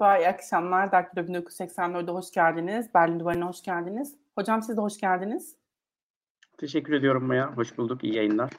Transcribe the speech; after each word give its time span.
Merhaba, 0.00 0.18
iyi 0.18 0.28
akşamlar. 0.28 0.92
Daktilo 0.92 1.24
1984'de 1.24 2.10
hoş 2.10 2.30
geldiniz. 2.30 2.94
Berlin 2.94 3.20
Duvarı'na 3.20 3.48
hoş 3.48 3.62
geldiniz. 3.62 4.16
Hocam 4.34 4.62
siz 4.62 4.76
de 4.76 4.80
hoş 4.80 4.98
geldiniz. 4.98 5.56
Teşekkür 6.58 6.92
ediyorum 6.92 7.24
Maya. 7.24 7.56
Hoş 7.56 7.78
bulduk. 7.78 8.04
İyi 8.04 8.14
yayınlar. 8.14 8.50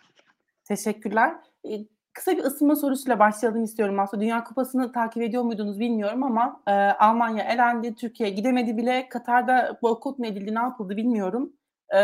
Teşekkürler. 0.63 1.35
Ee, 1.65 1.85
kısa 2.13 2.37
bir 2.37 2.43
ısınma 2.43 2.75
sorusuyla 2.75 3.19
başlayalım 3.19 3.63
istiyorum 3.63 3.99
aslında. 3.99 4.23
Dünya 4.23 4.43
Kupası'nı 4.43 4.91
takip 4.91 5.23
ediyor 5.23 5.43
muydunuz 5.43 5.79
bilmiyorum 5.79 6.23
ama 6.23 6.61
e, 6.67 6.71
Almanya 6.71 7.43
elendi, 7.43 7.95
Türkiye 7.95 8.29
gidemedi 8.29 8.77
bile. 8.77 9.09
Katar'da 9.09 9.79
boykot 9.81 10.19
mu 10.19 10.25
edildi, 10.25 10.55
ne 10.55 10.59
yapıldı 10.59 10.97
bilmiyorum. 10.97 11.53
E, 11.93 11.99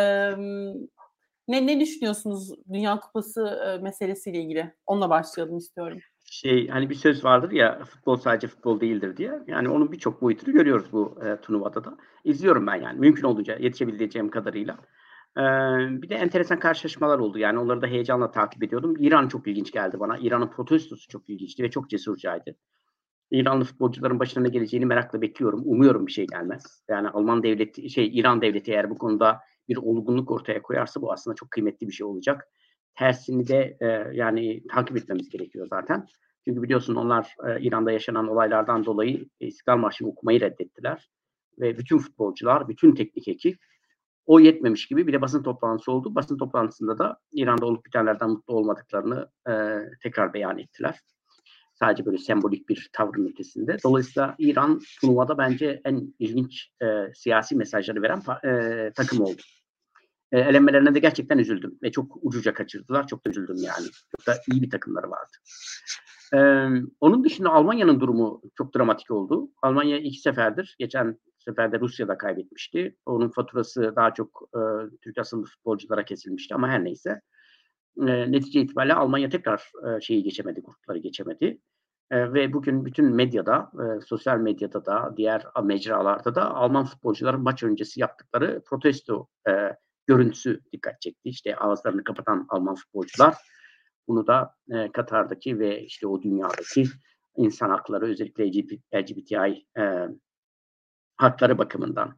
ne, 1.48 1.68
ne 1.68 1.80
düşünüyorsunuz 1.80 2.54
Dünya 2.74 3.00
Kupası 3.00 3.48
e, 3.48 3.84
meselesiyle 3.84 4.42
ilgili? 4.42 4.74
Onunla 4.86 5.10
başlayalım 5.10 5.58
istiyorum 5.58 6.00
şey 6.32 6.68
hani 6.68 6.90
bir 6.90 6.96
söz 6.96 7.24
vardır 7.24 7.52
ya 7.52 7.84
futbol 7.86 8.16
sadece 8.16 8.48
futbol 8.48 8.80
değildir 8.80 9.18
diye. 9.18 9.44
Yani 9.48 9.70
onun 9.70 9.92
birçok 9.92 10.22
boyutunu 10.22 10.54
görüyoruz 10.54 10.86
bu 10.92 11.20
e, 11.26 11.42
turnuvada 11.42 11.84
da. 11.84 11.98
İzliyorum 12.24 12.68
ben 12.68 12.76
yani 12.76 13.00
mümkün 13.00 13.24
olunca 13.24 13.58
yetişebileceğim 13.58 14.30
kadarıyla. 14.30 14.78
E, 15.38 15.42
bir 16.02 16.10
de 16.10 16.16
enteresan 16.16 16.60
karşılaşmalar 16.60 17.20
oldu. 17.20 17.38
Yani 17.38 17.60
onları 17.60 17.82
da 17.82 17.88
heyecanla 17.88 18.32
takip 18.32 18.64
ediyordum. 18.64 18.96
İran 19.00 19.28
çok 19.28 19.48
ilginç 19.48 19.72
geldi 19.72 20.00
bana. 20.00 20.18
İran'ın 20.18 20.48
protestosu 20.48 21.08
çok 21.08 21.30
ilginçti 21.30 21.64
ve 21.64 21.72
çok 21.72 21.90
cesurcaydı. 21.90 22.56
İranlı 23.32 23.64
futbolcuların 23.64 24.20
başına 24.20 24.44
ne 24.44 24.50
geleceğini 24.50 24.86
merakla 24.86 25.22
bekliyorum. 25.22 25.62
Umuyorum 25.66 26.08
bir 26.08 26.12
şey 26.12 26.28
gelmez. 26.28 26.84
Yani 26.90 27.10
Alman 27.10 27.44
devleti, 27.44 27.90
şey 27.90 28.20
İran 28.20 28.42
devleti 28.42 28.72
eğer 28.72 28.90
bu 28.90 28.98
konuda 28.98 29.40
bir 29.70 29.78
olgunluk 29.78 30.32
ortaya 30.32 30.62
koyarsa 30.62 31.02
bu 31.02 31.12
aslında 31.12 31.36
çok 31.36 31.52
kıymetli 31.52 31.88
bir 31.88 31.94
şey 31.94 32.06
olacak 32.06 32.48
tersini 32.98 33.48
de 33.48 33.78
e, 33.82 33.86
yani 34.14 34.64
takip 34.68 34.98
etmemiz 34.98 35.30
gerekiyor 35.30 35.68
zaten. 35.70 36.08
Çünkü 36.46 36.62
biliyorsun 36.62 36.96
onlar 36.96 37.36
e, 37.48 37.62
İran'da 37.62 37.92
yaşanan 37.92 38.28
olaylardan 38.28 38.86
dolayı 38.86 39.26
İstiklal 39.40 39.78
Marşı'nı 39.78 40.08
okumayı 40.10 40.42
reddettiler. 40.42 41.10
Ve 41.60 41.78
bütün 41.78 41.98
futbolcular, 41.98 42.68
bütün 42.68 42.96
teknik 42.96 43.28
ekip 43.28 43.60
o 44.26 44.40
yetmemiş 44.40 44.88
gibi 44.88 45.08
bir 45.08 45.14
de 45.14 45.22
basın 45.22 45.44
toplantısı 45.44 45.92
oldu. 45.92 46.16
Basın 46.16 46.38
toplantısında 46.38 46.98
da 46.98 47.20
İran'da 47.32 47.66
olup 47.66 47.86
bitenlerden 47.86 48.30
mutlu 48.30 48.54
olmadıklarını 48.54 49.30
e, 49.50 49.54
tekrar 50.04 50.34
beyan 50.34 50.58
ettiler. 50.60 51.00
Sadece 51.74 52.06
böyle 52.06 52.18
sembolik 52.18 52.70
bir 52.70 52.90
tavrın 52.94 53.28
ötesinde. 53.28 53.78
Dolayısıyla 53.84 54.36
İran 54.40 54.82
turnuvada 55.02 55.38
bence 55.38 55.82
en 55.86 56.14
ilginç 56.20 56.72
e, 56.82 56.86
siyasi 57.16 57.56
mesajları 57.56 58.02
veren 58.02 58.22
e, 58.46 58.92
takım 58.96 59.22
oldu 59.22 59.42
e, 60.32 60.40
elenmelerine 60.40 60.96
de 60.96 61.00
gerçekten 61.00 61.38
üzüldüm. 61.38 61.78
Ve 61.84 61.92
çok 61.92 62.18
ucuca 62.22 62.54
kaçırdılar. 62.54 63.08
Çok 63.08 63.26
da 63.26 63.30
üzüldüm 63.30 63.56
yani. 63.56 63.88
Çok 64.18 64.28
da 64.28 64.42
iyi 64.52 64.62
bir 64.62 64.70
takımları 64.70 65.10
vardı. 65.10 65.38
E, 66.34 66.40
onun 67.02 67.24
dışında 67.24 67.50
Almanya'nın 67.50 68.00
durumu 68.00 68.42
çok 68.58 68.76
dramatik 68.76 69.12
oldu. 69.12 69.52
Almanya 69.62 69.98
iki 69.98 70.20
seferdir. 70.20 70.76
Geçen 70.80 71.20
seferde 71.38 71.80
Rusya'da 71.80 72.18
kaybetmişti. 72.18 72.96
Onun 73.06 73.30
faturası 73.30 73.94
daha 73.96 74.14
çok 74.14 74.50
e, 74.56 74.60
Türk 75.02 75.18
asıllı 75.18 75.46
futbolculara 75.46 76.06
kesilmişti 76.06 76.56
ama 76.56 76.68
her 76.70 76.84
neyse. 76.84 77.22
E, 78.08 78.32
netice 78.32 78.62
itibariyle 78.62 78.94
Almanya 78.94 79.30
tekrar 79.30 79.72
e, 79.88 80.02
şeyi 80.02 80.24
geçemedi, 80.24 80.62
grupları 80.62 80.98
geçemedi. 80.98 81.60
E, 82.12 82.34
ve 82.34 82.54
bugün 82.54 82.86
bütün 82.86 83.06
medyada, 83.16 83.72
e, 83.74 84.02
sosyal 84.02 84.38
medyada 84.38 84.86
da, 84.86 85.14
diğer 85.18 85.44
mecralarda 85.64 86.36
da 86.36 86.56
Alman 86.56 86.86
futbolcuların 86.86 87.42
maç 87.42 87.64
öncesi 87.64 88.00
yaptıkları 88.00 88.62
protesto 88.66 89.28
e, 89.50 89.52
görüntüsü 90.08 90.62
dikkat 90.74 91.02
çekti. 91.02 91.30
İşte 91.30 91.56
ağızlarını 91.56 92.04
kapatan 92.04 92.46
Alman 92.50 92.76
futbolcular 92.76 93.36
bunu 94.08 94.28
da 94.28 94.56
e, 94.72 94.92
Katar'daki 94.92 95.60
ve 95.60 95.84
işte 95.84 96.08
o 96.08 96.22
dünyadaki 96.22 96.86
insan 97.38 97.70
hakları 97.70 98.06
özellikle 98.06 98.52
LGBTI 98.96 99.66
e, 99.78 100.08
hakları 101.18 101.58
bakımından 101.58 102.18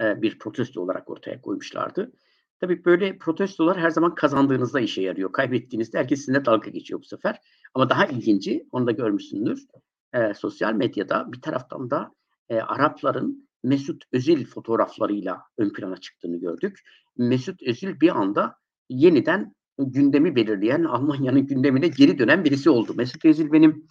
e, 0.00 0.22
bir 0.22 0.38
protesto 0.38 0.80
olarak 0.80 1.10
ortaya 1.10 1.40
koymuşlardı. 1.40 2.12
Tabii 2.60 2.84
böyle 2.84 3.18
protestolar 3.18 3.78
her 3.78 3.90
zaman 3.90 4.14
kazandığınızda 4.14 4.80
işe 4.80 5.02
yarıyor. 5.02 5.32
Kaybettiğinizde 5.32 5.98
herkes 5.98 6.18
sizinle 6.18 6.44
dalga 6.44 6.70
geçiyor 6.70 7.00
bu 7.00 7.04
sefer. 7.04 7.40
Ama 7.74 7.90
daha 7.90 8.06
ilginci, 8.06 8.66
onu 8.72 8.86
da 8.86 8.90
görmüşsündür. 8.90 9.66
E, 10.12 10.34
sosyal 10.34 10.72
medyada 10.72 11.32
bir 11.32 11.40
taraftan 11.40 11.90
da 11.90 12.14
e, 12.48 12.60
Arapların 12.60 13.49
Mesut 13.62 14.04
Özil 14.12 14.46
fotoğraflarıyla 14.46 15.42
ön 15.58 15.72
plana 15.72 15.96
çıktığını 15.96 16.36
gördük. 16.36 16.80
Mesut 17.16 17.62
Özil 17.62 18.00
bir 18.00 18.20
anda 18.20 18.56
yeniden 18.88 19.54
gündemi 19.78 20.36
belirleyen, 20.36 20.84
Almanya'nın 20.84 21.46
gündemine 21.46 21.88
geri 21.88 22.18
dönen 22.18 22.44
birisi 22.44 22.70
oldu. 22.70 22.94
Mesut 22.94 23.24
Özil 23.24 23.52
benim 23.52 23.86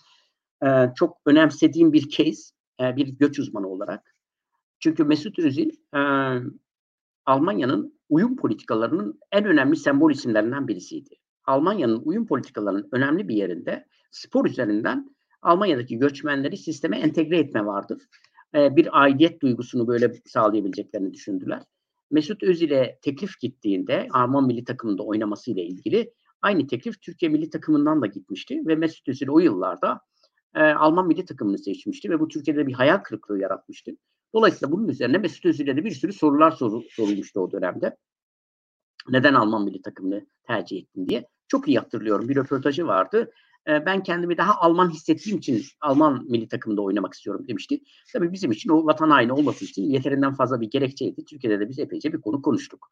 e, 0.64 0.68
çok 0.96 1.18
önemsediğim 1.26 1.94
bir 1.94 2.10
case, 2.10 2.42
e, 2.82 2.96
bir 2.96 3.08
göç 3.08 3.40
uzmanı 3.40 3.68
olarak. 3.68 4.16
Çünkü 4.80 5.04
Mesut 5.04 5.40
Özil 5.40 5.70
e, 5.96 6.00
Almanya'nın 7.26 8.00
uyum 8.10 8.36
politikalarının 8.36 9.20
en 9.32 9.46
önemli 9.46 9.76
sembol 9.76 10.12
isimlerinden 10.12 10.68
birisiydi. 10.68 11.16
Almanya'nın 11.46 12.02
uyum 12.06 12.28
politikalarının 12.28 12.90
önemli 12.92 13.28
bir 13.28 13.36
yerinde 13.36 13.86
spor 14.12 14.46
üzerinden 14.46 15.16
Almanya'daki 15.42 15.98
göçmenleri 15.98 16.58
sisteme 16.58 17.00
entegre 17.00 17.40
etme 17.40 17.66
vardır. 17.66 18.02
E, 18.56 18.76
bir 18.76 19.02
aidiyet 19.02 19.42
duygusunu 19.42 19.88
böyle 19.88 20.14
sağlayabileceklerini 20.26 21.14
düşündüler. 21.14 21.64
Mesut 22.12 22.44
Özil'e 22.44 23.00
teklif 23.02 23.40
gittiğinde 23.40 24.08
Alman 24.14 24.48
milli 24.48 24.64
takımında 24.64 25.04
oynaması 25.04 25.52
ile 25.52 25.64
ilgili 25.64 26.14
aynı 26.42 26.68
teklif 26.68 27.02
Türkiye 27.02 27.32
milli 27.32 27.50
takımından 27.50 28.02
da 28.02 28.06
gitmişti 28.06 28.62
ve 28.68 28.76
Mesut 28.76 29.10
Özil 29.10 29.28
o 29.28 29.40
yıllarda 29.40 30.02
e, 30.56 30.64
Alman 30.64 31.08
milli 31.08 31.26
takımını 31.26 31.58
seçmişti 31.58 32.10
ve 32.10 32.20
bu 32.20 32.28
Türkiye'de 32.28 32.68
bir 32.68 32.74
hayal 32.74 32.98
kırıklığı 32.98 33.40
yaratmıştı. 33.40 33.92
Dolayısıyla 34.34 34.72
bunun 34.72 34.88
üzerine 34.88 35.18
Mesut 35.18 35.46
Özil'e 35.46 35.78
de 35.78 35.86
bir 35.86 35.92
sürü 35.92 36.14
sorular 36.14 36.52
sor, 36.52 36.84
sorulmuştu 36.90 37.40
o 37.40 37.52
dönemde. 37.52 37.98
Neden 39.10 39.34
Alman 39.34 39.64
milli 39.64 39.82
takımını 39.82 40.26
tercih 40.48 40.78
ettin 40.78 41.08
diye. 41.08 41.28
Çok 41.48 41.68
iyi 41.68 41.80
hatırlıyorum. 41.80 42.30
Bir 42.30 42.36
röportajı 42.36 42.88
vardı 42.88 43.32
ben 43.68 44.04
kendimi 44.04 44.38
daha 44.38 44.62
Alman 44.62 44.90
hissettiğim 44.90 45.40
için 45.40 45.64
Alman 45.82 46.26
milli 46.30 46.48
takımında 46.48 46.82
oynamak 46.82 47.14
istiyorum 47.14 47.46
demişti. 47.48 47.82
Tabii 48.14 48.32
bizim 48.32 48.52
için 48.52 48.70
o 48.70 48.86
vatan 48.86 49.10
haini 49.10 49.34
olması 49.34 49.66
için 49.66 49.84
yeterinden 49.84 50.34
fazla 50.34 50.62
bir 50.62 50.70
gerekçeydi. 50.70 51.26
Türkiye'de 51.26 51.60
de 51.60 51.70
biz 51.70 51.80
epeyce 51.80 52.14
bir 52.14 52.22
konu 52.22 52.42
konuştuk. 52.42 52.90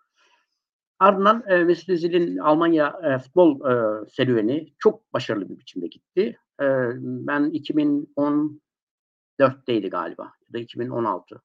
Ardından 0.99 1.43
e, 1.47 1.63
Mesut 1.63 1.89
Özil'in 1.89 2.37
Almanya 2.37 2.99
e, 3.03 3.19
futbol 3.19 3.71
e, 3.71 4.05
serüveni 4.09 4.73
çok 4.79 5.13
başarılı 5.13 5.49
bir 5.49 5.59
biçimde 5.59 5.87
gitti. 5.87 6.37
E, 6.61 6.65
ben 7.01 7.41
2014'teydi 7.41 9.89
galiba 9.89 10.31
ya 10.47 10.53
da 10.53 10.57
2016. 10.57 11.41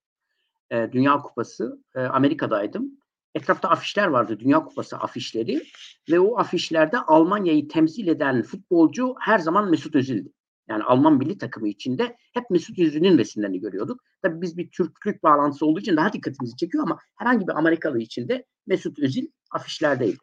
E, 0.70 0.92
Dünya 0.92 1.18
Kupası 1.18 1.84
e, 1.94 2.00
Amerika'daydım 2.00 3.01
etrafta 3.34 3.69
afişler 3.69 4.06
vardı. 4.06 4.38
Dünya 4.41 4.65
Kupası 4.65 4.97
afişleri 4.97 5.62
ve 6.10 6.20
o 6.20 6.38
afişlerde 6.38 6.98
Almanya'yı 6.98 7.69
temsil 7.69 8.09
eden 8.09 8.43
futbolcu 8.43 9.15
her 9.20 9.38
zaman 9.38 9.70
Mesut 9.70 9.94
Özil'di. 9.94 10.32
Yani 10.69 10.82
Alman 10.84 11.19
milli 11.19 11.38
takımı 11.38 11.69
içinde 11.69 12.16
hep 12.34 12.50
Mesut 12.50 12.78
Özil'in 12.78 13.19
resimlerini 13.19 13.60
görüyorduk. 13.60 14.00
Tabii 14.22 14.41
biz 14.41 14.56
bir 14.56 14.70
Türklük 14.70 15.22
bağlantısı 15.22 15.66
olduğu 15.66 15.81
için 15.81 15.97
daha 15.97 16.12
dikkatimizi 16.12 16.56
çekiyor 16.56 16.84
ama 16.84 16.98
herhangi 17.16 17.47
bir 17.47 17.59
Amerikalı 17.59 17.98
içinde 17.98 18.44
Mesut 18.66 18.98
Özil 18.98 19.26
afişlerdeydi. 19.50 20.16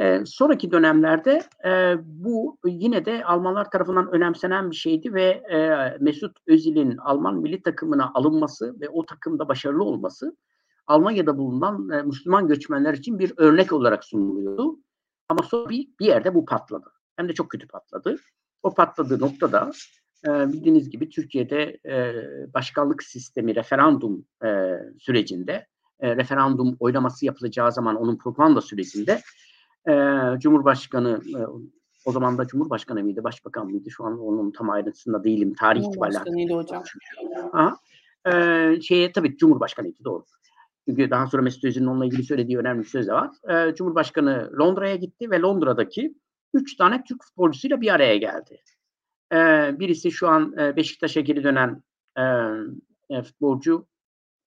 Ee, 0.00 0.22
sonraki 0.26 0.70
dönemlerde 0.70 1.42
e, 1.64 1.94
bu 2.04 2.58
yine 2.64 3.04
de 3.04 3.24
Almanlar 3.24 3.70
tarafından 3.70 4.10
önemsenen 4.12 4.70
bir 4.70 4.76
şeydi 4.76 5.14
ve 5.14 5.24
e, 5.24 5.58
Mesut 6.00 6.36
Özil'in 6.46 6.96
Alman 6.96 7.36
milli 7.36 7.62
takımına 7.62 8.10
alınması 8.14 8.80
ve 8.80 8.88
o 8.88 9.06
takımda 9.06 9.48
başarılı 9.48 9.84
olması 9.84 10.36
Almanya'da 10.88 11.38
bulunan 11.38 11.90
e, 11.90 12.02
Müslüman 12.02 12.48
göçmenler 12.48 12.94
için 12.94 13.18
bir 13.18 13.32
örnek 13.36 13.72
olarak 13.72 14.04
sunuluyordu. 14.04 14.78
Ama 15.28 15.42
sonra 15.42 15.68
bir, 15.68 15.88
bir 16.00 16.06
yerde 16.06 16.34
bu 16.34 16.44
patladı. 16.44 16.92
Hem 17.16 17.28
de 17.28 17.34
çok 17.34 17.50
kötü 17.50 17.68
patladı. 17.68 18.16
O 18.62 18.74
patladığı 18.74 19.20
noktada 19.20 19.70
e, 20.26 20.52
bildiğiniz 20.52 20.90
gibi 20.90 21.08
Türkiye'de 21.08 21.78
e, 21.86 22.14
başkanlık 22.54 23.02
sistemi 23.02 23.54
referandum 23.54 24.24
e, 24.44 24.78
sürecinde 24.98 25.66
e, 26.00 26.16
referandum 26.16 26.76
oylaması 26.80 27.26
yapılacağı 27.26 27.72
zaman 27.72 27.96
onun 27.96 28.18
propaganda 28.18 28.60
sürecinde 28.60 29.20
e, 29.88 29.92
Cumhurbaşkanı 30.38 31.20
e, 31.36 31.40
o 32.04 32.12
zaman 32.12 32.38
da 32.38 32.46
Cumhurbaşkanı 32.46 33.02
mıydı, 33.02 33.24
Başbakan 33.24 33.66
mıydı? 33.66 33.90
Şu 33.90 34.04
an 34.04 34.18
onun 34.20 34.50
tam 34.50 34.70
ayrıntısında 34.70 35.24
değilim. 35.24 35.54
Tarih 35.54 35.80
itibariyle. 35.80 36.18
Cumhurbaşkanıydı 36.18 36.54
hocam. 36.54 36.82
Aha. 37.52 37.76
Ee, 38.26 38.80
şeye 38.82 39.12
tabii 39.12 39.36
Cumhurbaşkanıydı 39.36 40.04
doğru. 40.04 40.24
Çünkü 40.88 41.10
daha 41.10 41.26
sonra 41.26 41.42
Mesut 41.42 41.64
Özil'in 41.64 41.86
onunla 41.86 42.06
ilgili 42.06 42.22
söylediği 42.22 42.58
önemli 42.58 42.82
bir 42.82 42.88
söz 42.88 43.06
de 43.08 43.12
var. 43.12 43.30
E, 43.48 43.74
Cumhurbaşkanı 43.74 44.50
Londra'ya 44.58 44.96
gitti 44.96 45.30
ve 45.30 45.40
Londra'daki 45.40 46.14
üç 46.54 46.76
tane 46.76 47.04
Türk 47.04 47.24
futbolcusuyla 47.24 47.80
bir 47.80 47.94
araya 47.94 48.16
geldi. 48.16 48.62
E, 49.32 49.36
birisi 49.78 50.10
şu 50.10 50.28
an 50.28 50.54
e, 50.58 50.76
Beşiktaş'a 50.76 51.20
geri 51.20 51.44
dönen 51.44 51.82
e, 52.18 52.22
e, 53.10 53.22
futbolcu. 53.22 53.86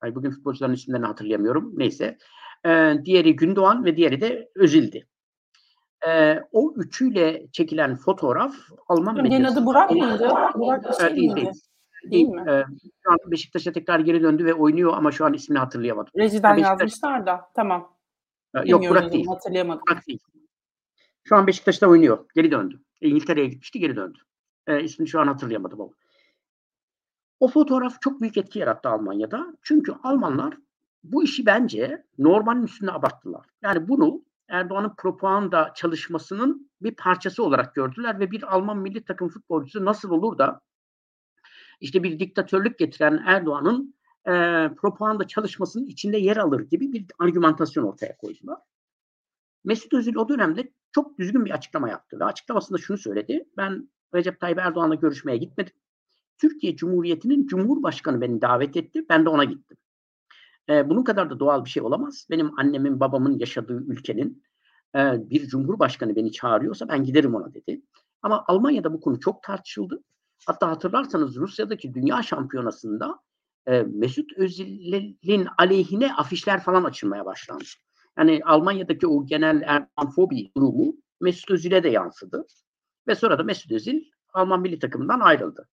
Ay, 0.01 0.15
bugün 0.15 0.31
futbolcuların 0.31 0.73
isimlerini 0.73 1.05
hatırlayamıyorum. 1.05 1.73
Neyse. 1.77 2.17
E, 2.65 2.93
diğeri 3.05 3.35
Gündoğan 3.35 3.85
ve 3.85 3.97
diğeri 3.97 4.21
de 4.21 4.49
Özil'di. 4.55 5.07
E, 6.07 6.39
o 6.51 6.73
üçüyle 6.77 7.47
çekilen 7.51 7.95
fotoğraf 7.95 8.55
Alman 8.87 9.15
medyasında... 9.15 9.49
adı 9.49 9.65
Burak 9.65 9.91
mıydı? 9.91 10.29
Burak 10.55 11.01
şey 11.01 11.15
değil, 11.15 11.35
değil. 11.35 11.49
Değil 12.03 12.27
mi? 12.27 12.41
E, 12.51 12.65
şu 13.03 13.11
an 13.11 13.17
Beşiktaş'a 13.31 13.71
tekrar 13.71 13.99
geri 13.99 14.23
döndü 14.23 14.45
ve 14.45 14.53
oynuyor 14.53 14.93
ama 14.93 15.11
şu 15.11 15.25
an 15.25 15.33
ismini 15.33 15.59
hatırlayamadım. 15.59 16.11
Rejiden 16.17 16.57
Beşiktaş- 16.57 16.81
yazmışlar 16.81 17.25
da. 17.25 17.51
Tamam. 17.55 17.97
E, 18.55 18.57
Yok 18.57 18.65
Bilmiyorum 18.65 18.89
Burak 19.01 19.13
değil. 19.13 19.27
Hatırlayamadım. 19.27 19.81
Burak 19.87 20.07
değil. 20.07 20.19
Şu 21.23 21.35
an 21.35 21.47
Beşiktaş'ta 21.47 21.87
oynuyor. 21.87 22.25
Geri 22.35 22.51
döndü. 22.51 22.81
E, 23.01 23.09
İngiltere'ye 23.09 23.47
gitmişti 23.47 23.79
geri 23.79 23.95
döndü. 23.95 24.19
E, 24.67 24.83
ismini 24.83 25.09
şu 25.09 25.19
an 25.19 25.27
hatırlayamadım 25.27 25.81
ama. 25.81 25.91
O 27.39 27.47
fotoğraf 27.47 28.01
çok 28.01 28.21
büyük 28.21 28.37
etki 28.37 28.59
yarattı 28.59 28.89
Almanya'da. 28.89 29.47
Çünkü 29.61 29.93
Almanlar 30.03 30.57
bu 31.03 31.23
işi 31.23 31.45
bence 31.45 32.05
normalin 32.17 32.63
üstüne 32.63 32.91
abarttılar. 32.91 33.45
Yani 33.61 33.87
bunu 33.87 34.21
Erdoğan'ın 34.49 34.95
propaganda 34.97 35.71
çalışmasının 35.75 36.69
bir 36.81 36.95
parçası 36.95 37.43
olarak 37.43 37.75
gördüler 37.75 38.19
ve 38.19 38.31
bir 38.31 38.55
Alman 38.55 38.77
milli 38.77 39.03
takım 39.03 39.29
futbolcusu 39.29 39.85
nasıl 39.85 40.09
olur 40.11 40.37
da 40.37 40.61
işte 41.81 42.03
bir 42.03 42.19
diktatörlük 42.19 42.79
getiren 42.79 43.23
Erdoğan'ın 43.25 43.95
e, 44.27 44.31
propaganda 44.75 45.27
çalışmasının 45.27 45.85
içinde 45.85 46.17
yer 46.17 46.37
alır 46.37 46.59
gibi 46.59 46.93
bir 46.93 47.05
argümantasyon 47.19 47.83
ortaya 47.83 48.17
koydular. 48.17 48.57
Mesut 49.63 49.93
Özil 49.93 50.15
o 50.15 50.29
dönemde 50.29 50.71
çok 50.91 51.19
düzgün 51.19 51.45
bir 51.45 51.51
açıklama 51.51 51.89
yaptı 51.89 52.19
ve 52.19 52.25
açıklamasında 52.25 52.77
şunu 52.77 52.97
söyledi. 52.97 53.45
Ben 53.57 53.89
Recep 54.15 54.39
Tayyip 54.39 54.59
Erdoğan'la 54.59 54.95
görüşmeye 54.95 55.37
gitmedim. 55.37 55.73
Türkiye 56.37 56.75
Cumhuriyeti'nin 56.75 57.47
Cumhurbaşkanı 57.47 58.21
beni 58.21 58.41
davet 58.41 58.77
etti. 58.77 59.05
Ben 59.09 59.25
de 59.25 59.29
ona 59.29 59.43
gittim. 59.43 59.77
Ee, 60.69 60.89
bunun 60.89 61.03
kadar 61.03 61.29
da 61.29 61.39
doğal 61.39 61.65
bir 61.65 61.69
şey 61.69 61.83
olamaz. 61.83 62.27
Benim 62.29 62.59
annemin 62.59 62.99
babamın 62.99 63.39
yaşadığı 63.39 63.83
ülkenin 63.87 64.43
e, 64.95 64.99
bir 65.29 65.47
Cumhurbaşkanı 65.47 66.15
beni 66.15 66.31
çağırıyorsa 66.31 66.87
ben 66.87 67.03
giderim 67.03 67.35
ona 67.35 67.53
dedi. 67.53 67.81
Ama 68.21 68.43
Almanya'da 68.47 68.93
bu 68.93 69.01
konu 69.01 69.19
çok 69.19 69.43
tartışıldı. 69.43 70.03
Hatta 70.47 70.69
hatırlarsanız 70.69 71.35
Rusya'daki 71.35 71.93
Dünya 71.93 72.23
Şampiyonası'nda 72.23 73.19
e, 73.67 73.81
Mesut 73.81 74.33
Özil'in 74.37 75.47
aleyhine 75.57 76.13
afişler 76.13 76.63
falan 76.63 76.83
açılmaya 76.83 77.25
başlandı. 77.25 77.63
Yani 78.17 78.41
Almanya'daki 78.45 79.07
o 79.07 79.25
genel 79.25 79.61
Erdoğan-fobi 79.65 80.51
durumu 80.57 80.93
Mesut 81.21 81.51
Özil'e 81.51 81.83
de 81.83 81.89
yansıdı. 81.89 82.45
Ve 83.07 83.15
sonra 83.15 83.39
da 83.39 83.43
Mesut 83.43 83.71
Özil 83.71 84.03
Alman 84.33 84.61
milli 84.61 84.79
takımından 84.79 85.19
ayrıldı. 85.19 85.67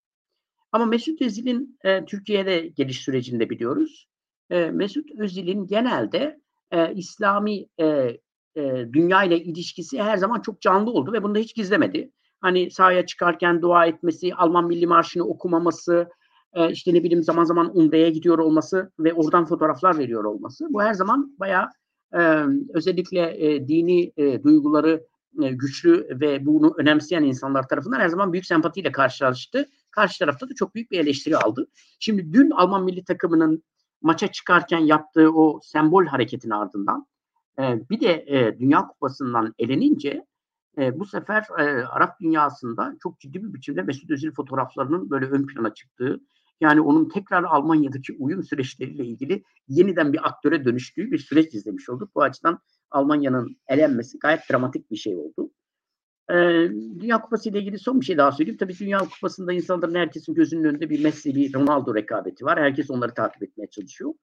Ama 0.71 0.85
Mesut 0.85 1.21
Özil'in 1.21 1.77
e, 1.83 2.05
Türkiye'de 2.05 2.67
geliş 2.67 3.01
sürecinde 3.01 3.49
biliyoruz. 3.49 4.07
E, 4.49 4.71
Mesut 4.71 5.11
Özil'in 5.19 5.67
genelde 5.67 6.41
e, 6.71 6.93
İslami 6.93 7.67
e, 7.79 7.85
e, 8.55 8.87
dünya 8.93 9.23
ile 9.23 9.39
ilişkisi 9.39 10.03
her 10.03 10.17
zaman 10.17 10.41
çok 10.41 10.61
canlı 10.61 10.91
oldu 10.91 11.13
ve 11.13 11.23
bunu 11.23 11.35
da 11.35 11.39
hiç 11.39 11.55
gizlemedi. 11.55 12.11
Hani 12.41 12.71
sahaya 12.71 13.05
çıkarken 13.05 13.61
dua 13.61 13.85
etmesi, 13.85 14.35
Alman 14.35 14.67
Milli 14.67 14.87
Marşı'nı 14.87 15.23
okumaması, 15.23 16.09
e, 16.53 16.71
işte 16.71 16.93
ne 16.93 17.03
bileyim 17.03 17.23
zaman 17.23 17.43
zaman 17.43 17.77
Umre'ye 17.77 18.09
gidiyor 18.09 18.39
olması 18.39 18.91
ve 18.99 19.13
oradan 19.13 19.45
fotoğraflar 19.45 19.97
veriyor 19.97 20.23
olması. 20.23 20.67
Bu 20.69 20.81
her 20.81 20.93
zaman 20.93 21.35
bayağı 21.39 21.69
e, 22.13 22.43
özellikle 22.73 23.45
e, 23.45 23.67
dini 23.67 24.11
e, 24.17 24.43
duyguları 24.43 25.07
e, 25.43 25.51
güçlü 25.51 26.07
ve 26.21 26.45
bunu 26.45 26.73
önemseyen 26.77 27.23
insanlar 27.23 27.67
tarafından 27.67 27.99
her 27.99 28.09
zaman 28.09 28.33
büyük 28.33 28.45
sempatiyle 28.45 28.91
karşılaştı. 28.91 29.65
Karşı 29.91 30.19
tarafta 30.19 30.49
da 30.49 30.53
çok 30.55 30.75
büyük 30.75 30.91
bir 30.91 30.99
eleştiri 30.99 31.37
aldı. 31.37 31.67
Şimdi 31.99 32.33
dün 32.33 32.49
Alman 32.49 32.83
milli 32.83 33.03
takımının 33.03 33.63
maça 34.01 34.27
çıkarken 34.27 34.79
yaptığı 34.79 35.29
o 35.31 35.59
sembol 35.63 36.05
hareketin 36.05 36.49
ardından 36.49 37.07
e, 37.59 37.89
bir 37.89 38.01
de 38.01 38.25
e, 38.27 38.59
Dünya 38.59 38.87
Kupası'ndan 38.87 39.53
elenince 39.59 40.25
e, 40.77 40.99
bu 40.99 41.05
sefer 41.05 41.45
e, 41.59 41.63
Arap 41.85 42.19
dünyasında 42.19 42.95
çok 43.03 43.19
ciddi 43.19 43.43
bir 43.43 43.53
biçimde 43.53 43.81
Mesut 43.81 44.11
Özil 44.11 44.31
fotoğraflarının 44.31 45.09
böyle 45.09 45.25
ön 45.25 45.45
plana 45.47 45.73
çıktığı 45.73 46.19
yani 46.61 46.81
onun 46.81 47.09
tekrar 47.09 47.43
Almanya'daki 47.43 48.13
uyum 48.19 48.43
süreçleriyle 48.43 49.05
ilgili 49.05 49.43
yeniden 49.67 50.13
bir 50.13 50.27
aktöre 50.27 50.65
dönüştüğü 50.65 51.11
bir 51.11 51.17
süreç 51.17 51.53
izlemiş 51.53 51.89
olduk. 51.89 52.15
Bu 52.15 52.23
açıdan 52.23 52.59
Almanya'nın 52.91 53.57
elenmesi 53.67 54.19
gayet 54.19 54.41
dramatik 54.51 54.91
bir 54.91 54.95
şey 54.95 55.15
oldu. 55.15 55.51
Ee, 56.29 56.35
Dünya 56.99 57.21
Kupası 57.21 57.49
ile 57.49 57.59
ilgili 57.59 57.79
son 57.79 58.01
bir 58.01 58.05
şey 58.05 58.17
daha 58.17 58.31
söyleyeyim. 58.31 58.57
Tabii 58.57 58.79
Dünya 58.79 58.99
Kupası'nda 58.99 59.53
insanların 59.53 59.95
herkesin 59.95 60.33
gözünün 60.33 60.63
önünde 60.63 60.89
bir 60.89 61.03
Messi, 61.03 61.35
bir 61.35 61.53
Ronaldo 61.53 61.95
rekabeti 61.95 62.45
var. 62.45 62.59
Herkes 62.59 62.91
onları 62.91 63.13
takip 63.13 63.43
etmeye 63.43 63.67
çalışıyor. 63.67 64.13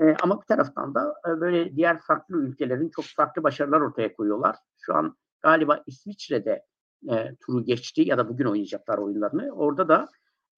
Ee, 0.00 0.14
ama 0.22 0.40
bir 0.40 0.46
taraftan 0.46 0.94
da 0.94 1.14
e, 1.28 1.40
böyle 1.40 1.76
diğer 1.76 2.00
farklı 2.00 2.42
ülkelerin 2.42 2.90
çok 2.90 3.04
farklı 3.04 3.42
başarılar 3.42 3.80
ortaya 3.80 4.14
koyuyorlar. 4.14 4.56
Şu 4.80 4.94
an 4.94 5.16
galiba 5.42 5.82
İsviçre'de 5.86 6.62
e, 7.10 7.34
turu 7.46 7.64
geçti 7.64 8.02
ya 8.06 8.18
da 8.18 8.28
bugün 8.28 8.44
oynayacaklar 8.44 8.98
oyunlarını. 8.98 9.50
Orada 9.52 9.88
da 9.88 10.08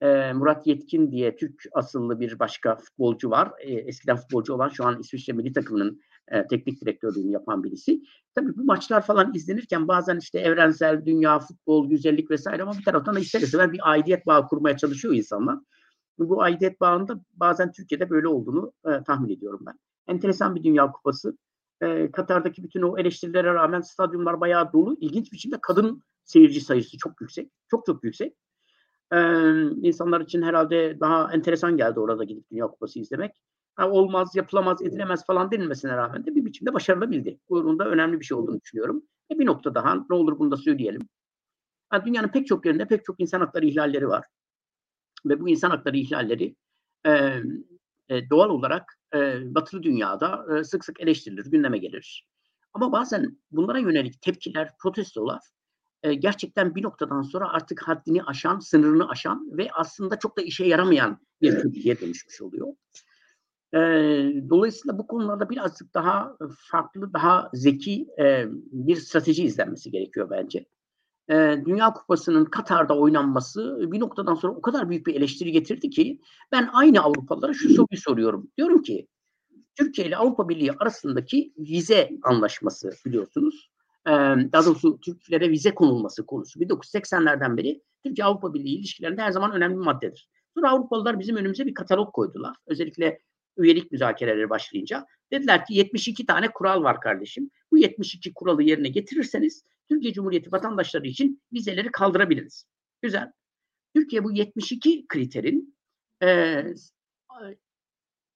e, 0.01 0.33
Murat 0.33 0.67
Yetkin 0.67 1.11
diye 1.11 1.37
Türk 1.37 1.65
asıllı 1.73 2.21
bir 2.21 2.39
başka 2.39 2.77
futbolcu 2.77 3.31
var. 3.31 3.53
E, 3.61 3.73
eskiden 3.73 4.17
futbolcu 4.17 4.55
olan 4.55 4.69
şu 4.69 4.85
an 4.85 5.01
İsviçre 5.01 5.33
milli 5.33 5.53
takımının 5.53 6.01
e, 6.29 6.47
teknik 6.47 6.81
direktörlüğünü 6.81 7.31
yapan 7.31 7.65
birisi. 7.65 8.03
Tabii 8.35 8.57
bu 8.57 8.65
maçlar 8.65 9.07
falan 9.07 9.35
izlenirken 9.35 9.89
bazen 9.89 10.19
işte 10.19 10.39
evrensel, 10.39 11.07
dünya, 11.07 11.39
futbol, 11.39 11.89
güzellik 11.89 12.31
vesaire 12.31 12.63
ama 12.63 12.73
bir 12.79 12.85
taraftan 12.85 13.15
da 13.15 13.21
ister 13.21 13.41
istemez 13.41 13.73
bir 13.73 13.91
aidiyet 13.91 14.27
bağı 14.27 14.49
kurmaya 14.49 14.77
çalışıyor 14.77 15.15
insanlar. 15.15 15.59
Bu 16.19 16.43
aidiyet 16.43 16.81
bağında 16.81 17.21
bazen 17.33 17.73
Türkiye'de 17.73 18.11
böyle 18.11 18.29
olduğunu 18.29 18.73
e, 18.87 19.05
tahmin 19.05 19.37
ediyorum 19.37 19.61
ben. 19.67 19.75
Enteresan 20.09 20.55
bir 20.55 20.65
dünya 20.65 20.93
kupası. 20.93 21.37
E, 21.83 22.11
Katar'daki 22.11 22.63
bütün 22.63 22.83
o 22.83 22.99
eleştirilere 22.99 23.55
rağmen 23.55 23.81
stadyumlar 23.81 24.41
bayağı 24.41 24.73
dolu. 24.73 24.97
İlginç 25.01 25.33
biçimde 25.33 25.57
kadın 25.63 26.03
seyirci 26.25 26.61
sayısı 26.61 26.99
çok 26.99 27.21
yüksek. 27.21 27.51
Çok 27.71 27.87
çok 27.87 28.05
yüksek. 28.05 28.37
Ee, 29.13 29.19
insanlar 29.83 30.21
için 30.21 30.43
herhalde 30.43 31.01
daha 31.01 31.33
enteresan 31.33 31.77
geldi 31.77 32.01
orada 32.01 32.25
gidip 32.25 32.51
Dünya 32.51 32.67
Kupası 32.67 32.99
izlemek. 32.99 33.33
Ha, 33.75 33.91
olmaz, 33.91 34.37
yapılamaz, 34.37 34.83
edilemez 34.83 35.27
falan 35.27 35.51
denilmesine 35.51 35.97
rağmen 35.97 36.27
de 36.27 36.35
bir 36.35 36.45
biçimde 36.45 36.75
başarılabildi. 36.75 37.39
Bunun 37.49 37.79
da 37.79 37.89
önemli 37.89 38.21
bir 38.21 38.25
şey 38.25 38.37
olduğunu 38.37 38.61
düşünüyorum. 38.61 39.03
E 39.31 39.39
bir 39.39 39.47
nokta 39.47 39.75
daha, 39.75 39.95
ne 40.11 40.17
olur 40.17 40.39
bunu 40.39 40.51
da 40.51 40.57
söyleyelim. 40.57 41.09
Ha, 41.89 42.07
dünyanın 42.07 42.29
pek 42.29 42.47
çok 42.47 42.67
yerinde 42.67 42.85
pek 42.89 43.05
çok 43.05 43.21
insan 43.21 43.41
hakları 43.41 43.67
ihlalleri 43.67 44.09
var. 44.09 44.25
Ve 45.27 45.41
bu 45.41 45.49
insan 45.49 45.71
hakları 45.71 45.97
ihlalleri 45.97 46.57
e, 47.07 47.11
e, 48.09 48.31
doğal 48.31 48.51
olarak 48.51 48.99
e, 49.15 49.55
batılı 49.55 49.83
dünyada 49.83 50.47
e, 50.59 50.65
sık 50.65 50.85
sık 50.85 51.01
eleştirilir, 51.01 51.47
gündeme 51.47 51.79
gelir. 51.79 52.29
Ama 52.75 52.93
bazen 52.93 53.39
bunlara 53.51 53.79
yönelik 53.79 54.23
tepkiler, 54.23 54.71
protestolar 54.79 55.41
e, 56.03 56.15
gerçekten 56.15 56.75
bir 56.75 56.83
noktadan 56.83 57.23
sonra 57.23 57.49
artık 57.49 57.89
haddini 57.89 58.23
aşan, 58.23 58.59
sınırını 58.59 59.09
aşan 59.09 59.59
ve 59.59 59.69
aslında 59.73 60.19
çok 60.19 60.39
da 60.39 60.43
işe 60.43 60.65
yaramayan 60.65 61.19
bir 61.43 61.63
tepkiye 61.63 62.01
dönüşmüş 62.01 62.43
oluyor. 62.43 62.69
E, 63.75 63.79
dolayısıyla 64.51 64.99
bu 64.99 65.07
konularda 65.07 65.51
birazcık 65.51 65.95
daha 65.95 66.37
farklı, 66.71 67.13
daha 67.13 67.51
zeki 67.55 68.09
e, 68.19 68.47
bir 68.73 68.97
strateji 68.97 69.45
izlenmesi 69.45 69.91
gerekiyor 69.91 70.31
bence. 70.31 70.67
E, 71.31 71.35
Dünya 71.65 71.93
Kupası'nın 71.93 72.45
Katar'da 72.45 72.99
oynanması 72.99 73.93
bir 73.93 74.01
noktadan 74.01 74.35
sonra 74.35 74.53
o 74.53 74.61
kadar 74.61 74.91
büyük 74.91 75.07
bir 75.07 75.15
eleştiri 75.15 75.53
getirdi 75.53 75.91
ki 75.91 76.21
ben 76.53 76.71
aynı 76.73 77.03
Avrupalılara 77.03 77.55
şu 77.55 77.69
soruyu 77.69 78.01
soruyorum. 78.01 78.51
Diyorum 78.59 78.83
ki 78.83 79.07
Türkiye 79.75 80.07
ile 80.07 80.17
Avrupa 80.17 80.49
Birliği 80.49 80.73
arasındaki 80.73 81.53
vize 81.59 82.11
anlaşması 82.23 82.91
biliyorsunuz 83.07 83.73
daha 84.53 84.67
doğrusu 84.67 85.01
Türklere 85.01 85.51
vize 85.51 85.75
konulması 85.75 86.27
konusu 86.27 86.61
1980'lerden 86.61 87.57
beri 87.57 87.83
Türkiye 88.05 88.25
Avrupa 88.25 88.55
Birliği 88.55 88.79
ilişkilerinde 88.79 89.23
her 89.23 89.31
zaman 89.31 89.53
önemli 89.53 89.75
bir 89.75 89.85
maddedir. 89.85 90.29
Sonra 90.55 90.71
Avrupalılar 90.71 91.19
bizim 91.19 91.37
önümüze 91.37 91.67
bir 91.67 91.75
katalog 91.75 92.13
koydular. 92.13 92.57
Özellikle 92.67 93.19
üyelik 93.57 93.93
müzakereleri 93.93 94.51
başlayınca 94.51 95.07
dediler 95.33 95.67
ki 95.67 95.75
72 95.75 96.27
tane 96.27 96.49
kural 96.49 96.83
var 96.83 97.01
kardeşim. 97.01 97.51
Bu 97.73 97.79
72 97.79 98.35
kuralı 98.35 98.63
yerine 98.63 98.89
getirirseniz 98.89 99.65
Türkiye 99.91 100.13
Cumhuriyeti 100.13 100.53
vatandaşları 100.53 101.07
için 101.07 101.43
vizeleri 101.53 101.91
kaldırabiliriz. 101.93 102.65
Güzel. 103.03 103.33
Türkiye 103.95 104.25
bu 104.25 104.33
72 104.33 105.07
kriterin 105.09 105.77
e, 106.23 106.65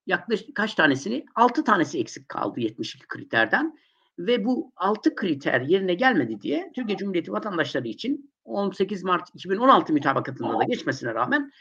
yaklaşık 0.06 0.54
kaç 0.54 0.74
tanesini? 0.74 1.24
6 1.34 1.64
tanesi 1.64 2.00
eksik 2.00 2.28
kaldı 2.28 2.60
72 2.60 3.06
kriterden 3.08 3.78
ve 4.18 4.44
bu 4.44 4.72
6 4.76 5.14
kriter 5.14 5.60
yerine 5.60 5.94
gelmedi 5.94 6.40
diye 6.40 6.72
Türkiye 6.74 6.98
Cumhuriyeti 6.98 7.32
vatandaşları 7.32 7.88
için 7.88 8.32
18 8.44 9.04
Mart 9.04 9.28
2016 9.34 9.92
mütabakatında 9.92 10.58
da 10.58 10.64
geçmesine 10.64 11.14
rağmen 11.14 11.52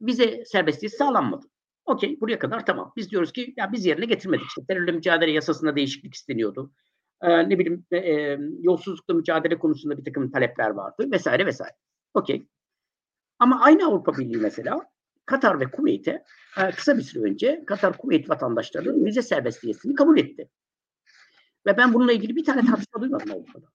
vize 0.00 0.44
serbestliği 0.44 0.90
sağlanmadı. 0.90 1.46
Okey 1.84 2.20
buraya 2.20 2.38
kadar 2.38 2.66
tamam. 2.66 2.92
Biz 2.96 3.10
diyoruz 3.10 3.32
ki 3.32 3.54
ya 3.56 3.72
biz 3.72 3.86
yerine 3.86 4.04
getirmedik. 4.04 4.46
İşte 4.46 4.62
terörle 4.68 4.92
mücadele 4.92 5.30
yasasında 5.30 5.76
değişiklik 5.76 6.14
isteniyordu. 6.14 6.72
Ee, 7.22 7.48
ne 7.48 7.58
bileyim 7.58 7.86
e, 7.90 7.96
e, 7.96 8.38
yolsuzlukla 8.60 9.14
mücadele 9.14 9.58
konusunda 9.58 9.98
bir 9.98 10.04
takım 10.04 10.30
talepler 10.30 10.70
vardı 10.70 11.10
vesaire 11.12 11.46
vesaire. 11.46 11.74
Okey. 12.14 12.46
Ama 13.38 13.60
aynı 13.60 13.86
Avrupa 13.86 14.12
Birliği 14.18 14.36
mesela 14.36 14.80
Katar 15.26 15.60
ve 15.60 15.70
Kuveyt'e 15.70 16.24
e, 16.58 16.70
kısa 16.70 16.98
bir 16.98 17.02
süre 17.02 17.24
önce 17.24 17.64
Katar 17.66 17.98
Kuveyt 17.98 18.30
vatandaşlarının 18.30 19.04
vize 19.04 19.22
serbestiyesini 19.22 19.94
kabul 19.94 20.18
etti. 20.18 20.48
Ve 21.66 21.76
ben 21.76 21.94
bununla 21.94 22.12
ilgili 22.12 22.36
bir 22.36 22.44
tane 22.44 22.66
tartışma 22.66 23.00
duymadım 23.00 23.32
Avrupa'da. 23.32 23.66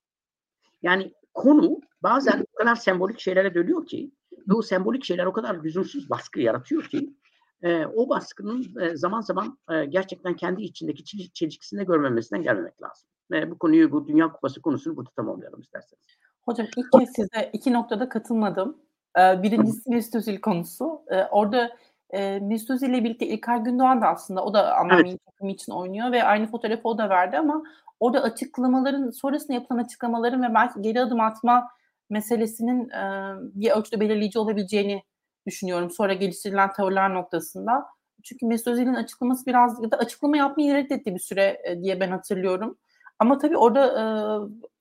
Yani 0.82 1.13
konu 1.34 1.82
bazen 2.04 2.46
o 2.54 2.58
kadar 2.58 2.75
sembolik 2.75 3.20
şeylere 3.20 3.54
dönüyor 3.54 3.86
ki 3.86 4.12
ve 4.50 4.54
o 4.54 4.62
sembolik 4.62 5.04
şeyler 5.04 5.25
o 5.25 5.34
kadar 5.34 5.63
lüzumsuz 5.63 6.10
baskı 6.10 6.39
yaratıyor 6.39 6.84
ki 6.84 7.13
e, 7.62 7.86
o 7.86 8.10
baskının 8.10 8.82
e, 8.82 8.96
zaman 8.96 9.22
zaman 9.22 9.60
e, 9.72 9.86
gerçekten 9.86 10.36
kendi 10.36 10.63
içindeki 10.63 11.04
çel- 11.04 11.32
çelişkisini 11.34 11.80
de 11.80 11.84
görmemesinden 11.84 12.44
gelmemek 12.44 12.82
lazım. 12.82 13.10
Ve 13.32 13.52
bu 13.52 13.58
konuyu, 13.58 13.92
bu 13.92 14.08
Dünya 14.08 14.32
Kupası 14.32 14.62
konusunu 14.62 14.96
burada 14.96 15.10
tamamlayalım 15.16 15.62
isterseniz. 15.62 16.04
Hocam 16.46 16.68
ilk 16.78 16.92
kez 16.92 17.10
size 17.16 17.50
iki 17.54 17.74
noktada 17.74 18.10
katılmadım. 18.10 18.78
Ee, 19.20 19.44
birincisi 19.44 19.90
Mesut 19.90 20.16
Özil 20.16 20.42
konusu. 20.42 21.02
Ee, 21.12 21.24
orada 21.24 21.72
e, 22.10 22.40
Mesut 22.40 22.70
Özil 22.70 22.90
ile 22.90 23.04
birlikte 23.04 23.28
İlkay 23.28 23.64
Gündoğan 23.64 24.02
da 24.02 24.08
aslında 24.08 24.44
o 24.46 24.54
da 24.54 24.78
Alman 24.78 25.06
Evet. 25.06 25.26
takımı 25.26 25.52
için 25.52 25.72
oynuyor 25.72 26.12
ve 26.12 26.24
aynı 26.24 26.48
fotoğrafı 26.48 26.88
o 26.88 26.98
da 26.98 27.10
verdi 27.10 27.38
ama 27.38 27.64
orada 28.00 28.22
açıklamaların 28.22 29.10
sonrasında 29.10 29.54
yapılan 29.54 29.84
açıklamaların 29.84 30.44
ve 30.44 30.54
belki 30.54 30.82
geri 30.82 31.02
adım 31.02 31.20
atma 31.20 31.68
meselesinin 32.10 32.90
e, 32.90 33.34
bir 33.40 33.72
ölçüde 33.72 34.00
belirleyici 34.00 34.40
olabileceğini 34.40 35.04
düşünüyorum. 35.48 35.92
Sonra 35.92 36.14
geliştirilen 36.14 36.74
tavırlar 36.74 37.14
noktasında. 37.14 37.86
Çünkü 38.24 38.46
Mesut 38.46 38.68
Özil'in 38.68 38.94
açıklaması 38.94 39.46
biraz 39.46 39.84
ya 39.84 39.92
da 39.92 39.98
açıklama 39.98 40.38
yapmayı 40.38 40.74
reddetti 40.74 41.16
bir 41.16 41.20
süre 41.20 41.62
e, 41.64 41.82
diye 41.82 42.00
ben 42.00 42.12
hatırlıyorum. 42.12 42.78
Ama 43.20 43.38
tabii 43.38 43.58
orada 43.58 43.86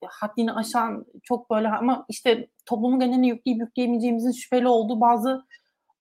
e, 0.02 0.07
haddini 0.07 0.52
aşan 0.52 1.07
çok 1.23 1.50
böyle 1.50 1.69
ama 1.69 2.05
işte 2.09 2.49
toplumun 2.66 3.00
geneline 3.00 3.26
yükleyip 3.26 3.61
yükleyemeyeceğimizin 3.61 4.33
şüpheli 4.33 4.69
olduğu 4.69 5.00
bazı 5.00 5.47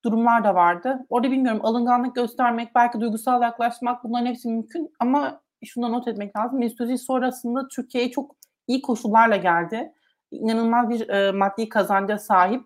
durumlar 0.06 0.44
da 0.44 0.56
vardı. 0.56 1.06
Orada 1.10 1.32
bilmiyorum 1.32 1.62
alınganlık 1.64 2.16
göstermek, 2.16 2.76
belki 2.76 3.02
duygusal 3.02 3.42
yaklaşmak 3.42 4.04
bunların 4.04 4.26
hepsi 4.26 4.50
mümkün 4.50 4.94
ama 5.00 5.42
şunu 5.66 5.86
da 5.86 5.90
not 5.90 6.08
etmek 6.08 6.38
lazım. 6.38 6.60
Mesut 6.60 7.02
sonrasında 7.02 7.68
Türkiye'ye 7.68 8.12
çok 8.12 8.36
iyi 8.68 8.82
koşullarla 8.82 9.36
geldi. 9.36 9.94
İnanılmaz 10.32 10.90
bir 10.90 11.10
e, 11.10 11.32
maddi 11.32 11.70
kazanca 11.70 12.18
sahip 12.18 12.64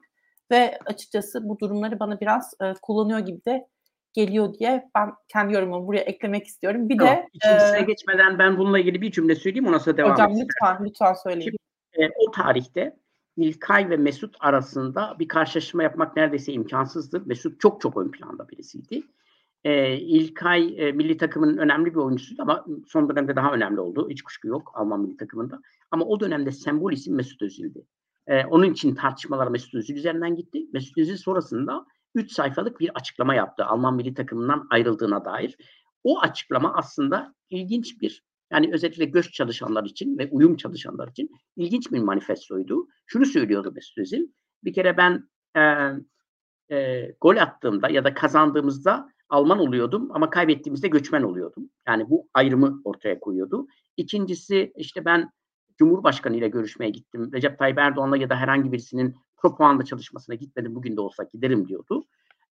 ve 0.51 0.79
açıkçası 0.85 1.49
bu 1.49 1.59
durumları 1.59 1.99
bana 1.99 2.19
biraz 2.19 2.53
e, 2.61 2.73
kullanıyor 2.81 3.19
gibi 3.19 3.45
de 3.45 3.67
geliyor 4.13 4.53
diye 4.53 4.89
ben 4.95 5.13
kendi 5.27 5.53
yorumumu 5.53 5.87
buraya 5.87 6.01
eklemek 6.01 6.47
istiyorum. 6.47 6.89
Bir 6.89 6.97
Tamam. 6.97 7.15
de 7.15 7.27
İkincisine 7.33 7.79
e, 7.79 7.81
geçmeden 7.81 8.39
ben 8.39 8.57
bununla 8.57 8.79
ilgili 8.79 9.01
bir 9.01 9.11
cümle 9.11 9.35
söyleyeyim 9.35 9.67
ondan 9.67 9.77
sonra 9.77 9.97
devam 9.97 10.11
hocam 10.11 10.31
lütfen 10.31 10.85
lütfen 10.85 11.13
söyleyin. 11.13 11.57
E, 11.93 12.09
o 12.09 12.31
tarihte 12.31 12.95
İlkay 13.37 13.89
ve 13.89 13.97
Mesut 13.97 14.35
arasında 14.39 15.15
bir 15.19 15.27
karşılaşma 15.27 15.83
yapmak 15.83 16.15
neredeyse 16.15 16.53
imkansızdı. 16.53 17.23
Mesut 17.25 17.59
çok 17.59 17.81
çok 17.81 17.97
ön 17.97 18.11
planda 18.11 18.49
birisiydi. 18.49 19.03
E, 19.63 19.97
İlkay 19.97 20.75
e, 20.77 20.91
milli 20.91 21.17
takımın 21.17 21.57
önemli 21.57 21.91
bir 21.91 21.99
oyuncusuydu 21.99 22.41
ama 22.41 22.65
son 22.87 23.09
dönemde 23.09 23.35
daha 23.35 23.53
önemli 23.53 23.79
oldu. 23.79 24.09
Hiç 24.09 24.21
kuşku 24.21 24.47
yok 24.47 24.71
Alman 24.73 25.01
milli 25.01 25.17
takımında. 25.17 25.61
Ama 25.91 26.05
o 26.05 26.19
dönemde 26.19 26.51
sembol 26.51 26.91
isim 26.91 27.15
Mesut 27.15 27.41
Özil'di. 27.41 27.85
E, 28.27 28.45
onun 28.45 28.71
için 28.71 28.95
tartışmalar 28.95 29.47
Mesut 29.47 29.73
Özil 29.73 29.95
üzerinden 29.95 30.35
gitti. 30.35 30.65
Mesut 30.73 30.97
Özil 30.97 31.17
sonrasında 31.17 31.85
3 32.15 32.31
sayfalık 32.31 32.79
bir 32.79 32.89
açıklama 32.95 33.35
yaptı 33.35 33.65
Alman 33.65 33.95
milli 33.95 34.13
takımından 34.13 34.67
ayrıldığına 34.69 35.25
dair. 35.25 35.57
O 36.03 36.19
açıklama 36.19 36.73
aslında 36.73 37.35
ilginç 37.49 38.01
bir 38.01 38.23
yani 38.51 38.69
özellikle 38.73 39.05
göç 39.05 39.33
çalışanlar 39.33 39.83
için 39.83 40.17
ve 40.17 40.29
uyum 40.31 40.57
çalışanlar 40.57 41.07
için 41.07 41.29
ilginç 41.55 41.91
bir 41.91 41.99
manifestoydu. 41.99 42.87
Şunu 43.05 43.25
söylüyordu 43.25 43.71
Mesut 43.75 43.97
Özil. 43.97 44.27
Bir 44.63 44.73
kere 44.73 44.97
ben 44.97 45.29
e, 45.55 45.91
e, 46.75 47.07
gol 47.21 47.37
attığımda 47.37 47.89
ya 47.89 48.03
da 48.03 48.13
kazandığımızda 48.13 49.09
Alman 49.29 49.59
oluyordum 49.59 50.09
ama 50.11 50.29
kaybettiğimizde 50.29 50.87
göçmen 50.87 51.23
oluyordum. 51.23 51.69
Yani 51.87 52.09
bu 52.09 52.27
ayrımı 52.33 52.81
ortaya 52.83 53.19
koyuyordu. 53.19 53.67
İkincisi 53.97 54.73
işte 54.75 55.05
ben 55.05 55.31
Cumhurbaşkanı 55.77 56.37
ile 56.37 56.47
görüşmeye 56.47 56.89
gittim. 56.89 57.31
Recep 57.33 57.59
Tayyip 57.59 57.77
Erdoğan'la 57.77 58.17
ya 58.17 58.29
da 58.29 58.35
herhangi 58.35 58.71
birisinin 58.71 59.15
propaganda 59.41 59.85
çalışmasına 59.85 60.35
gitmedim. 60.35 60.75
Bugün 60.75 60.97
de 60.97 61.01
olsa 61.01 61.23
giderim 61.23 61.67
diyordu. 61.67 62.05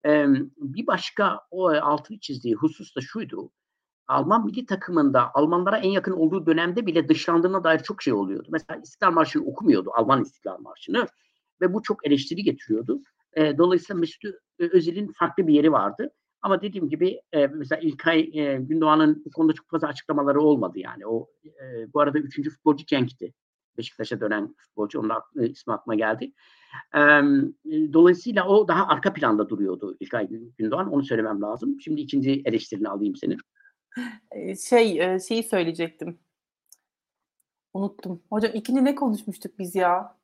E, 0.07 0.27
bir 0.57 0.87
başka 0.87 1.41
o 1.51 1.69
altını 1.69 2.19
çizdiği 2.21 2.55
husus 2.55 2.97
da 2.97 3.01
şuydu. 3.01 3.51
Alman 4.09 4.45
milli 4.45 4.67
takımında 4.67 5.31
Almanlara 5.35 5.79
en 5.79 5.91
yakın 5.91 6.13
olduğu 6.13 6.47
dönemde 6.47 6.87
bile 6.87 7.09
dışlandığına 7.09 7.65
dair 7.65 7.79
çok 7.79 8.03
şey 8.03 8.13
oluyordu. 8.13 8.49
Mesela 8.51 8.81
İstiklal 8.81 9.13
Marşı'nı 9.13 9.45
okumuyordu, 9.45 9.91
Alman 9.95 10.23
İstiklal 10.23 10.61
Marşı'nı 10.61 11.07
ve 11.61 11.75
bu 11.75 11.83
çok 11.83 12.07
eleştiri 12.07 12.43
getiriyordu. 12.43 13.01
E, 13.33 13.59
dolayısıyla 13.59 14.01
Mesut 14.01 14.25
Özil'in 14.59 15.13
farklı 15.13 15.47
bir 15.47 15.55
yeri 15.55 15.73
vardı. 15.73 16.11
Ama 16.43 16.63
dediğim 16.63 16.89
gibi 16.89 17.21
e, 17.33 17.47
mesela 17.47 17.81
İlkay 17.81 18.21
e, 18.21 18.57
Gündoğan'ın 18.61 19.23
bu 19.25 19.31
konuda 19.31 19.53
çok 19.53 19.71
fazla 19.71 19.89
açıklamaları 19.89 20.41
olmadı 20.41 20.79
yani. 20.79 21.07
O 21.07 21.29
e, 21.45 21.93
bu 21.93 22.01
arada 22.01 22.19
üçüncü 22.19 22.51
futbolcu 22.51 22.87
Cenk'ti. 22.87 23.33
Beşiktaş'a 23.79 24.21
dönen 24.21 24.55
futbolcu. 24.59 25.01
Onun 25.01 25.13
ismi 25.43 25.73
aklıma 25.73 25.95
geldi. 25.95 26.33
E, 26.95 27.01
dolayısıyla 27.93 28.49
o 28.49 28.69
daha 28.69 28.89
arka 28.89 29.13
planda 29.13 29.49
duruyordu 29.49 29.97
İlkay 30.01 30.29
Gündoğan. 30.59 30.93
Onu 30.93 31.05
söylemem 31.05 31.43
lazım. 31.43 31.81
Şimdi 31.81 32.01
ikinci 32.01 32.43
eleştirini 32.45 32.89
alayım 32.89 33.17
senin. 33.17 33.39
Şey, 34.69 35.19
şeyi 35.21 35.43
söyleyecektim. 35.43 36.19
Unuttum. 37.75 38.23
Hocam 38.31 38.51
ikinci 38.55 38.85
ne 38.85 38.95
konuşmuştuk 38.95 39.59
biz 39.59 39.75
ya? 39.75 40.19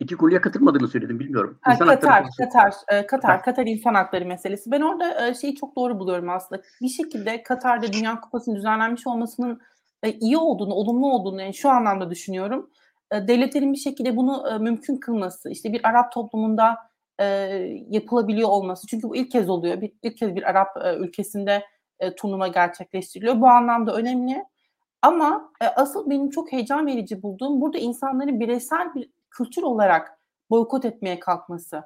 İki 0.00 0.16
konuya 0.16 0.40
katılmadığını 0.40 0.88
söyledim 0.88 1.20
bilmiyorum. 1.20 1.58
Ha, 1.60 1.72
İnsan 1.72 1.88
Katar. 1.88 2.26
Katar, 2.38 2.72
e, 2.88 3.06
Katar, 3.06 3.06
Katar. 3.06 3.42
Katar 3.42 3.66
insan 3.66 3.94
hakları 3.94 4.26
meselesi. 4.26 4.70
Ben 4.70 4.80
orada 4.80 5.28
e, 5.28 5.34
şeyi 5.34 5.54
çok 5.54 5.76
doğru 5.76 5.98
buluyorum 5.98 6.30
aslında. 6.30 6.62
Bir 6.82 6.88
şekilde 6.88 7.42
Katar'da 7.42 7.92
Dünya 7.92 8.20
Kupası'nın 8.20 8.56
düzenlenmiş 8.56 9.06
olmasının 9.06 9.60
e, 10.02 10.12
iyi 10.12 10.36
olduğunu, 10.36 10.74
olumlu 10.74 11.12
olduğunu 11.12 11.40
yani 11.40 11.54
şu 11.54 11.70
anlamda 11.70 12.10
düşünüyorum. 12.10 12.70
E, 13.12 13.28
devletlerin 13.28 13.72
bir 13.72 13.78
şekilde 13.78 14.16
bunu 14.16 14.48
e, 14.50 14.58
mümkün 14.58 14.96
kılması, 14.96 15.50
işte 15.50 15.72
bir 15.72 15.88
Arap 15.88 16.12
toplumunda 16.12 16.76
e, 17.20 17.24
yapılabiliyor 17.88 18.48
olması. 18.48 18.86
Çünkü 18.86 19.08
bu 19.08 19.16
ilk 19.16 19.30
kez 19.30 19.50
oluyor. 19.50 19.80
Bir, 19.80 19.92
ilk 20.02 20.16
kez 20.16 20.34
bir 20.34 20.50
Arap 20.50 20.68
ülkesinde 20.98 21.62
e, 22.00 22.14
turnuva 22.14 22.48
gerçekleştiriliyor. 22.48 23.40
Bu 23.40 23.48
anlamda 23.48 23.94
önemli. 23.94 24.44
Ama 25.02 25.52
asıl 25.76 26.10
benim 26.10 26.30
çok 26.30 26.52
heyecan 26.52 26.86
verici 26.86 27.22
bulduğum 27.22 27.60
burada 27.60 27.78
insanların 27.78 28.40
bireysel 28.40 28.94
bir 28.94 29.10
kültür 29.30 29.62
olarak 29.62 30.18
boykot 30.50 30.84
etmeye 30.84 31.20
kalkması. 31.20 31.82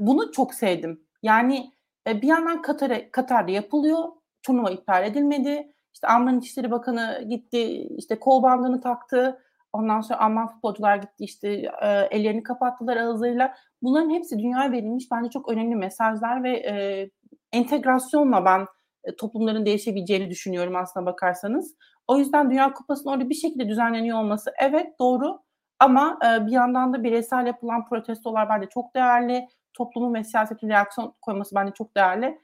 Bunu 0.00 0.32
çok 0.32 0.54
sevdim. 0.54 1.00
Yani 1.22 1.72
bir 2.06 2.28
yandan 2.28 2.62
Katar'a 2.62 3.10
Katar'da 3.10 3.50
yapılıyor. 3.50 3.98
Turnuva 4.42 4.70
iptal 4.70 5.04
edilmedi. 5.04 5.72
İşte 5.94 6.06
Alman 6.08 6.38
İçişleri 6.38 6.70
Bakanı 6.70 7.24
gitti, 7.28 7.62
işte 7.96 8.18
kol 8.18 8.42
bandını 8.42 8.80
taktı. 8.80 9.42
Ondan 9.72 10.00
sonra 10.00 10.20
Alman 10.20 10.48
futbolcular 10.48 10.96
gitti 10.96 11.24
işte 11.24 11.48
e, 11.82 11.88
ellerini 12.10 12.42
kapattılar 12.42 12.96
ağızlarıyla. 12.96 13.54
Bunların 13.82 14.10
hepsi 14.10 14.38
dünyaya 14.38 14.72
verilmiş 14.72 15.04
bence 15.12 15.30
çok 15.30 15.48
önemli 15.48 15.76
mesajlar 15.76 16.42
ve 16.44 16.50
e, 16.50 17.10
entegrasyonla 17.52 18.44
ben 18.44 18.66
e, 19.04 19.16
toplumların 19.16 19.66
değişebileceğini 19.66 20.30
düşünüyorum 20.30 20.76
aslına 20.76 21.06
bakarsanız. 21.06 21.76
O 22.08 22.18
yüzden 22.18 22.50
Dünya 22.50 22.72
Kupası'nın 22.72 23.12
orada 23.12 23.30
bir 23.30 23.34
şekilde 23.34 23.68
düzenleniyor 23.68 24.18
olması 24.18 24.52
evet 24.60 24.98
doğru 25.00 25.38
ama 25.78 26.18
e, 26.24 26.46
bir 26.46 26.52
yandan 26.52 26.92
da 26.92 27.02
bireysel 27.02 27.46
yapılan 27.46 27.88
protestolar 27.88 28.48
bence 28.48 28.68
çok 28.68 28.94
değerli. 28.94 29.48
Toplumun 29.74 30.14
ve 30.14 30.24
siyasetin 30.24 30.68
reaksiyon 30.68 31.14
koyması 31.20 31.54
bence 31.54 31.72
çok 31.72 31.96
değerli. 31.96 32.38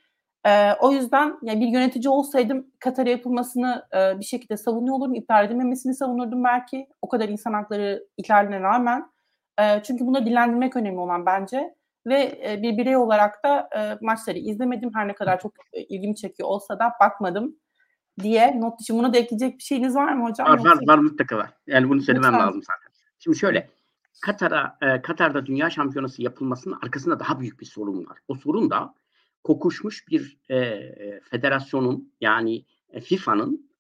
E, 0.46 0.72
o 0.80 0.92
yüzden 0.92 1.38
yani 1.42 1.60
bir 1.60 1.66
yönetici 1.66 2.08
olsaydım 2.08 2.66
Katar'a 2.78 3.10
yapılmasını 3.10 3.86
e, 3.96 4.20
bir 4.20 4.24
şekilde 4.24 4.56
savunuyor 4.56 4.94
olurum. 4.96 5.14
İptal 5.14 5.44
edilmemesini 5.44 5.94
savunurdum 5.94 6.44
belki. 6.44 6.88
O 7.02 7.08
kadar 7.08 7.28
insan 7.28 7.52
hakları 7.52 8.06
ihlaline 8.16 8.60
rağmen. 8.60 9.10
E, 9.60 9.82
çünkü 9.82 10.06
bunu 10.06 10.26
dillendirmek 10.26 10.76
önemli 10.76 10.98
olan 10.98 11.26
bence. 11.26 11.74
Ve 12.06 12.40
e, 12.46 12.62
bir 12.62 12.78
birey 12.78 12.96
olarak 12.96 13.44
da 13.44 13.68
e, 13.76 14.04
maçları 14.04 14.38
izlemedim. 14.38 14.90
Her 14.94 15.08
ne 15.08 15.14
kadar 15.14 15.40
çok 15.40 15.52
e, 15.72 15.82
ilgimi 15.82 16.16
çekiyor 16.16 16.48
olsa 16.48 16.78
da 16.78 16.92
bakmadım 17.00 17.56
diye 18.20 18.60
not 18.60 18.80
dışı. 18.80 18.94
Buna 18.94 19.14
da 19.14 19.18
ekleyecek 19.18 19.58
bir 19.58 19.62
şeyiniz 19.62 19.94
var 19.94 20.12
mı 20.12 20.24
hocam? 20.28 20.48
Var 20.48 20.64
var, 20.64 20.78
var 20.86 20.98
mutlaka 20.98 21.36
var. 21.36 21.50
Yani 21.66 21.88
bunu 21.88 22.00
söylemem 22.00 22.32
Lütfen. 22.32 22.46
lazım 22.46 22.62
zaten. 22.62 22.92
Şimdi 23.18 23.38
şöyle 23.38 23.68
Katar'a 24.22 24.78
e, 24.82 25.02
Katar'da 25.02 25.46
dünya 25.46 25.70
şampiyonası 25.70 26.22
yapılmasının 26.22 26.78
arkasında 26.82 27.20
daha 27.20 27.40
büyük 27.40 27.60
bir 27.60 27.66
sorun 27.66 28.06
var. 28.06 28.18
O 28.28 28.34
sorun 28.34 28.70
da 28.70 28.94
kokuşmuş 29.48 30.08
bir 30.08 30.38
e, 30.48 30.56
e, 30.56 31.20
federasyonun 31.30 32.12
yani 32.20 32.64
e, 32.90 33.00
FIFA'nın 33.00 33.70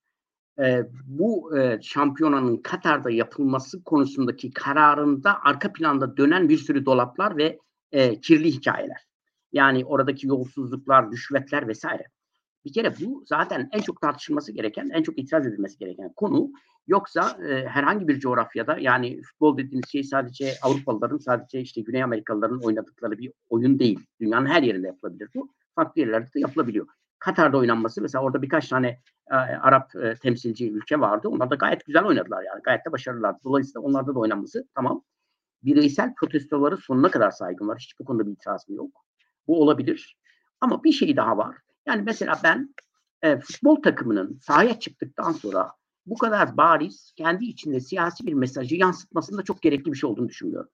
e, 0.58 0.82
bu 1.06 1.58
e, 1.58 1.78
şampiyonanın 1.82 2.56
Katar'da 2.56 3.10
yapılması 3.10 3.84
konusundaki 3.84 4.50
kararında 4.52 5.38
arka 5.44 5.72
planda 5.72 6.16
dönen 6.16 6.48
bir 6.48 6.58
sürü 6.58 6.86
dolaplar 6.86 7.36
ve 7.36 7.58
e, 7.92 8.20
kirli 8.20 8.50
hikayeler. 8.50 9.06
Yani 9.52 9.84
oradaki 9.84 10.26
yolsuzluklar, 10.26 11.10
rüşvetler 11.10 11.68
vesaire. 11.68 12.04
Bir 12.68 12.72
kere 12.72 12.94
bu 13.00 13.22
zaten 13.26 13.68
en 13.72 13.80
çok 13.80 14.00
tartışılması 14.00 14.52
gereken, 14.52 14.90
en 14.92 15.02
çok 15.02 15.18
itiraz 15.18 15.46
edilmesi 15.46 15.78
gereken 15.78 16.12
konu. 16.16 16.50
Yoksa 16.86 17.38
e, 17.48 17.66
herhangi 17.66 18.08
bir 18.08 18.20
coğrafyada 18.20 18.78
yani 18.78 19.22
futbol 19.22 19.58
dediğimiz 19.58 19.88
şey 19.88 20.04
sadece 20.04 20.52
Avrupalıların, 20.62 21.18
sadece 21.18 21.60
işte 21.60 21.80
Güney 21.80 22.02
Amerikalıların 22.02 22.60
oynadıkları 22.62 23.18
bir 23.18 23.32
oyun 23.48 23.78
değil. 23.78 24.00
Dünyanın 24.20 24.46
her 24.46 24.62
yerinde 24.62 24.86
yapılabilir 24.86 25.28
bu. 25.34 25.48
Farklı 25.74 26.00
yerlerde 26.00 26.32
de 26.34 26.40
yapılabiliyor. 26.40 26.86
Katar'da 27.18 27.56
oynanması 27.56 28.02
mesela 28.02 28.24
orada 28.24 28.42
birkaç 28.42 28.68
tane 28.68 28.88
e, 29.30 29.34
Arap 29.34 29.96
e, 29.96 30.14
temsilci 30.14 30.72
ülke 30.72 31.00
vardı. 31.00 31.28
Onlar 31.28 31.50
da 31.50 31.54
gayet 31.54 31.84
güzel 31.84 32.04
oynadılar 32.04 32.42
yani. 32.42 32.62
Gayet 32.62 32.86
de 32.86 32.92
başarılılar. 32.92 33.36
Dolayısıyla 33.44 33.80
onlarda 33.80 34.14
da 34.14 34.18
oynanması 34.18 34.68
tamam. 34.74 35.02
bireysel 35.62 36.14
protestoları 36.14 36.76
sonuna 36.76 37.10
kadar 37.10 37.30
saygım 37.30 37.68
var. 37.68 37.78
Hiç 37.80 38.00
bu 38.00 38.04
konuda 38.04 38.26
bir 38.26 38.32
itirazım 38.32 38.76
yok. 38.76 38.90
Bu 39.46 39.62
olabilir. 39.62 40.16
Ama 40.60 40.84
bir 40.84 40.92
şey 40.92 41.16
daha 41.16 41.36
var. 41.36 41.56
Yani 41.88 42.02
mesela 42.02 42.40
ben 42.44 42.74
e, 43.22 43.40
futbol 43.40 43.82
takımının 43.82 44.38
sahaya 44.42 44.80
çıktıktan 44.80 45.32
sonra 45.32 45.72
bu 46.06 46.18
kadar 46.18 46.56
bariz 46.56 47.12
kendi 47.16 47.44
içinde 47.44 47.80
siyasi 47.80 48.26
bir 48.26 48.32
mesajı 48.32 48.76
yansıtmasında 48.76 49.42
çok 49.42 49.62
gerekli 49.62 49.92
bir 49.92 49.98
şey 49.98 50.10
olduğunu 50.10 50.28
düşünmüyorum. 50.28 50.70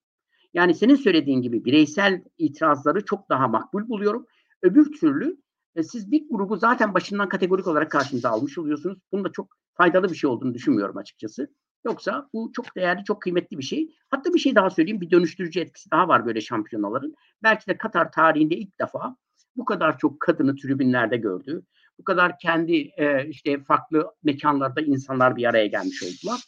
Yani 0.55 0.75
senin 0.75 0.95
söylediğin 0.95 1.43
gibi 1.43 1.65
bireysel 1.65 2.23
itirazları 2.39 3.05
çok 3.05 3.29
daha 3.29 3.49
makbul 3.49 3.89
buluyorum. 3.89 4.27
Öbür 4.63 4.93
türlü 4.93 5.37
e, 5.77 5.83
siz 5.83 6.11
bir 6.11 6.29
grubu 6.31 6.57
zaten 6.57 6.95
başından 6.95 7.29
kategorik 7.29 7.67
olarak 7.67 7.91
karşınıza 7.91 8.31
almış 8.31 8.59
oluyorsunuz. 8.59 8.99
Bunun 9.13 9.25
da 9.25 9.33
çok 9.33 9.49
faydalı 9.75 10.11
bir 10.11 10.17
şey 10.17 10.31
olduğunu 10.31 10.55
düşünmüyorum 10.55 10.97
açıkçası. 10.97 11.55
Yoksa 11.85 12.29
bu 12.33 12.53
çok 12.53 12.77
değerli, 12.77 13.05
çok 13.05 13.23
kıymetli 13.23 13.59
bir 13.59 13.63
şey. 13.63 13.95
Hatta 14.11 14.35
bir 14.35 14.39
şey 14.39 14.55
daha 14.55 14.71
söyleyeyim. 14.71 15.01
Bir 15.01 15.11
dönüştürücü 15.11 15.61
etkisi 15.61 15.91
daha 15.91 16.09
var 16.09 16.27
böyle 16.27 16.41
şampiyonaların. 16.41 17.15
Belki 17.43 17.67
de 17.67 17.79
Katar 17.79 18.13
tarihinde 18.13 18.57
ilk 18.57 18.81
defa 18.81 19.17
bu 19.57 19.65
kadar 19.65 19.99
çok 19.99 20.21
kadını 20.21 20.57
tribünlerde 20.57 21.17
gördü. 21.17 21.63
Bu 21.99 22.05
kadar 22.05 22.39
kendi 22.39 22.77
e, 22.77 23.29
işte 23.29 23.63
farklı 23.63 24.13
mekanlarda 24.25 24.81
insanlar 24.81 25.37
bir 25.37 25.45
araya 25.45 25.67
gelmiş 25.67 26.03
oldular. 26.03 26.41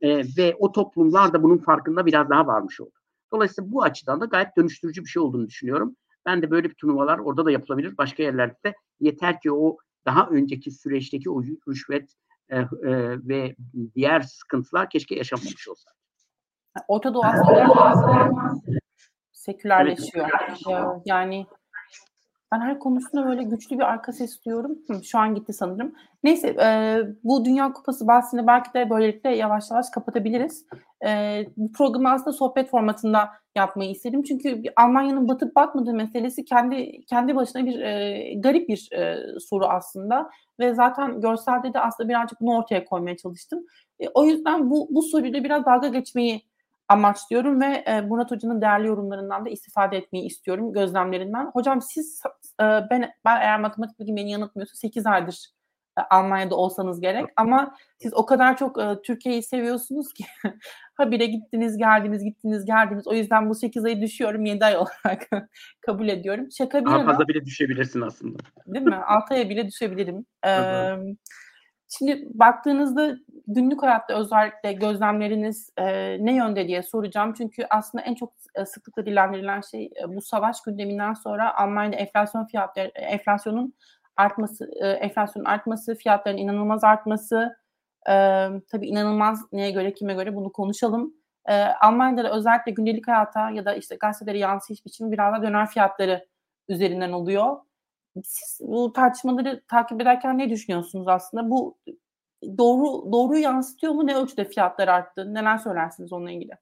E, 0.00 0.22
ve 0.36 0.56
o 0.58 0.72
toplumlar 0.72 1.32
da 1.32 1.42
bunun 1.42 1.58
farkında 1.58 2.06
biraz 2.06 2.30
daha 2.30 2.46
varmış 2.46 2.80
oldu. 2.80 3.00
Dolayısıyla 3.32 3.72
bu 3.72 3.82
açıdan 3.82 4.20
da 4.20 4.24
gayet 4.24 4.56
dönüştürücü 4.56 5.04
bir 5.04 5.08
şey 5.08 5.22
olduğunu 5.22 5.46
düşünüyorum. 5.46 5.96
Ben 6.26 6.42
de 6.42 6.50
böyle 6.50 6.70
bir 6.70 6.74
turnuvalar 6.74 7.18
orada 7.18 7.44
da 7.44 7.50
yapılabilir. 7.50 7.96
Başka 7.98 8.22
yerlerde 8.22 8.56
de 8.64 8.74
yeter 9.00 9.40
ki 9.40 9.52
o 9.52 9.76
daha 10.06 10.28
önceki 10.28 10.70
süreçteki 10.70 11.30
o 11.30 11.42
rüşvet 11.68 12.14
e, 12.48 12.58
e, 12.58 12.66
ve 13.28 13.56
diğer 13.94 14.20
sıkıntılar 14.20 14.90
keşke 14.90 15.14
yaşanmamış 15.14 15.68
olsa. 15.68 15.90
Orta 16.88 17.14
Doğu 17.14 17.24
aslında 17.24 18.30
sekülerleşiyor. 19.32 20.28
Evet. 20.48 21.02
Yani 21.04 21.46
ben 22.52 22.60
her 22.60 22.78
konusunda 22.78 23.26
böyle 23.26 23.42
güçlü 23.42 23.78
bir 23.78 23.84
arka 23.84 24.12
ses. 24.12 24.40
Hı, 24.46 25.04
şu 25.04 25.18
an 25.18 25.34
gitti 25.34 25.52
sanırım. 25.52 25.94
Neyse 26.24 26.48
e, 26.48 26.98
bu 27.24 27.44
Dünya 27.44 27.72
Kupası 27.72 28.06
bahsini 28.06 28.46
belki 28.46 28.74
de 28.74 28.90
böylelikle 28.90 29.36
yavaş 29.36 29.70
yavaş 29.70 29.90
kapatabiliriz. 29.90 30.66
E, 31.06 31.42
bu 31.56 31.72
programı 31.72 32.10
aslında 32.10 32.32
sohbet 32.32 32.70
formatında 32.70 33.30
yapmayı 33.56 33.90
istedim. 33.90 34.22
Çünkü 34.22 34.62
Almanya'nın 34.76 35.28
batıp 35.28 35.56
batmadığı 35.56 35.94
meselesi 35.94 36.44
kendi 36.44 37.04
kendi 37.04 37.36
başına 37.36 37.66
bir 37.66 37.80
e, 37.80 38.34
garip 38.34 38.68
bir 38.68 38.88
e, 38.92 39.18
soru 39.40 39.66
aslında. 39.66 40.30
Ve 40.60 40.74
zaten 40.74 41.20
görselde 41.20 41.74
de 41.74 41.80
aslında 41.80 42.08
birazcık 42.08 42.40
bunu 42.40 42.56
ortaya 42.56 42.84
koymaya 42.84 43.16
çalıştım. 43.16 43.64
E, 44.00 44.08
o 44.14 44.24
yüzden 44.24 44.70
bu, 44.70 44.88
bu 44.90 45.02
soruyla 45.02 45.44
biraz 45.44 45.66
dalga 45.66 45.88
geçmeyi 45.88 46.50
amaçlıyorum 46.90 47.60
ve 47.60 47.66
e, 47.66 48.00
Murat 48.00 48.30
Hoca'nın 48.30 48.60
değerli 48.60 48.86
yorumlarından 48.86 49.44
da 49.44 49.50
istifade 49.50 49.96
etmeyi 49.96 50.26
istiyorum, 50.26 50.72
gözlemlerinden. 50.72 51.50
Hocam 51.52 51.82
siz, 51.82 52.22
e, 52.60 52.64
ben, 52.90 53.12
ben 53.24 53.40
eğer 53.40 53.60
matematik 53.60 53.98
bilgim 53.98 54.16
beni 54.16 54.30
yanıltmıyorsa 54.30 54.76
8 54.76 55.06
aydır 55.06 55.50
e, 55.98 56.00
Almanya'da 56.10 56.56
olsanız 56.56 57.00
gerek 57.00 57.26
ama 57.36 57.76
siz 57.98 58.14
o 58.14 58.26
kadar 58.26 58.56
çok 58.56 58.80
e, 58.80 59.02
Türkiye'yi 59.04 59.42
seviyorsunuz 59.42 60.12
ki 60.12 60.24
habire 60.94 61.26
gittiniz, 61.26 61.76
geldiniz, 61.76 62.24
gittiniz, 62.24 62.64
geldiniz. 62.64 63.06
O 63.06 63.14
yüzden 63.14 63.50
bu 63.50 63.54
8 63.54 63.84
ayı 63.84 64.02
düşüyorum, 64.02 64.44
7 64.44 64.64
ay 64.64 64.76
olarak 64.76 65.28
kabul 65.86 66.08
ediyorum. 66.08 66.48
Şaka 66.58 66.80
bir 66.80 66.86
Daha 66.86 67.04
fazla 67.04 67.28
bile 67.28 67.44
düşebilirsin 67.44 68.00
aslında. 68.00 68.38
Değil 68.66 68.84
mi? 68.84 68.96
6 68.96 69.34
aya 69.34 69.48
bile 69.48 69.66
düşebilirim. 69.66 70.26
Ee, 70.46 70.96
Şimdi 71.98 72.28
baktığınızda 72.34 73.16
günlük 73.46 73.82
hayatta 73.82 74.14
özellikle 74.14 74.72
gözlemleriniz 74.72 75.70
e, 75.78 75.84
ne 76.24 76.34
yönde 76.36 76.68
diye 76.68 76.82
soracağım. 76.82 77.34
Çünkü 77.38 77.66
aslında 77.70 78.04
en 78.04 78.14
çok 78.14 78.32
e, 78.54 78.66
sıklıkla 78.66 79.06
dilendirilen 79.06 79.60
şey 79.60 79.90
e, 80.04 80.08
bu 80.08 80.20
savaş 80.22 80.62
gündeminden 80.62 81.12
sonra 81.14 81.58
Almanya'da 81.58 81.96
enflasyon 81.96 82.44
fiyatları, 82.46 82.88
enflasyonun 82.88 83.74
artması, 84.16 84.70
e, 84.82 84.88
enflasyonun 84.88 85.46
artması, 85.46 85.94
fiyatların 85.94 86.36
inanılmaz 86.36 86.84
artması. 86.84 87.56
E, 88.08 88.12
tabii 88.70 88.86
inanılmaz 88.88 89.40
neye 89.52 89.70
göre, 89.70 89.94
kime 89.94 90.14
göre 90.14 90.34
bunu 90.36 90.52
konuşalım. 90.52 91.14
E, 91.48 91.54
Almanya'da 91.62 92.24
da 92.24 92.36
özellikle 92.36 92.72
gündelik 92.72 93.08
hayata 93.08 93.50
ya 93.50 93.64
da 93.64 93.74
işte 93.74 93.96
gazetelere 94.00 94.38
yansıyış 94.38 94.84
biçimi 94.86 95.12
biraz 95.12 95.34
da 95.34 95.42
döner 95.42 95.66
fiyatları 95.66 96.26
üzerinden 96.68 97.12
oluyor. 97.12 97.56
Siz 98.24 98.68
bu 98.68 98.92
tartışmaları 98.92 99.62
takip 99.68 100.00
ederken 100.00 100.38
ne 100.38 100.50
düşünüyorsunuz 100.50 101.08
aslında? 101.08 101.50
Bu 101.50 101.78
doğru 102.58 103.12
doğruyu 103.12 103.42
yansıtıyor 103.42 103.92
mu? 103.92 104.06
Ne 104.06 104.16
ölçüde 104.16 104.44
fiyatlar 104.44 104.88
arttı? 104.88 105.34
Neler 105.34 105.58
söylersiniz 105.58 106.12
onunla 106.12 106.30
ilgili? 106.30 106.52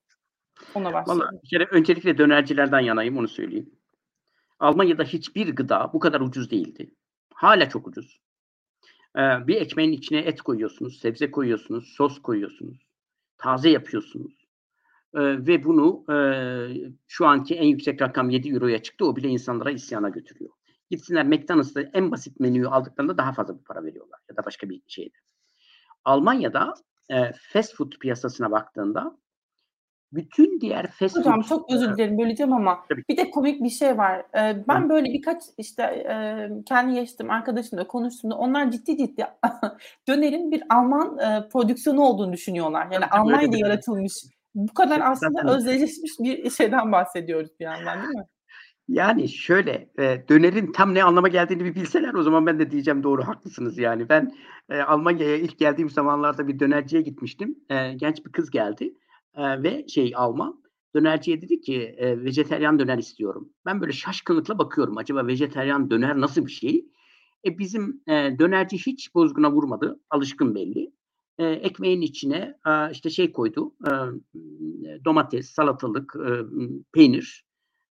Ona 0.74 0.92
başlayalım. 0.92 1.22
Vallahi 1.22 1.42
bir 1.42 1.48
kere 1.48 1.64
öncelikle 1.64 2.18
dönercilerden 2.18 2.80
yanayım 2.80 3.18
onu 3.18 3.28
söyleyeyim. 3.28 3.70
Almanya'da 4.58 5.04
hiçbir 5.04 5.56
gıda 5.56 5.90
bu 5.92 5.98
kadar 5.98 6.20
ucuz 6.20 6.50
değildi. 6.50 6.94
Hala 7.34 7.68
çok 7.68 7.86
ucuz. 7.86 8.20
Ee, 9.16 9.20
bir 9.20 9.56
ekmeğin 9.56 9.92
içine 9.92 10.18
et 10.18 10.42
koyuyorsunuz, 10.42 11.00
sebze 11.00 11.30
koyuyorsunuz, 11.30 11.94
sos 11.96 12.22
koyuyorsunuz, 12.22 12.86
taze 13.38 13.70
yapıyorsunuz. 13.70 14.48
Ee, 15.14 15.46
ve 15.46 15.64
bunu 15.64 16.04
e, 16.12 16.16
şu 17.06 17.26
anki 17.26 17.54
en 17.54 17.66
yüksek 17.66 18.02
rakam 18.02 18.30
7 18.30 18.48
euroya 18.48 18.82
çıktı. 18.82 19.06
O 19.06 19.16
bile 19.16 19.28
insanlara 19.28 19.70
isyana 19.70 20.08
götürüyor. 20.08 20.50
Gitsinler 20.90 21.26
McDonald's'ta 21.26 21.80
en 21.80 22.10
basit 22.10 22.40
menüyü 22.40 22.68
aldıklarında 22.68 23.18
daha 23.18 23.32
fazla 23.32 23.58
bir 23.58 23.64
para 23.64 23.84
veriyorlar 23.84 24.20
ya 24.30 24.36
da 24.36 24.44
başka 24.44 24.68
bir 24.68 24.82
şeyde. 24.86 25.16
Almanya'da 26.04 26.74
e, 27.10 27.32
fast 27.52 27.74
food 27.74 27.92
piyasasına 28.00 28.50
baktığında 28.50 29.18
bütün 30.12 30.60
diğer 30.60 30.86
fast 30.86 31.16
Hocam 31.16 31.42
food... 31.42 31.48
çok 31.48 31.72
özür 31.72 31.96
dilerim 31.96 32.18
böleceğim 32.18 32.52
ama 32.52 32.78
Tabii. 32.88 33.04
bir 33.08 33.16
de 33.16 33.30
komik 33.30 33.62
bir 33.62 33.70
şey 33.70 33.98
var. 33.98 34.18
Ee, 34.18 34.64
ben 34.68 34.84
Hı. 34.84 34.88
böyle 34.88 35.12
birkaç 35.12 35.42
işte 35.58 35.82
e, 35.82 36.48
kendi 36.66 36.96
yaşadığım 36.96 37.30
arkadaşımla 37.30 37.86
konuştuğumda 37.86 38.34
onlar 38.34 38.70
ciddi 38.70 38.96
ciddi 38.96 39.26
dönerin 40.08 40.50
bir 40.50 40.62
Alman 40.70 41.18
e, 41.18 41.48
prodüksiyonu 41.48 42.02
olduğunu 42.02 42.32
düşünüyorlar. 42.32 42.88
Yani 42.92 43.04
Tabii, 43.10 43.20
Almanya'da 43.20 43.56
yaratılmış. 43.56 44.12
Bu 44.54 44.74
kadar 44.74 45.00
aslında 45.00 45.54
özdeşleşmiş 45.56 46.12
bir 46.20 46.50
şeyden 46.50 46.92
bahsediyoruz 46.92 47.50
bir 47.60 47.64
yandan 47.64 48.02
değil 48.02 48.14
mi? 48.14 48.24
Yani 48.88 49.28
şöyle, 49.28 49.90
eee, 49.98 50.24
dönerin 50.28 50.72
tam 50.72 50.94
ne 50.94 51.04
anlama 51.04 51.28
geldiğini 51.28 51.64
bir 51.64 51.74
bilseler 51.74 52.14
o 52.14 52.22
zaman 52.22 52.46
ben 52.46 52.58
de 52.58 52.70
diyeceğim 52.70 53.02
doğru 53.02 53.22
haklısınız 53.24 53.78
yani. 53.78 54.08
Ben, 54.08 54.32
eee, 54.70 54.80
Almanya'ya 54.80 55.36
ilk 55.36 55.58
geldiğim 55.58 55.90
zamanlarda 55.90 56.48
bir 56.48 56.58
dönerciye 56.58 57.02
gitmiştim. 57.02 57.58
Eee, 57.70 57.94
genç 57.96 58.26
bir 58.26 58.32
kız 58.32 58.50
geldi, 58.50 58.94
eee, 59.38 59.62
ve 59.62 59.88
şey 59.88 60.12
Alman. 60.16 60.62
Dönerciye 60.94 61.42
dedi 61.42 61.60
ki, 61.60 61.74
eee, 61.74 62.24
"Vejeteryan 62.24 62.78
döner 62.78 62.98
istiyorum." 62.98 63.48
Ben 63.66 63.80
böyle 63.80 63.92
şaşkınlıkla 63.92 64.58
bakıyorum. 64.58 64.96
Acaba 64.98 65.26
vejeteryan 65.26 65.90
döner 65.90 66.20
nasıl 66.20 66.46
bir 66.46 66.50
şey? 66.50 66.84
E, 67.46 67.58
bizim, 67.58 68.00
eee, 68.08 68.36
dönerci 68.38 68.76
hiç 68.78 69.14
bozguna 69.14 69.52
vurmadı. 69.52 70.00
Alışkın 70.10 70.54
belli. 70.54 70.92
Eee, 71.38 71.46
ekmeğin 71.52 72.00
içine, 72.00 72.54
aaa, 72.64 72.90
işte 72.90 73.10
şey 73.10 73.32
koydu, 73.32 73.74
eee, 73.86 75.00
domates, 75.04 75.50
salatalık, 75.50 76.12
eee, 76.26 76.40
peynir. 76.92 77.44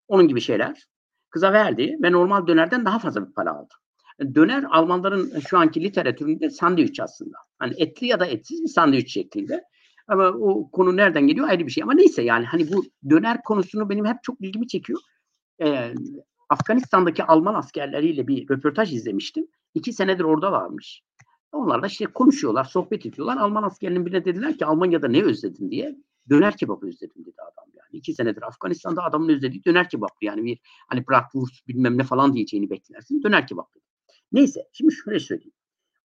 Onun 0.09 0.29
gibi 0.29 0.41
şeyler. 0.41 0.87
Kıza 1.31 1.53
verdi 1.53 1.97
ve 2.03 2.13
normal 2.13 2.47
dönerden 2.47 2.85
daha 2.85 2.99
fazla 2.99 3.29
bir 3.29 3.33
para 3.33 3.51
aldı. 3.51 3.75
Döner 4.35 4.65
Almanların 4.71 5.41
şu 5.41 5.59
anki 5.59 5.83
literatüründe 5.83 6.51
sandviç 6.51 7.01
aslında. 7.01 7.37
Hani 7.59 7.75
etli 7.77 8.07
ya 8.07 8.21
da 8.21 8.27
etsiz 8.27 8.63
bir 8.63 8.69
sandviç 8.69 9.13
şeklinde. 9.13 9.65
Ama 10.09 10.29
o 10.29 10.71
konu 10.71 10.97
nereden 10.97 11.27
geliyor 11.27 11.49
ayrı 11.49 11.67
bir 11.67 11.73
şey. 11.73 11.83
Ama 11.83 11.95
neyse 11.95 12.23
yani 12.23 12.47
hani 12.47 12.73
bu 12.73 12.85
döner 13.11 13.43
konusunu 13.43 13.91
benim 13.91 14.05
hep 14.05 14.17
çok 14.23 14.41
ilgimi 14.41 14.69
çekiyor. 14.69 15.01
Ee, 15.63 15.95
Afganistan'daki 16.49 17.25
Alman 17.25 17.55
askerleriyle 17.55 18.29
bir 18.29 18.49
röportaj 18.51 18.95
izlemiştim. 18.95 19.47
İki 19.75 19.93
senedir 19.93 20.25
orada 20.25 20.53
varmış. 20.53 21.03
Onlarla 21.53 21.87
işte 21.87 22.07
konuşuyorlar, 22.07 22.65
sohbet 22.65 23.07
ediyorlar. 23.07 23.37
Alman 23.37 23.63
askerinin 23.63 24.07
bile 24.07 24.25
dediler 24.25 24.59
ki 24.59 24.67
Almanya'da 24.67 25.09
ne 25.09 25.23
özledin 25.23 25.71
diye. 25.71 25.97
Döner 26.31 26.57
kebabı 26.57 26.87
özledim 26.87 27.25
dedi 27.25 27.37
adam. 27.53 27.76
İki 27.97 28.15
senedir 28.15 28.43
Afganistan'da 28.43 29.05
adamın 29.05 29.29
özlediği 29.29 29.65
döner 29.65 29.89
kebaptı. 29.89 30.25
Yani 30.25 30.45
bir 30.45 30.59
hani 30.89 31.05
bratwurst 31.09 31.69
bilmem 31.69 31.99
ne 31.99 32.03
falan 32.03 32.35
diyeceğini 32.35 32.71
beklersin. 32.71 33.23
Döner 33.23 33.47
kebaptı. 33.47 33.81
Neyse 34.33 34.69
şimdi 34.73 34.95
şöyle 34.95 35.21
söyleyeyim. 35.21 35.53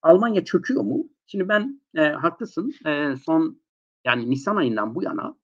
Almanya 0.02 0.46
çöküyor 0.46 0.84
mu? 0.84 1.10
Şimdi 1.28 1.50
ben 1.50 1.82
e, 1.96 2.02
haklısın. 2.02 2.74
E, 2.86 3.16
son 3.26 3.62
yani 4.06 4.30
Nisan 4.30 4.56
ayından 4.56 4.96
bu 4.96 5.04
yana 5.04 5.36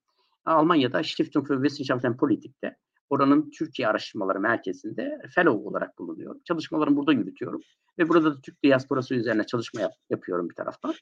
Almanya'da 0.45 1.03
Stiftung 1.03 1.47
für 1.47 1.55
Wissenschaften 1.55 2.17
Politik'te 2.17 2.77
oranın 3.09 3.51
Türkiye 3.51 3.87
Araştırmaları 3.87 4.39
Merkezi'nde 4.39 5.21
fellow 5.35 5.69
olarak 5.69 5.99
bulunuyorum. 5.99 6.41
Çalışmalarımı 6.45 6.97
burada 6.97 7.13
yürütüyorum. 7.13 7.61
Ve 7.99 8.09
burada 8.09 8.35
da 8.35 8.41
Türk 8.41 8.63
diasporası 8.63 9.15
üzerine 9.15 9.45
çalışma 9.45 9.81
yap, 9.81 9.91
yapıyorum 10.09 10.49
bir 10.49 10.55
taraftan. 10.55 10.93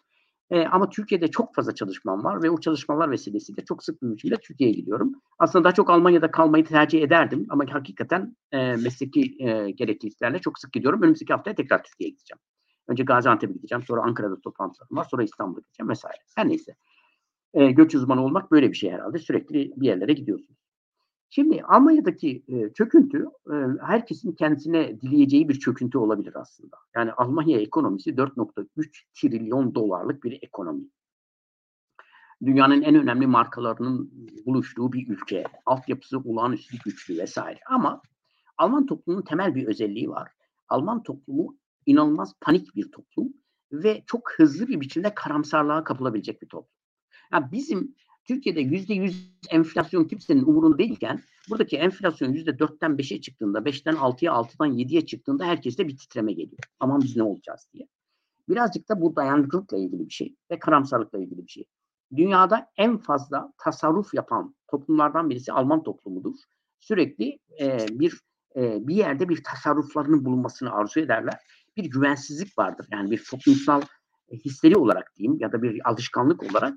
E, 0.52 0.66
ama 0.66 0.90
Türkiye'de 0.90 1.28
çok 1.28 1.56
fazla 1.56 1.76
çalışmam 1.76 2.24
var 2.24 2.44
ve 2.44 2.50
o 2.50 2.60
çalışmalar 2.60 3.12
vesilesiyle 3.12 3.66
çok 3.66 3.84
sık 3.84 4.02
biçimde 4.02 4.36
Türkiye'ye 4.36 4.76
gidiyorum. 4.76 5.14
Aslında 5.40 5.64
daha 5.64 5.74
çok 5.74 5.90
Almanya'da 5.90 6.32
kalmayı 6.32 6.66
tercih 6.66 7.02
ederdim 7.02 7.46
ama 7.50 7.64
hakikaten 7.70 8.36
e, 8.52 8.58
mesleki 8.58 9.22
e, 9.40 9.72
gerekliliklerle 9.72 10.40
çok 10.40 10.60
sık 10.60 10.74
gidiyorum. 10.74 11.02
Önümüzdeki 11.02 11.34
haftaya 11.34 11.56
tekrar 11.56 11.84
Türkiye'ye 11.84 12.12
gideceğim. 12.12 12.40
Önce 12.88 13.04
Gaziantep'e 13.04 13.54
gideceğim, 13.54 13.84
sonra 13.84 14.02
Ankara'da 14.02 14.42
toplantılarım 14.42 14.98
var, 14.98 15.08
sonra 15.12 15.24
İstanbul'a 15.24 15.62
gideceğim 15.62 15.90
vesaire. 15.90 16.18
Her 16.36 16.50
neyse. 16.50 16.76
E, 17.54 17.72
göç 17.72 17.96
uzmanı 17.96 18.24
olmak 18.24 18.52
böyle 18.52 18.70
bir 18.70 18.78
şey 18.78 18.92
herhalde. 18.92 19.20
Sürekli 19.20 19.72
bir 19.76 19.88
yerlere 19.88 20.14
gidiyorsunuz. 20.14 20.65
Şimdi 21.30 21.64
Almanya'daki 21.64 22.44
e, 22.48 22.74
çöküntü 22.74 23.26
e, 23.52 23.56
herkesin 23.82 24.32
kendisine 24.32 25.02
dileyeceği 25.02 25.50
bir 25.50 25.60
çöküntü 25.60 25.98
olabilir 25.98 26.34
aslında. 26.36 26.78
Yani 26.96 27.12
Almanya 27.12 27.60
ekonomisi 27.60 28.10
4.3 28.10 29.04
trilyon 29.14 29.76
dolarlık 29.76 30.24
bir 30.24 30.40
ekonomi. 30.42 30.84
Dünyanın 32.46 32.82
en 32.82 32.96
önemli 32.96 33.28
markalarının 33.28 34.12
buluştuğu 34.46 34.94
bir 34.94 35.08
ülke. 35.08 35.44
Altyapısı 35.66 36.20
olağanüstü 36.20 36.78
güçlü 36.86 37.18
vesaire. 37.18 37.60
Ama 37.70 38.02
Alman 38.58 38.86
toplumunun 38.86 39.24
temel 39.24 39.56
bir 39.56 39.68
özelliği 39.68 40.10
var. 40.10 40.32
Alman 40.70 41.04
toplumu 41.04 41.58
inanılmaz 41.86 42.34
panik 42.42 42.76
bir 42.76 42.92
toplum 42.92 43.34
ve 43.72 44.04
çok 44.08 44.32
hızlı 44.38 44.68
bir 44.68 44.82
biçimde 44.82 45.16
karamsarlığa 45.16 45.84
kapılabilecek 45.84 46.42
bir 46.42 46.48
toplum. 46.48 46.72
Yani 47.34 47.52
bizim 47.52 47.96
Türkiye'de 48.26 48.62
yüzde 48.62 48.94
yüz 48.94 49.36
enflasyon 49.50 50.04
kimsenin 50.04 50.44
umurunda 50.44 50.78
değilken 50.78 51.22
buradaki 51.50 51.78
enflasyon 51.78 52.34
yüzde 52.34 52.60
dörtten 52.60 52.98
beşe 52.98 53.22
çıktığında, 53.22 53.66
beşten 53.66 53.96
altıya, 53.96 54.34
altıdan 54.34 54.66
yediye 54.66 55.06
çıktığında 55.06 55.46
herkeste 55.46 55.88
bir 55.88 55.98
titreme 55.98 56.34
geliyor. 56.34 56.64
Aman 56.80 57.02
biz 57.02 57.16
ne 57.16 57.24
olacağız 57.24 57.68
diye. 57.74 57.88
Birazcık 58.50 58.90
da 58.90 59.02
bu 59.02 59.16
dayanıklılıkla 59.16 59.78
ilgili 59.78 60.06
bir 60.06 60.14
şey 60.14 60.36
ve 60.52 60.60
karamsarlıkla 60.60 61.20
ilgili 61.20 61.44
bir 61.44 61.52
şey. 61.52 61.66
Dünyada 62.16 62.68
en 62.78 62.98
fazla 62.98 63.54
tasarruf 63.58 64.14
yapan 64.14 64.56
toplumlardan 64.68 65.30
birisi 65.30 65.52
Alman 65.52 65.84
toplumudur. 65.84 66.36
Sürekli 66.80 67.40
e, 67.60 67.86
bir 67.92 68.20
e, 68.56 68.88
bir 68.88 68.96
yerde 68.96 69.30
bir 69.30 69.44
tasarruflarının 69.44 70.26
bulunmasını 70.26 70.72
arzu 70.72 71.00
ederler. 71.00 71.40
Bir 71.78 71.86
güvensizlik 71.86 72.58
vardır. 72.58 72.88
Yani 72.92 73.12
bir 73.12 73.24
toplumsal 73.32 73.82
histeri 74.32 74.78
olarak 74.78 75.16
diyeyim 75.16 75.38
ya 75.40 75.52
da 75.52 75.62
bir 75.62 75.90
alışkanlık 75.90 76.44
olarak 76.44 76.74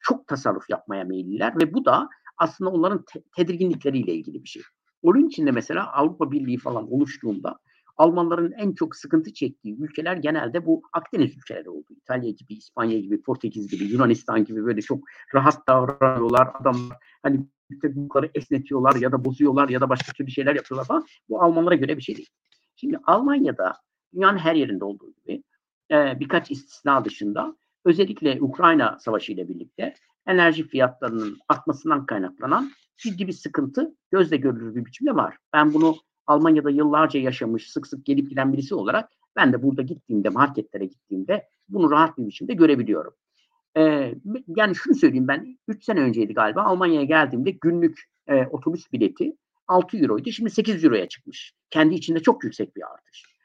çok 0.00 0.26
tasarruf 0.26 0.70
yapmaya 0.70 1.04
meyilliler 1.04 1.60
ve 1.60 1.74
bu 1.74 1.84
da 1.84 2.08
aslında 2.38 2.70
onların 2.70 3.04
te- 3.12 3.22
tedirginlikleriyle 3.36 4.14
ilgili 4.14 4.42
bir 4.42 4.48
şey. 4.48 4.62
Onun 5.02 5.26
için 5.28 5.46
de 5.46 5.50
mesela 5.50 5.92
Avrupa 5.92 6.30
Birliği 6.30 6.58
falan 6.58 6.92
oluştuğunda 6.92 7.58
Almanların 7.96 8.52
en 8.52 8.72
çok 8.72 8.96
sıkıntı 8.96 9.32
çektiği 9.32 9.76
ülkeler 9.80 10.16
genelde 10.16 10.66
bu 10.66 10.82
Akdeniz 10.92 11.36
ülkeleri 11.36 11.70
oldu. 11.70 11.86
İtalya 11.90 12.30
gibi, 12.30 12.54
İspanya 12.54 12.98
gibi, 12.98 13.22
Portekiz 13.22 13.68
gibi, 13.68 13.84
Yunanistan 13.84 14.44
gibi 14.44 14.64
böyle 14.64 14.82
çok 14.82 15.04
rahat 15.34 15.68
davranıyorlar. 15.68 16.48
Adamlar 16.60 16.96
hani 17.22 17.46
bunları 17.84 18.30
esnetiyorlar 18.34 18.94
ya 18.94 19.12
da 19.12 19.24
bozuyorlar 19.24 19.68
ya 19.68 19.80
da 19.80 19.88
başka 19.88 20.12
türlü 20.12 20.30
şeyler 20.30 20.54
yapıyorlar 20.54 20.86
falan. 20.86 21.06
Bu 21.28 21.42
Almanlara 21.42 21.74
göre 21.74 21.96
bir 21.96 22.02
şey 22.02 22.16
değil. 22.16 22.28
Şimdi 22.76 22.98
Almanya'da 23.06 23.72
dünyanın 24.14 24.38
her 24.38 24.54
yerinde 24.54 24.84
olduğu 24.84 25.12
gibi 25.12 25.42
birkaç 25.90 26.50
istisna 26.50 27.04
dışında 27.04 27.56
özellikle 27.88 28.38
Ukrayna 28.40 28.98
Savaşı 28.98 29.32
ile 29.32 29.48
birlikte 29.48 29.94
enerji 30.26 30.68
fiyatlarının 30.68 31.38
artmasından 31.48 32.06
kaynaklanan 32.06 32.72
ciddi 32.96 33.26
bir 33.26 33.32
sıkıntı 33.32 33.94
gözle 34.10 34.36
görülür 34.36 34.74
bir 34.74 34.84
biçimde 34.84 35.14
var. 35.14 35.36
Ben 35.52 35.74
bunu 35.74 35.96
Almanya'da 36.26 36.70
yıllarca 36.70 37.20
yaşamış, 37.20 37.70
sık 37.70 37.86
sık 37.86 38.06
gelip 38.06 38.30
giden 38.30 38.52
birisi 38.52 38.74
olarak 38.74 39.10
ben 39.36 39.52
de 39.52 39.62
burada 39.62 39.82
gittiğimde, 39.82 40.28
marketlere 40.28 40.84
gittiğimde 40.84 41.48
bunu 41.68 41.90
rahat 41.90 42.18
bir 42.18 42.26
biçimde 42.26 42.54
görebiliyorum. 42.54 43.14
Ee, 43.76 44.14
yani 44.56 44.74
şunu 44.74 44.94
söyleyeyim 44.94 45.28
ben 45.28 45.58
3 45.68 45.84
sene 45.84 46.00
önceydi 46.00 46.34
galiba 46.34 46.62
Almanya'ya 46.62 47.04
geldiğimde 47.04 47.50
günlük 47.50 48.00
e, 48.26 48.46
otobüs 48.46 48.92
bileti 48.92 49.36
6 49.68 49.98
euroydu. 49.98 50.32
Şimdi 50.32 50.50
8 50.50 50.84
euroya 50.84 51.08
çıkmış. 51.08 51.52
Kendi 51.70 51.94
içinde 51.94 52.20
çok 52.20 52.44
yüksek 52.44 52.76
bir 52.76 52.82
artış. 52.92 53.37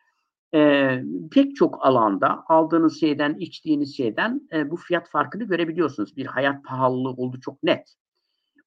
Ee, 0.55 1.03
pek 1.31 1.55
çok 1.55 1.85
alanda 1.85 2.43
aldığınız 2.47 2.99
şeyden, 2.99 3.33
içtiğiniz 3.33 3.97
şeyden 3.97 4.49
e, 4.53 4.71
bu 4.71 4.75
fiyat 4.75 5.09
farkını 5.09 5.43
görebiliyorsunuz. 5.43 6.17
Bir 6.17 6.25
hayat 6.25 6.63
pahalılığı 6.63 7.09
oldu 7.09 7.39
çok 7.39 7.63
net. 7.63 7.95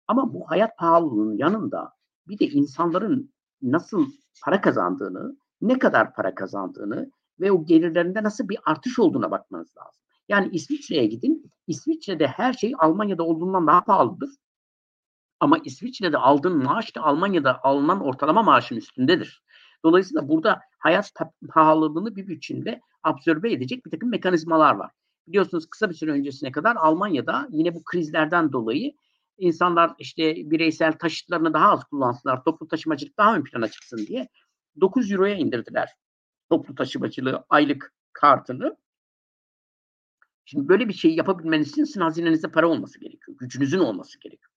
Ama 0.09 0.35
bu 0.35 0.51
hayat 0.51 0.79
pahalılığının 0.79 1.37
yanında 1.39 1.93
bir 2.29 2.39
de 2.39 2.47
insanların 2.47 3.33
nasıl 3.63 4.07
para 4.45 4.61
kazandığını, 4.61 5.37
ne 5.61 5.79
kadar 5.79 6.15
para 6.15 6.35
kazandığını 6.35 7.11
ve 7.41 7.53
o 7.53 7.65
gelirlerinde 7.67 8.23
nasıl 8.23 8.49
bir 8.49 8.59
artış 8.65 8.99
olduğuna 8.99 9.31
bakmanız 9.31 9.77
lazım. 9.77 10.03
Yani 10.29 10.49
İsviçre'ye 10.53 11.07
gidin. 11.07 11.53
İsviçre'de 11.67 12.27
her 12.27 12.53
şey 12.53 12.73
Almanya'da 12.79 13.23
olduğundan 13.23 13.67
daha 13.67 13.85
pahalıdır. 13.85 14.31
Ama 15.41 15.59
İsviçre'de 15.65 16.19
aldığın 16.19 16.65
maaş 16.65 16.97
da 16.97 17.03
Almanya'da 17.03 17.65
alınan 17.65 18.01
ortalama 18.01 18.43
maaşın 18.43 18.77
üstündedir. 18.77 19.43
Dolayısıyla 19.85 20.29
burada 20.29 20.61
hayat 20.87 21.13
pahalılığını 21.49 22.17
bir 22.17 22.29
biçimde 22.29 22.81
absorbe 23.03 23.53
edecek 23.53 23.87
bir 23.87 23.91
takım 23.91 24.11
mekanizmalar 24.11 24.75
var. 24.75 24.91
Biliyorsunuz 25.29 25.67
kısa 25.67 25.91
bir 25.91 25.95
süre 25.95 26.11
öncesine 26.11 26.53
kadar 26.53 26.77
Almanya'da 26.77 27.49
yine 27.51 27.75
bu 27.75 27.85
krizlerden 27.85 28.53
dolayı 28.53 28.93
insanlar 29.39 29.95
işte 29.99 30.51
bireysel 30.51 30.93
taşıtlarını 30.93 31.55
daha 31.55 31.73
az 31.73 31.85
kullansınlar, 31.85 32.45
toplu 32.45 32.69
taşımacılık 32.69 33.19
daha 33.19 33.37
ön 33.37 33.45
plana 33.45 33.69
çıksın 33.69 34.07
diye 34.07 34.29
9 34.81 35.13
euroya 35.13 35.35
indirdiler 35.35 35.89
toplu 36.51 36.75
taşımacılığı 36.75 37.45
aylık 37.49 37.95
kartını. 38.13 38.77
Şimdi 40.45 40.69
böyle 40.69 40.89
bir 40.89 40.95
şeyi 40.95 41.17
yapabilmeniz 41.17 41.69
için 41.69 41.85
sizin 41.85 42.01
hazinenizde 42.01 42.51
para 42.51 42.69
olması 42.69 43.01
gerekiyor. 43.01 43.39
Gücünüzün 43.39 43.79
olması 43.79 44.21
gerekiyor. 44.21 44.53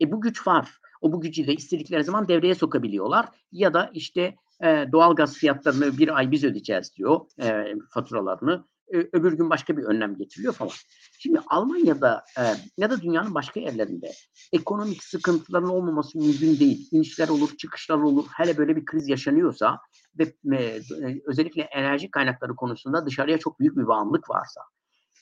E 0.00 0.12
bu 0.12 0.20
güç 0.20 0.46
var. 0.46 0.78
O 1.00 1.12
bu 1.12 1.20
gücü 1.20 1.46
de 1.46 1.54
istedikleri 1.54 2.04
zaman 2.04 2.28
devreye 2.28 2.54
sokabiliyorlar. 2.54 3.28
Ya 3.52 3.74
da 3.74 3.90
işte 3.94 4.36
e, 4.64 4.92
doğal 4.92 5.14
gaz 5.14 5.34
fiyatlarını 5.34 5.98
bir 5.98 6.16
ay 6.16 6.30
biz 6.30 6.44
ödeyeceğiz 6.44 6.96
diyor 6.96 7.20
e, 7.42 7.74
faturalarını. 7.94 8.64
E, 8.94 8.96
öbür 8.98 9.32
gün 9.32 9.50
başka 9.50 9.76
bir 9.76 9.82
önlem 9.82 10.16
getiriliyor 10.16 10.54
falan. 10.54 10.72
Şimdi 11.18 11.40
Almanya'da 11.46 12.24
e, 12.38 12.42
ya 12.76 12.90
da 12.90 13.00
dünyanın 13.00 13.34
başka 13.34 13.60
yerlerinde 13.60 14.12
ekonomik 14.52 15.04
sıkıntıların 15.04 15.70
olmaması 15.70 16.18
mümkün 16.18 16.58
değil. 16.58 16.88
İnişler 16.92 17.28
olur, 17.28 17.56
çıkışlar 17.56 17.98
olur. 17.98 18.26
Hele 18.36 18.56
böyle 18.56 18.76
bir 18.76 18.84
kriz 18.84 19.08
yaşanıyorsa 19.08 19.78
ve 20.18 20.56
e, 20.56 20.80
özellikle 21.26 21.62
enerji 21.62 22.10
kaynakları 22.10 22.56
konusunda 22.56 23.06
dışarıya 23.06 23.38
çok 23.38 23.60
büyük 23.60 23.76
bir 23.76 23.86
bağımlılık 23.86 24.30
varsa. 24.30 24.60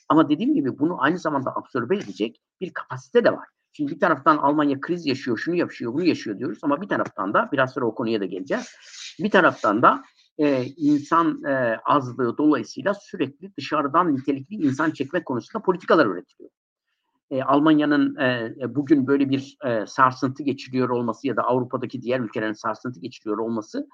Ama 0.08 0.28
dediğim 0.28 0.54
gibi 0.54 0.78
bunu 0.78 1.02
aynı 1.02 1.18
zamanda 1.18 1.56
absorbe 1.56 1.96
edecek 1.96 2.42
bir 2.60 2.72
kapasite 2.72 3.24
de 3.24 3.32
var. 3.32 3.48
Şimdi 3.72 3.94
bir 3.94 4.00
taraftan 4.00 4.36
Almanya 4.36 4.80
kriz 4.80 5.06
yaşıyor, 5.06 5.38
şunu 5.38 5.54
yaşıyor, 5.54 5.94
bunu 5.94 6.04
yaşıyor 6.04 6.38
diyoruz 6.38 6.58
ama 6.62 6.82
bir 6.82 6.88
taraftan 6.88 7.34
da 7.34 7.48
biraz 7.52 7.72
sonra 7.72 7.86
o 7.86 7.94
konuya 7.94 8.20
da 8.20 8.24
geleceğiz. 8.24 8.74
Bir 9.20 9.30
taraftan 9.30 9.82
da 9.82 10.02
e, 10.38 10.64
insan 10.76 11.44
e, 11.44 11.76
azlığı 11.84 12.38
dolayısıyla 12.38 12.94
sürekli 12.94 13.56
dışarıdan 13.56 14.16
nitelikli 14.16 14.54
insan 14.54 14.90
çekme 14.90 15.24
konusunda 15.24 15.62
politikalar 15.62 16.06
üretiliyor. 16.06 16.50
E, 17.30 17.42
Almanya'nın 17.42 18.16
e, 18.16 18.54
bugün 18.74 19.06
böyle 19.06 19.30
bir 19.30 19.56
e, 19.64 19.86
sarsıntı 19.86 20.42
geçiriyor 20.42 20.88
olması 20.88 21.26
ya 21.26 21.36
da 21.36 21.42
Avrupa'daki 21.42 22.02
diğer 22.02 22.20
ülkelerin 22.20 22.52
sarsıntı 22.52 23.00
geçiriyor 23.00 23.38
olması 23.38 23.88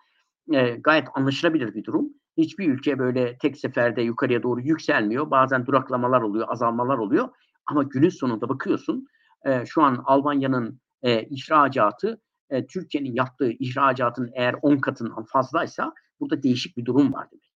e, 0.53 0.71
gayet 0.71 1.09
anlaşılabilir 1.15 1.75
bir 1.75 1.85
durum. 1.85 2.09
Hiçbir 2.37 2.69
ülke 2.69 2.99
böyle 2.99 3.39
tek 3.39 3.57
seferde 3.57 4.03
yukarıya 4.03 4.43
doğru 4.43 4.61
yükselmiyor. 4.61 5.31
Bazen 5.31 5.67
duraklamalar 5.67 6.23
oluyor, 6.23 6.47
azalmalar 6.49 6.99
oluyor. 6.99 7.29
Ama 7.67 7.83
günün 7.83 8.09
sonunda 8.09 8.49
bakıyorsun 8.49 9.07
e, 9.45 9.67
şu 9.67 9.83
an 9.83 10.03
Almanya'nın 10.05 10.81
e, 11.03 11.23
ihracatı 11.23 12.21
e, 12.51 12.67
Türkiye'nin 12.67 13.15
yaptığı 13.15 13.51
ihracatın 13.51 14.31
eğer 14.35 14.55
10 14.63 14.77
katından 14.77 15.25
fazlaysa 15.25 15.93
burada 16.21 16.43
değişik 16.43 16.77
bir 16.77 16.85
durum 16.85 17.13
var 17.13 17.31
demektir. 17.31 17.53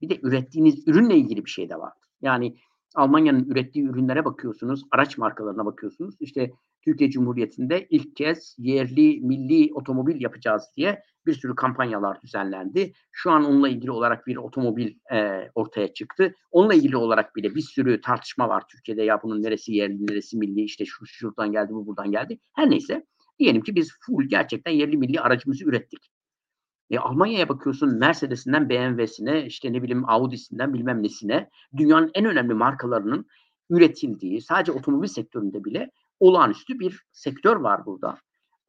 Bir 0.00 0.10
de 0.10 0.18
ürettiğiniz 0.22 0.88
ürünle 0.88 1.16
ilgili 1.16 1.44
bir 1.44 1.50
şey 1.50 1.68
de 1.68 1.76
var. 1.76 1.92
Yani 2.22 2.56
Almanya'nın 2.94 3.44
ürettiği 3.44 3.84
ürünlere 3.84 4.24
bakıyorsunuz, 4.24 4.84
araç 4.90 5.18
markalarına 5.18 5.66
bakıyorsunuz. 5.66 6.14
İşte 6.20 6.52
Türkiye 6.82 7.10
Cumhuriyeti'nde 7.10 7.86
ilk 7.90 8.16
kez 8.16 8.56
yerli, 8.58 9.20
milli 9.20 9.74
otomobil 9.74 10.20
yapacağız 10.20 10.64
diye 10.76 11.02
bir 11.26 11.34
sürü 11.34 11.54
kampanyalar 11.54 12.22
düzenlendi. 12.22 12.92
Şu 13.12 13.30
an 13.30 13.44
onunla 13.44 13.68
ilgili 13.68 13.90
olarak 13.90 14.26
bir 14.26 14.36
otomobil 14.36 14.94
e, 15.12 15.48
ortaya 15.54 15.94
çıktı. 15.94 16.34
Onunla 16.50 16.74
ilgili 16.74 16.96
olarak 16.96 17.36
bile 17.36 17.54
bir 17.54 17.60
sürü 17.60 18.00
tartışma 18.00 18.48
var 18.48 18.64
Türkiye'de. 18.72 19.02
Ya 19.02 19.22
bunun 19.22 19.42
neresi 19.42 19.72
yerli, 19.72 20.06
neresi 20.06 20.36
milli, 20.36 20.62
işte 20.62 20.84
şu 20.84 21.06
şuradan 21.06 21.52
geldi, 21.52 21.72
bu 21.72 21.86
buradan 21.86 22.10
geldi. 22.10 22.38
Her 22.56 22.70
neyse 22.70 23.06
diyelim 23.38 23.62
ki 23.62 23.74
biz 23.74 23.92
full 24.00 24.24
gerçekten 24.28 24.72
yerli 24.72 24.96
milli 24.96 25.20
aracımızı 25.20 25.64
ürettik. 25.64 26.10
E, 26.90 26.98
Almanya'ya 26.98 27.48
bakıyorsun 27.48 27.98
Mercedes'inden 27.98 28.68
BMW'sine, 28.68 29.46
işte 29.46 29.72
ne 29.72 29.82
bileyim 29.82 30.08
Audi'sinden 30.08 30.74
bilmem 30.74 31.02
nesine, 31.02 31.50
dünyanın 31.76 32.10
en 32.14 32.24
önemli 32.24 32.54
markalarının 32.54 33.26
üretildiği, 33.70 34.40
sadece 34.40 34.72
otomobil 34.72 35.08
sektöründe 35.08 35.64
bile 35.64 35.90
olağanüstü 36.20 36.78
bir 36.78 37.02
sektör 37.12 37.56
var 37.56 37.86
burada. 37.86 38.18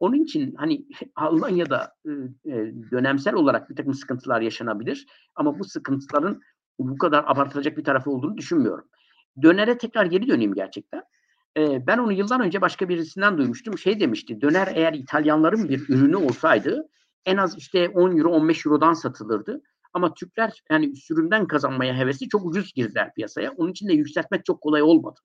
Onun 0.00 0.24
için 0.24 0.54
hani 0.54 0.86
Almanya'da 1.16 1.94
e, 2.06 2.52
dönemsel 2.90 3.34
olarak 3.34 3.70
bir 3.70 3.76
takım 3.76 3.94
sıkıntılar 3.94 4.40
yaşanabilir 4.40 5.06
ama 5.34 5.58
bu 5.58 5.64
sıkıntıların 5.64 6.40
bu 6.78 6.98
kadar 6.98 7.24
abartılacak 7.26 7.76
bir 7.76 7.84
tarafı 7.84 8.10
olduğunu 8.10 8.36
düşünmüyorum. 8.36 8.88
Dönere 9.42 9.78
tekrar 9.78 10.06
geri 10.06 10.28
döneyim 10.28 10.54
gerçekten. 10.54 11.02
E, 11.58 11.86
ben 11.86 11.98
onu 11.98 12.12
yıldan 12.12 12.40
önce 12.40 12.60
başka 12.60 12.88
birisinden 12.88 13.38
duymuştum. 13.38 13.78
Şey 13.78 14.00
demişti, 14.00 14.40
döner 14.40 14.68
eğer 14.74 14.92
İtalyanların 14.92 15.68
bir 15.68 15.88
ürünü 15.88 16.16
olsaydı 16.16 16.88
en 17.26 17.36
az 17.36 17.58
işte 17.58 17.88
10 17.88 18.16
euro 18.16 18.30
15 18.30 18.66
eurodan 18.66 18.92
satılırdı. 18.92 19.62
Ama 19.92 20.14
Türkler 20.14 20.62
yani 20.70 20.96
sürümden 20.96 21.46
kazanmaya 21.46 21.96
hevesi 21.96 22.28
çok 22.28 22.46
ucuz 22.46 22.72
girdiler 22.74 23.14
piyasaya. 23.14 23.52
Onun 23.52 23.70
için 23.70 23.88
de 23.88 23.92
yükseltmek 23.92 24.44
çok 24.44 24.60
kolay 24.60 24.82
olmadı. 24.82 25.20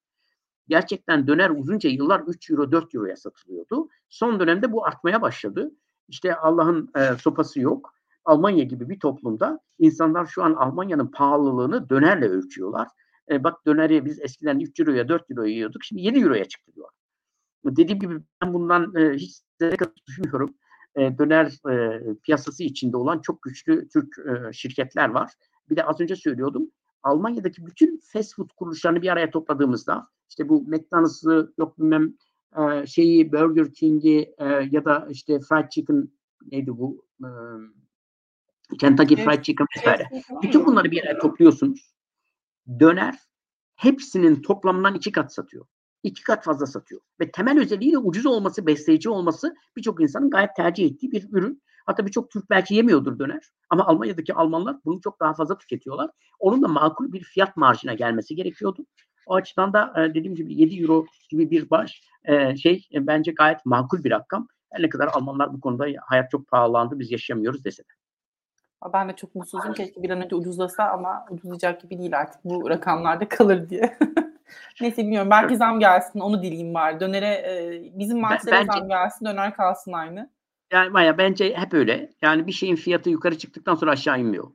Gerçekten 0.70 1.28
döner 1.28 1.50
uzunca 1.50 1.90
yıllar 1.90 2.20
3 2.28 2.50
euro 2.50 2.72
4 2.72 2.96
euroya 2.96 3.16
satılıyordu. 3.16 3.90
Son 4.10 4.40
dönemde 4.40 4.72
bu 4.72 4.86
artmaya 4.86 5.22
başladı. 5.22 5.72
İşte 6.08 6.36
Allah'ın 6.36 6.90
e, 6.96 7.18
sopası 7.18 7.60
yok. 7.60 7.94
Almanya 8.26 8.64
gibi 8.64 8.90
bir 8.90 9.00
toplumda 9.00 9.60
insanlar 9.80 10.26
şu 10.26 10.44
an 10.44 10.54
Almanya'nın 10.54 11.08
pahalılığını 11.08 11.90
dönerle 11.90 12.30
ölçüyorlar. 12.30 12.88
E, 13.32 13.44
bak 13.44 13.66
döneri 13.66 14.06
biz 14.06 14.22
eskiden 14.22 14.60
3 14.60 14.80
euroya 14.80 15.10
4 15.10 15.32
euroya 15.32 15.54
yiyorduk. 15.54 15.84
Şimdi 15.84 16.02
7 16.02 16.20
euroya 16.20 16.46
çıktı 16.46 16.72
diyor. 16.76 16.90
Dediğim 17.66 18.00
gibi 18.00 18.20
ben 18.42 18.54
bundan 18.54 18.96
e, 18.96 19.14
hiç 19.14 19.42
düşünmüyorum. 20.08 20.56
E, 20.96 21.18
döner 21.18 21.72
e, 21.72 22.02
piyasası 22.24 22.64
içinde 22.64 22.98
olan 22.98 23.20
çok 23.22 23.42
güçlü 23.42 23.88
Türk 23.90 24.16
e, 24.20 24.54
şirketler 24.54 25.10
var. 25.10 25.32
Bir 25.70 25.76
de 25.76 25.84
az 25.84 26.02
önce 26.02 26.16
söylüyordum. 26.16 26.72
Almanya'daki 27.08 27.66
bütün 27.66 28.02
fast 28.14 28.36
food 28.36 28.50
kuruluşlarını 28.58 29.02
bir 29.02 29.10
araya 29.10 29.32
topladığımızda 29.32 30.08
işte 30.30 30.50
bu 30.50 30.62
McDonald's'ı 30.62 31.54
yok 31.58 31.80
bilmem 31.80 32.14
e, 32.58 32.86
şeyi 32.86 33.32
Burger 33.32 33.74
King'i 33.74 34.34
e, 34.38 34.46
ya 34.72 34.86
da 34.86 35.08
işte 35.10 35.40
fried 35.40 35.70
chicken 35.70 36.10
neydi 36.52 36.78
bu 36.78 37.06
e, 37.24 37.30
Kentucky 38.80 39.26
Fried 39.26 39.44
Chicken 39.44 39.68
vesaire. 39.78 40.10
Bütün 40.44 40.66
bunları 40.66 40.92
bir 40.92 41.04
araya 41.04 41.20
topluyorsunuz. 41.20 41.96
Döner 42.80 43.16
hepsinin 43.76 44.42
toplamından 44.42 44.96
iki 44.96 45.12
kat 45.12 45.34
satıyor. 45.34 45.66
İki 46.04 46.24
kat 46.24 46.44
fazla 46.44 46.66
satıyor. 46.66 47.02
Ve 47.20 47.32
temel 47.32 47.60
özelliği 47.60 47.92
de 47.92 47.98
ucuz 47.98 48.26
olması, 48.26 48.66
besleyici 48.66 49.10
olması 49.10 49.56
birçok 49.78 50.02
insanın 50.02 50.30
gayet 50.30 50.56
tercih 50.56 50.86
ettiği 50.86 51.12
bir 51.12 51.28
ürün. 51.32 51.64
Hatta 51.88 52.06
birçok 52.06 52.32
Türk 52.32 52.50
belki 52.50 52.76
yemiyordur 52.76 53.20
döner. 53.20 53.44
Ama 53.70 53.86
Almanya'daki 53.86 54.34
Almanlar 54.34 54.76
bunu 54.86 55.02
çok 55.02 55.20
daha 55.20 55.34
fazla 55.34 55.58
tüketiyorlar. 55.58 56.10
Onun 56.40 56.64
da 56.64 56.68
makul 56.68 57.14
bir 57.14 57.24
fiyat 57.24 57.58
marjına 57.58 57.94
gelmesi 57.94 58.36
gerekiyordu. 58.36 58.86
O 59.28 59.36
açıdan 59.36 59.74
da 59.74 59.94
dediğim 59.96 60.36
gibi 60.36 60.62
7 60.62 60.82
euro 60.82 61.06
gibi 61.30 61.52
bir 61.52 61.70
baş 61.70 62.02
şey 62.62 62.88
bence 62.94 63.32
gayet 63.32 63.66
makul 63.66 64.04
bir 64.04 64.12
rakam. 64.12 64.48
Her 64.72 64.82
ne 64.82 64.90
kadar 64.90 65.08
Almanlar 65.08 65.54
bu 65.54 65.62
konuda 65.62 65.86
hayat 66.02 66.32
çok 66.32 66.48
pahalandı 66.48 67.00
biz 67.00 67.12
yaşayamıyoruz 67.12 67.66
dese 67.66 67.84
de. 67.84 67.88
Ben 68.94 69.10
de 69.10 69.16
çok 69.16 69.36
mutsuzum. 69.36 69.74
Keşke 69.74 70.04
bir 70.04 70.10
an 70.10 70.22
önce 70.22 70.36
ucuzlasa 70.36 70.84
ama 70.84 71.26
ucuzlayacak 71.30 71.82
gibi 71.82 72.00
değil 72.00 72.20
artık 72.20 72.46
bu 72.46 72.70
rakamlarda 72.70 73.30
kalır 73.30 73.70
diye. 73.70 73.98
Neyse 74.82 75.02
bilmiyorum. 75.02 75.30
Belki 75.32 75.58
zam 75.58 75.80
gelsin. 75.80 76.20
Onu 76.20 76.44
dileyim 76.44 76.74
bari. 76.74 77.00
Dönere 77.00 77.28
e, 77.28 77.82
bizim 78.00 78.20
maaşlara 78.20 78.66
zam 78.66 78.88
gelsin. 78.88 79.26
Döner 79.26 79.56
kalsın 79.56 79.92
aynı. 79.92 80.30
Yani 80.72 80.90
Maya 80.90 81.18
bence 81.18 81.54
hep 81.56 81.74
öyle. 81.74 82.10
Yani 82.22 82.48
bir 82.48 82.52
şeyin 82.52 82.76
fiyatı 82.76 83.10
yukarı 83.10 83.38
çıktıktan 83.38 83.76
sonra 83.76 83.92
aşağı 83.92 84.20
inmiyor. 84.20 84.52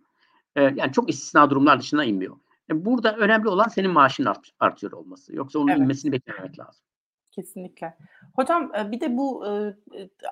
Ee, 0.56 0.62
yani 0.62 0.92
çok 0.92 1.10
istisna 1.10 1.50
durumlar 1.50 1.80
dışına 1.80 2.04
inmiyor. 2.04 2.36
Yani 2.68 2.84
burada 2.84 3.16
önemli 3.16 3.48
olan 3.48 3.68
senin 3.68 3.90
maaşın 3.90 4.24
art, 4.24 4.48
artıyor 4.60 4.92
olması. 4.92 5.36
Yoksa 5.36 5.58
onun 5.58 5.68
evet. 5.68 5.80
inmesini 5.80 6.12
beklemek 6.12 6.58
lazım. 6.58 6.84
Kesinlikle. 7.30 7.96
Hocam 8.36 8.72
bir 8.92 9.00
de 9.00 9.16
bu 9.16 9.46
e, 9.46 9.74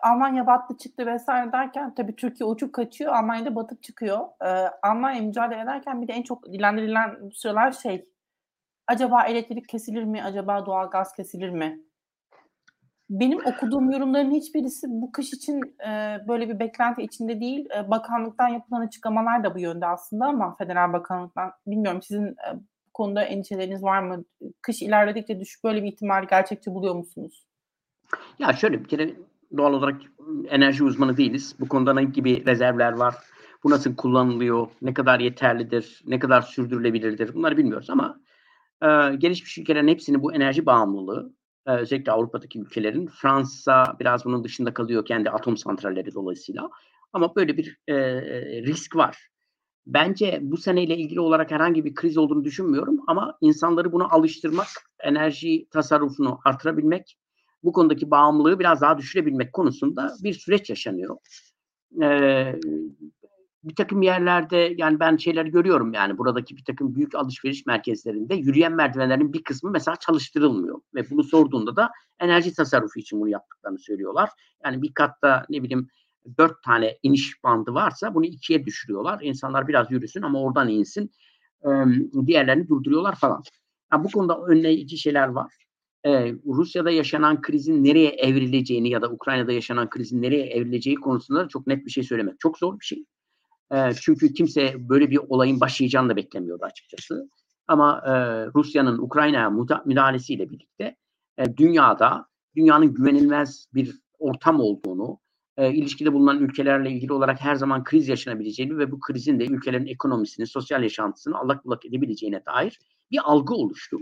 Almanya 0.03 0.47
battı 0.47 0.77
çıktı 0.77 1.07
vesaire 1.07 1.53
derken 1.53 1.95
tabii 1.95 2.17
Türkiye 2.17 2.49
uçup 2.49 2.73
kaçıyor, 2.73 3.15
Almanya'da 3.15 3.55
batıp 3.55 3.83
çıkıyor. 3.83 4.19
E, 4.45 4.49
Almanya 4.83 5.23
mücadele 5.23 5.61
ederken 5.61 6.03
bir 6.03 6.09
de 6.09 6.13
en 6.13 6.23
çok 6.23 6.53
dilendirilen 6.53 7.31
sıralar 7.35 7.73
şey 7.73 8.09
acaba 8.87 9.23
elektrik 9.23 9.69
kesilir 9.69 10.05
mi, 10.05 10.23
acaba 10.23 10.67
doğal 10.67 10.91
gaz 10.91 11.13
kesilir 11.13 11.51
mi? 11.51 11.81
Benim 13.11 13.39
okuduğum 13.47 13.91
yorumların 13.91 14.31
hiçbirisi 14.31 14.87
bu 14.89 15.13
kış 15.13 15.33
için 15.33 15.61
e, 15.87 16.19
böyle 16.29 16.49
bir 16.49 16.59
beklenti 16.59 17.03
içinde 17.03 17.41
değil. 17.41 17.69
E, 17.77 17.91
bakanlıktan 17.91 18.49
yapılan 18.49 18.81
açıklamalar 18.81 19.45
da 19.45 19.55
bu 19.55 19.59
yönde 19.59 19.87
aslında 19.87 20.27
ama 20.27 20.57
federal 20.57 20.93
bakanlıktan 20.93 21.53
bilmiyorum 21.67 22.03
sizin 22.03 22.27
e, 22.27 22.49
konuda 22.95 23.23
endişeleriniz 23.23 23.83
var 23.83 24.03
mı? 24.03 24.25
Kış 24.63 24.83
ilerledikçe 24.83 25.41
düşük 25.41 25.65
böyle 25.65 25.83
bir 25.83 25.89
ihtimal 25.89 26.27
gerçekçi 26.31 26.71
buluyor 26.71 26.95
musunuz? 26.95 27.47
Ya 28.39 28.53
şöyle 28.53 28.85
bir 28.85 28.89
kere 28.89 29.15
doğal 29.57 29.73
olarak 29.73 30.01
enerji 30.49 30.85
uzmanı 30.85 31.17
değiliz. 31.17 31.55
Bu 31.61 31.69
konuda 31.69 31.95
ne 31.95 32.05
gibi 32.05 32.47
rezervler 32.47 32.93
var? 32.93 33.15
Bu 33.65 33.71
nasıl 33.71 33.97
kullanılıyor? 33.97 34.69
Ne 34.83 34.95
kadar 34.95 35.21
yeterlidir? 35.21 36.03
Ne 36.07 36.19
kadar 36.19 36.43
sürdürülebilirdir? 36.43 37.35
Bunları 37.35 37.57
bilmiyoruz 37.57 37.91
ama 37.91 38.21
e, 38.83 39.17
gelişmiş 39.17 39.59
ülkelerin 39.59 39.89
hepsinin 39.89 40.23
bu 40.23 40.35
enerji 40.35 40.67
bağımlılığı 40.67 41.40
özellikle 41.67 42.13
Avrupa'daki 42.13 42.61
ülkelerin 42.61 43.07
Fransa 43.07 43.97
biraz 44.01 44.25
bunun 44.25 44.45
dışında 44.45 44.75
kalıyor 44.75 45.05
kendi 45.05 45.31
atom 45.31 45.57
santralleri 45.57 46.15
dolayısıyla. 46.15 46.71
Ama 47.13 47.37
böyle 47.37 47.57
bir 47.57 47.79
e, 47.89 47.95
risk 48.63 48.97
var. 48.97 49.31
Bence 49.87 50.39
bu 50.43 50.57
seneyle 50.57 50.97
ilgili 50.97 51.21
olarak 51.21 51.51
herhangi 51.51 51.85
bir 51.85 51.95
kriz 51.95 52.19
olduğunu 52.19 52.45
düşünmüyorum 52.45 53.01
ama 53.07 53.39
insanları 53.41 53.93
buna 53.93 54.09
alıştırmak, 54.09 54.69
enerji 55.01 55.69
tasarrufunu 55.71 56.39
artırabilmek, 56.45 57.19
bu 57.65 57.73
konudaki 57.73 58.11
bağımlılığı 58.11 58.59
biraz 58.59 58.81
daha 58.81 58.99
düşürebilmek 58.99 59.53
konusunda 59.53 60.13
bir 60.23 60.35
süreç 60.35 60.71
yaşanıyor. 60.71 61.17
Ee, 62.03 62.55
bir 63.65 63.75
takım 63.75 64.03
yerlerde 64.03 64.75
yani 64.77 65.01
ben 65.01 65.17
şeyler 65.17 65.47
görüyorum 65.47 65.93
yani 65.93 66.19
buradaki 66.19 66.57
bir 66.57 66.65
takım 66.65 66.95
büyük 66.95 67.15
alışveriş 67.15 67.67
merkezlerinde 67.67 68.35
yürüyen 68.35 68.73
merdivenlerin 68.73 69.33
bir 69.33 69.43
kısmı 69.43 69.71
mesela 69.71 69.97
çalıştırılmıyor. 69.97 70.81
Ve 70.95 71.11
bunu 71.11 71.25
sorduğunda 71.25 71.77
da 71.77 71.91
enerji 72.21 72.55
tasarrufu 72.55 73.01
için 73.01 73.21
bunu 73.21 73.29
yaptıklarını 73.29 73.79
söylüyorlar. 73.79 74.31
Yani 74.65 74.83
bir 74.83 74.95
katta 74.95 75.47
ne 75.51 75.63
bileyim 75.63 75.89
dört 76.39 76.63
tane 76.63 76.99
iniş 77.03 77.45
bandı 77.45 77.75
varsa 77.75 78.15
bunu 78.15 78.25
ikiye 78.25 78.67
düşürüyorlar. 78.67 79.21
İnsanlar 79.23 79.69
biraz 79.69 79.91
yürüsün 79.91 80.23
ama 80.23 80.43
oradan 80.43 80.69
insin. 80.69 81.11
diğerlerini 82.27 82.69
durduruyorlar 82.69 83.15
falan. 83.15 83.43
Yani 83.93 84.05
bu 84.05 84.11
konuda 84.11 84.41
önleyici 84.41 84.99
şeyler 84.99 85.29
var. 85.29 85.53
Ee, 86.07 86.35
Rusya'da 86.47 86.91
yaşanan 86.91 87.41
krizin 87.41 87.85
nereye 87.85 88.09
evrileceğini 88.09 88.91
ya 88.91 89.03
da 89.03 89.11
Ukrayna'da 89.11 89.53
yaşanan 89.53 89.91
krizin 89.91 90.23
nereye 90.23 90.47
evrileceği 90.47 90.97
konusunda 90.97 91.49
çok 91.49 91.67
net 91.67 91.87
bir 91.87 91.91
şey 91.91 92.05
söylemek 92.05 92.41
çok 92.41 92.59
zor 92.59 92.81
bir 92.81 92.85
şey. 92.85 93.05
Ee, 93.75 93.93
çünkü 94.01 94.33
kimse 94.33 94.89
böyle 94.89 95.11
bir 95.11 95.21
olayın 95.29 95.61
başlayacağını 95.61 96.09
da 96.09 96.17
beklemiyordu 96.17 96.65
açıkçası. 96.65 97.31
Ama 97.69 98.03
e, 98.07 98.13
Rusya'nın 98.55 98.99
Ukrayna'ya 98.99 99.51
müdahalesiyle 99.85 100.51
birlikte 100.51 100.97
e, 101.39 101.57
dünyada 101.57 102.27
dünyanın 102.57 102.95
güvenilmez 102.95 103.67
bir 103.75 104.01
ortam 104.19 104.61
olduğunu, 104.61 105.19
e, 105.57 105.73
ilişkide 105.73 106.13
bulunan 106.13 106.39
ülkelerle 106.39 106.91
ilgili 106.91 107.13
olarak 107.13 107.41
her 107.41 107.55
zaman 107.55 107.85
kriz 107.85 108.09
yaşanabileceğini 108.09 108.79
ve 108.79 108.91
bu 108.91 109.01
krizin 109.01 109.41
de 109.41 109.47
ülkelerin 109.47 109.87
ekonomisini, 109.87 110.47
sosyal 110.47 110.83
yaşantısını 110.83 111.39
allak 111.39 111.65
bullak 111.65 111.87
edebileceğine 111.87 112.45
dair 112.47 112.79
bir 113.11 113.21
algı 113.25 113.55
oluştu. 113.55 113.99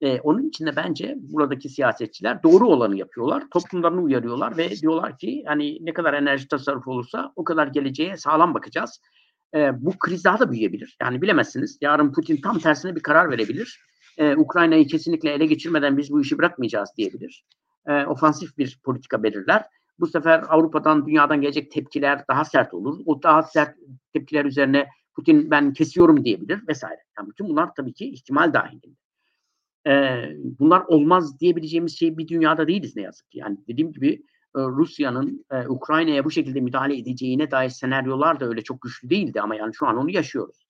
E, 0.00 0.20
onun 0.20 0.48
için 0.48 0.66
de 0.66 0.76
bence 0.76 1.14
buradaki 1.18 1.68
siyasetçiler 1.68 2.42
doğru 2.42 2.68
olanı 2.68 2.96
yapıyorlar. 2.96 3.44
Toplumlarını 3.50 4.00
uyarıyorlar 4.00 4.56
ve 4.56 4.70
diyorlar 4.70 5.18
ki 5.18 5.44
hani 5.46 5.78
ne 5.80 5.92
kadar 5.92 6.14
enerji 6.14 6.48
tasarrufu 6.48 6.90
olursa 6.90 7.32
o 7.36 7.44
kadar 7.44 7.66
geleceğe 7.66 8.16
sağlam 8.16 8.54
bakacağız. 8.54 9.00
E, 9.54 9.84
bu 9.84 9.98
kriz 9.98 10.24
daha 10.24 10.38
da 10.38 10.50
büyüyebilir. 10.50 10.96
Yani 11.02 11.22
bilemezsiniz. 11.22 11.78
Yarın 11.80 12.12
Putin 12.12 12.40
tam 12.40 12.58
tersine 12.58 12.96
bir 12.96 13.02
karar 13.02 13.30
verebilir. 13.30 13.80
E, 14.18 14.36
Ukrayna'yı 14.36 14.86
kesinlikle 14.86 15.32
ele 15.32 15.46
geçirmeden 15.46 15.96
biz 15.96 16.10
bu 16.10 16.20
işi 16.20 16.38
bırakmayacağız 16.38 16.90
diyebilir. 16.96 17.44
E, 17.86 18.04
ofansif 18.06 18.58
bir 18.58 18.80
politika 18.84 19.22
belirler. 19.22 19.64
Bu 19.98 20.06
sefer 20.06 20.44
Avrupa'dan, 20.48 21.06
dünyadan 21.06 21.40
gelecek 21.40 21.70
tepkiler 21.70 22.24
daha 22.28 22.44
sert 22.44 22.74
olur. 22.74 23.00
O 23.06 23.22
daha 23.22 23.42
sert 23.42 23.76
tepkiler 24.12 24.44
üzerine 24.44 24.86
Putin 25.14 25.50
ben 25.50 25.72
kesiyorum 25.72 26.24
diyebilir 26.24 26.68
vesaire. 26.68 27.00
Yani 27.18 27.30
bütün 27.30 27.48
bunlar 27.48 27.74
tabii 27.74 27.92
ki 27.92 28.10
ihtimal 28.10 28.52
dahilinde 28.52 28.86
e, 29.86 30.22
bunlar 30.58 30.80
olmaz 30.80 31.40
diyebileceğimiz 31.40 31.98
şey 31.98 32.18
bir 32.18 32.28
dünyada 32.28 32.68
değiliz 32.68 32.96
ne 32.96 33.02
yazık 33.02 33.30
ki. 33.30 33.38
Yani 33.38 33.58
dediğim 33.68 33.92
gibi 33.92 34.12
e, 34.56 34.60
Rusya'nın 34.60 35.44
e, 35.50 35.68
Ukrayna'ya 35.68 36.24
bu 36.24 36.30
şekilde 36.30 36.60
müdahale 36.60 36.98
edeceğine 36.98 37.50
dair 37.50 37.68
senaryolar 37.68 38.40
da 38.40 38.46
öyle 38.46 38.62
çok 38.62 38.80
güçlü 38.80 39.10
değildi 39.10 39.40
ama 39.40 39.54
yani 39.54 39.74
şu 39.74 39.86
an 39.86 39.96
onu 39.96 40.10
yaşıyoruz. 40.10 40.66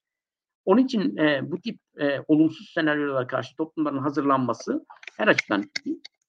Onun 0.65 0.85
için 0.85 1.17
e, 1.17 1.51
bu 1.51 1.61
tip 1.61 1.79
e, 2.01 2.21
olumsuz 2.29 2.71
senaryolara 2.75 3.27
karşı 3.27 3.57
toplumların 3.57 3.99
hazırlanması 3.99 4.87
her 5.17 5.29
açıdan 5.29 5.65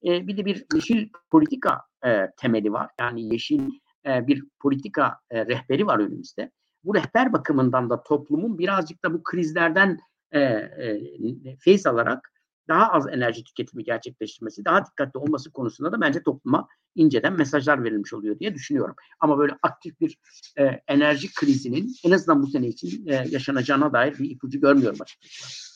e, 0.05 0.27
bir 0.27 0.37
de 0.37 0.45
bir 0.45 0.65
yeşil 0.73 1.09
politika 1.31 1.81
e, 2.05 2.31
temeli 2.37 2.73
var. 2.73 2.89
Yani 2.99 3.33
yeşil 3.33 3.69
e, 4.05 4.27
bir 4.27 4.43
politika 4.59 5.19
e, 5.29 5.45
rehberi 5.45 5.87
var 5.87 5.99
önümüzde. 5.99 6.51
Bu 6.83 6.95
rehber 6.95 7.33
bakımından 7.33 7.89
da 7.89 8.03
toplumun 8.03 8.57
birazcık 8.57 9.03
da 9.03 9.13
bu 9.13 9.23
krizlerden 9.23 9.99
e, 10.31 10.39
e, 10.39 11.57
feyiz 11.59 11.87
alarak 11.87 12.31
daha 12.67 12.91
az 12.91 13.07
enerji 13.07 13.43
tüketimi 13.43 13.83
gerçekleştirmesi, 13.83 14.65
daha 14.65 14.85
dikkatli 14.85 15.17
olması 15.17 15.51
konusunda 15.51 15.91
da 15.91 16.01
bence 16.01 16.23
topluma 16.23 16.67
inceden 16.95 17.33
mesajlar 17.33 17.83
verilmiş 17.83 18.13
oluyor 18.13 18.39
diye 18.39 18.53
düşünüyorum. 18.53 18.95
Ama 19.19 19.37
böyle 19.37 19.53
aktif 19.61 20.01
bir 20.01 20.17
e, 20.57 20.63
enerji 20.87 21.33
krizinin 21.33 21.95
en 22.03 22.11
azından 22.11 22.43
bu 22.43 22.47
sene 22.47 22.67
için 22.67 23.07
e, 23.07 23.25
yaşanacağına 23.29 23.93
dair 23.93 24.19
bir 24.19 24.29
ipucu 24.29 24.59
görmüyorum 24.61 25.01
açıkçası. 25.01 25.67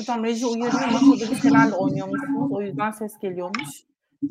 Hocam 0.00 0.24
reji 0.24 0.46
uyarıyor 0.46 0.88
masada 0.92 1.30
bir 1.30 1.40
şeylerle 1.40 1.74
oynuyormuşsunuz. 1.74 2.52
O 2.52 2.62
yüzden 2.62 2.90
ses 2.90 3.18
geliyormuş. 3.18 3.68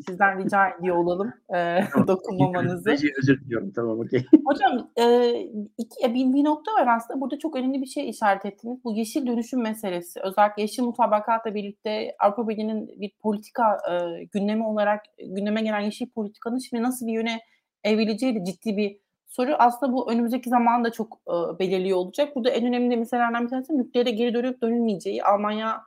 Sizden 0.06 0.44
rica 0.44 0.68
ediyor 0.68 0.96
olalım 0.96 1.32
e, 1.54 1.80
dokunmamanızı. 2.06 2.90
Özür, 2.90 3.40
diliyorum 3.40 3.72
tamam 3.72 4.00
okey. 4.00 4.26
Hocam 4.44 4.90
e, 4.96 5.34
iki, 5.78 6.14
bir, 6.14 6.32
bir 6.32 6.44
nokta 6.44 6.72
var 6.72 6.96
aslında 6.96 7.20
burada 7.20 7.38
çok 7.38 7.56
önemli 7.56 7.80
bir 7.80 7.86
şey 7.86 8.08
işaret 8.08 8.46
ettiniz. 8.46 8.84
Bu 8.84 8.92
yeşil 8.92 9.26
dönüşüm 9.26 9.62
meselesi 9.62 10.20
özellikle 10.20 10.62
yeşil 10.62 10.82
mutabakatla 10.82 11.54
birlikte 11.54 12.14
Avrupa 12.20 12.48
Birliği'nin 12.48 13.00
bir 13.00 13.10
politika 13.22 13.78
e, 13.90 14.24
gündemi 14.24 14.66
olarak 14.66 15.00
gündeme 15.18 15.62
gelen 15.62 15.80
yeşil 15.80 16.10
politikanın 16.10 16.58
şimdi 16.58 16.82
nasıl 16.82 17.06
bir 17.06 17.12
yöne 17.12 17.40
evrileceği 17.84 18.34
de 18.34 18.44
ciddi 18.44 18.76
bir 18.76 18.98
soru. 19.28 19.54
Aslında 19.58 19.92
bu 19.92 20.12
önümüzdeki 20.12 20.50
zamanda 20.50 20.92
çok 20.92 21.18
e, 21.28 21.58
belirliyor 21.58 21.98
olacak. 21.98 22.36
Burada 22.36 22.50
en 22.50 22.66
önemli 22.66 22.96
meselelerden 22.96 23.44
bir 23.44 23.50
tanesi 23.50 23.78
nükleere 23.78 24.10
geri 24.10 24.34
dönüp 24.34 24.62
dönülmeyeceği. 24.62 25.24
Almanya 25.24 25.82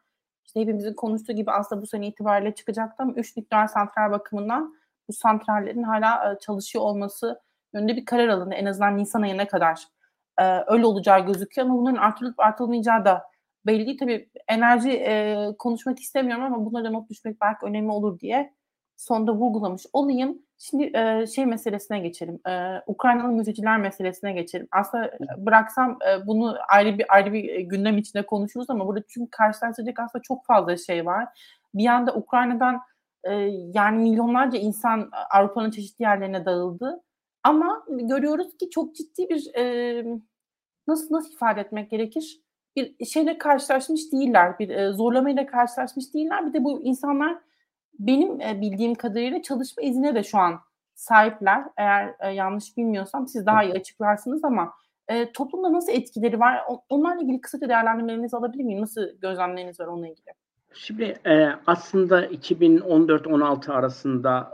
işte 0.48 0.62
hepimizin 0.62 0.94
konuştuğu 0.94 1.34
gibi 1.34 1.52
aslında 1.52 1.82
bu 1.82 1.88
sene 1.88 2.08
itibariyle 2.08 2.56
çıkacaktı 2.56 3.04
ama 3.04 3.14
3 3.14 3.38
nükleer 3.38 3.68
santral 3.68 4.12
bakımından 4.12 4.76
bu 5.08 5.14
santrallerin 5.14 5.84
hala 5.84 6.34
e, 6.34 6.40
çalışıyor 6.40 6.86
olması 6.86 7.42
yönünde 7.74 7.96
bir 7.96 8.06
karar 8.06 8.28
alındı. 8.28 8.56
En 8.56 8.66
azından 8.66 8.98
Nisan 8.98 9.22
ayına 9.22 9.48
kadar 9.48 9.88
e, 10.40 10.44
öyle 10.68 10.86
olacağı 10.86 11.26
gözüküyor 11.26 11.68
ama 11.68 11.78
bunların 11.78 11.98
artırılıp 11.98 12.40
artılmayacağı 12.40 13.06
da 13.06 13.24
belli. 13.66 13.98
Tabii 13.98 14.30
enerji 14.48 14.92
e, 14.92 15.48
konuşmak 15.60 16.00
istemiyorum 16.00 16.46
ama 16.46 16.66
bunlara 16.66 16.90
not 16.90 17.10
düşmek 17.10 17.42
belki 17.42 17.66
önemli 17.66 17.92
olur 17.92 18.20
diye 18.20 18.54
sonda 18.96 19.34
vurgulamış 19.34 19.86
olayım. 19.94 20.45
Şimdi 20.58 20.98
e, 20.98 21.28
şey 21.28 21.46
meselesine 21.46 22.00
geçelim. 22.00 22.40
E, 22.48 22.82
Ukraynalı 22.88 23.32
mülteciler 23.32 23.78
meselesine 23.78 24.34
geçelim. 24.34 24.68
Aslında 24.72 25.06
e, 25.06 25.46
bıraksam 25.46 25.98
e, 26.10 26.28
bunu 26.28 26.58
ayrı 26.70 26.98
bir 26.98 27.06
ayrı 27.10 27.34
bir 27.34 27.60
gündem 27.60 27.98
içinde 27.98 28.26
konuşuruz 28.26 28.70
ama 28.70 28.88
burada 28.88 29.04
çünkü 29.08 29.32
karşılaştıracak 29.32 30.00
aslında 30.00 30.22
çok 30.22 30.46
fazla 30.46 30.78
şey 30.78 31.06
var. 31.06 31.28
Bir 31.74 31.84
yanda 31.84 32.16
Ukrayna'dan 32.16 32.82
e, 33.24 33.34
yani 33.74 33.98
milyonlarca 33.98 34.60
insan 34.60 35.10
Avrupa'nın 35.34 35.72
çeşitli 35.72 36.04
yerlerine 36.04 36.46
dağıldı. 36.46 37.02
Ama 37.44 37.86
görüyoruz 37.90 38.58
ki 38.58 38.70
çok 38.70 38.96
ciddi 38.96 39.30
bir 39.30 39.56
e, 39.56 40.06
nasıl 40.88 41.16
nasıl 41.16 41.34
ifade 41.34 41.62
etmek 41.62 41.92
gerekir? 41.92 42.42
Bir 42.76 43.06
şeyle 43.06 43.38
karşılaşmış 43.38 44.12
değiller, 44.12 44.60
bir 44.60 44.70
e, 44.70 44.92
zorlamayla 44.92 45.46
karşılaşmış 45.46 46.14
değiller. 46.14 46.48
Bir 46.48 46.54
de 46.54 46.64
bu 46.64 46.84
insanlar 46.84 47.38
benim 48.00 48.42
e, 48.42 48.62
bildiğim 48.62 48.96
kadarıyla 48.96 49.42
çalışma 49.42 49.84
iznine 49.84 50.16
de 50.16 50.24
şu 50.24 50.38
an 50.38 50.60
sahipler. 50.96 51.64
Eğer 51.78 52.16
e, 52.20 52.30
yanlış 52.30 52.78
bilmiyorsam 52.78 53.28
siz 53.28 53.46
daha 53.46 53.64
iyi 53.64 53.74
açıklarsınız 53.74 54.44
ama 54.44 54.74
e, 55.08 55.32
toplumda 55.32 55.74
nasıl 55.74 55.92
etkileri 55.92 56.40
var? 56.40 56.64
Onlarla 56.90 57.22
ilgili 57.22 57.42
kısaca 57.42 57.70
değerlendirmelerinizi 57.70 58.38
alabilir 58.38 58.64
miyim? 58.64 58.82
Nasıl 58.82 59.02
gözlemleriniz 59.22 59.80
var 59.80 59.88
onunla 59.88 60.08
ilgili? 60.08 60.34
Şimdi 60.74 61.16
aslında 61.68 62.26
2014-16 62.26 63.72
arasında 63.72 64.52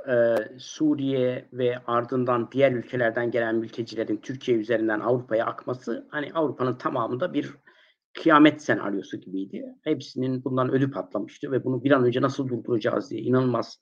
Suriye 0.57 1.45
ve 1.53 1.79
ardından 1.87 2.49
diğer 2.51 2.71
ülkelerden 2.71 3.31
gelen 3.31 3.55
mültecilerin 3.55 4.17
Türkiye 4.17 4.57
üzerinden 4.57 4.99
Avrupa'ya 4.99 5.45
akması 5.45 6.07
hani 6.09 6.31
Avrupa'nın 6.33 6.75
tamamında 6.75 7.33
bir 7.33 7.53
kıyamet 8.13 8.61
senaryosu 8.61 9.17
gibiydi. 9.17 9.75
Hepsinin 9.83 10.43
bundan 10.43 10.71
ödü 10.71 10.91
patlamıştı 10.91 11.51
ve 11.51 11.63
bunu 11.63 11.83
bir 11.83 11.91
an 11.91 12.03
önce 12.03 12.21
nasıl 12.21 12.47
durduracağız 12.47 13.11
diye 13.11 13.21
inanılmaz 13.21 13.81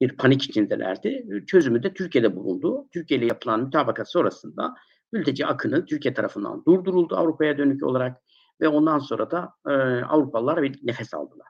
bir 0.00 0.16
panik 0.16 0.42
içindelerdi. 0.42 1.26
Çözümü 1.46 1.82
de 1.82 1.94
Türkiye'de 1.94 2.36
bulundu. 2.36 2.88
Türkiye 2.92 3.20
ile 3.20 3.26
yapılan 3.26 3.62
mütabakat 3.62 4.10
sonrasında 4.10 4.74
mülteci 5.12 5.46
akını 5.46 5.86
Türkiye 5.86 6.14
tarafından 6.14 6.64
durduruldu 6.64 7.16
Avrupa'ya 7.16 7.58
dönük 7.58 7.82
olarak 7.82 8.22
ve 8.60 8.68
ondan 8.68 8.98
sonra 8.98 9.30
da 9.30 9.50
e, 9.66 9.72
Avrupalılar 10.04 10.62
bir 10.62 10.80
nefes 10.82 11.14
aldılar. 11.14 11.46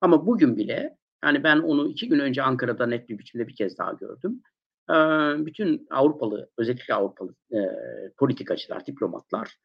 Ama 0.00 0.26
bugün 0.26 0.56
bile 0.56 0.96
yani 1.24 1.44
ben 1.44 1.58
onu 1.58 1.88
iki 1.88 2.08
gün 2.08 2.18
önce 2.18 2.42
Ankara'da 2.42 2.86
net 2.86 3.08
bir 3.08 3.18
biçimde 3.18 3.48
bir 3.48 3.56
kez 3.56 3.78
daha 3.78 3.92
gördüm. 3.92 4.42
E, 4.90 4.94
bütün 5.46 5.86
Avrupalı, 5.90 6.50
özellikle 6.58 6.94
Avrupalı 6.94 7.34
e, 7.52 7.58
politikacılar, 8.18 8.86
diplomatlar 8.86 9.56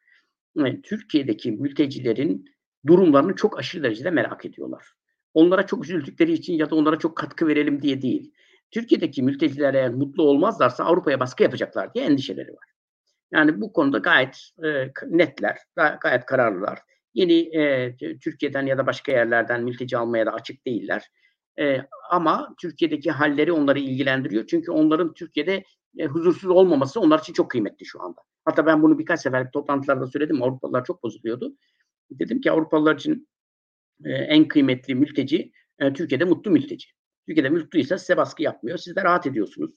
Türkiye'deki 0.83 1.51
mültecilerin 1.51 2.45
durumlarını 2.87 3.35
çok 3.35 3.59
aşırı 3.59 3.83
derecede 3.83 4.09
merak 4.09 4.45
ediyorlar. 4.45 4.85
Onlara 5.33 5.65
çok 5.67 5.83
üzüldükleri 5.83 6.33
için 6.33 6.53
ya 6.53 6.69
da 6.69 6.75
onlara 6.75 6.99
çok 6.99 7.17
katkı 7.17 7.47
verelim 7.47 7.81
diye 7.81 8.01
değil. 8.01 8.31
Türkiye'deki 8.71 9.23
mülteciler 9.23 9.73
eğer 9.73 9.93
mutlu 9.93 10.23
olmazlarsa 10.23 10.83
Avrupa'ya 10.83 11.19
baskı 11.19 11.43
yapacaklar 11.43 11.93
diye 11.93 12.05
endişeleri 12.05 12.51
var. 12.51 12.69
Yani 13.31 13.61
bu 13.61 13.73
konuda 13.73 13.97
gayet 13.97 14.49
e, 14.65 14.91
netler, 15.07 15.57
gayet 16.01 16.25
kararlılar. 16.25 16.79
Yeni 17.13 17.57
e, 17.57 17.95
Türkiye'den 17.97 18.65
ya 18.65 18.77
da 18.77 18.87
başka 18.87 19.11
yerlerden 19.11 19.63
mülteci 19.63 19.97
almaya 19.97 20.25
da 20.25 20.33
açık 20.33 20.65
değiller. 20.65 21.09
E, 21.59 21.77
ama 22.09 22.55
Türkiye'deki 22.61 23.11
halleri 23.11 23.51
onları 23.51 23.79
ilgilendiriyor. 23.79 24.47
Çünkü 24.47 24.71
onların 24.71 25.13
Türkiye'de 25.13 25.63
e, 25.97 26.05
huzursuz 26.05 26.49
olmaması 26.49 26.99
onlar 26.99 27.19
için 27.19 27.33
çok 27.33 27.51
kıymetli 27.51 27.85
şu 27.85 28.01
anda. 28.01 28.21
Hatta 28.45 28.65
ben 28.65 28.81
bunu 28.81 28.99
birkaç 28.99 29.21
sefer 29.21 29.51
toplantılarda 29.51 30.07
söyledim. 30.07 30.43
Avrupalılar 30.43 30.85
çok 30.85 31.03
bozuluyordu. 31.03 31.57
Dedim 32.11 32.41
ki 32.41 32.51
Avrupalılar 32.51 32.95
için 32.95 33.27
e, 34.05 34.11
en 34.11 34.47
kıymetli 34.47 34.95
mülteci 34.95 35.51
e, 35.79 35.93
Türkiye'de 35.93 36.25
mutlu 36.25 36.51
mülteci. 36.51 36.87
Türkiye'de 37.27 37.49
mutluysa 37.49 37.97
size 37.97 38.17
baskı 38.17 38.43
yapmıyor. 38.43 38.77
Siz 38.77 38.95
de 38.95 39.03
rahat 39.03 39.27
ediyorsunuz. 39.27 39.71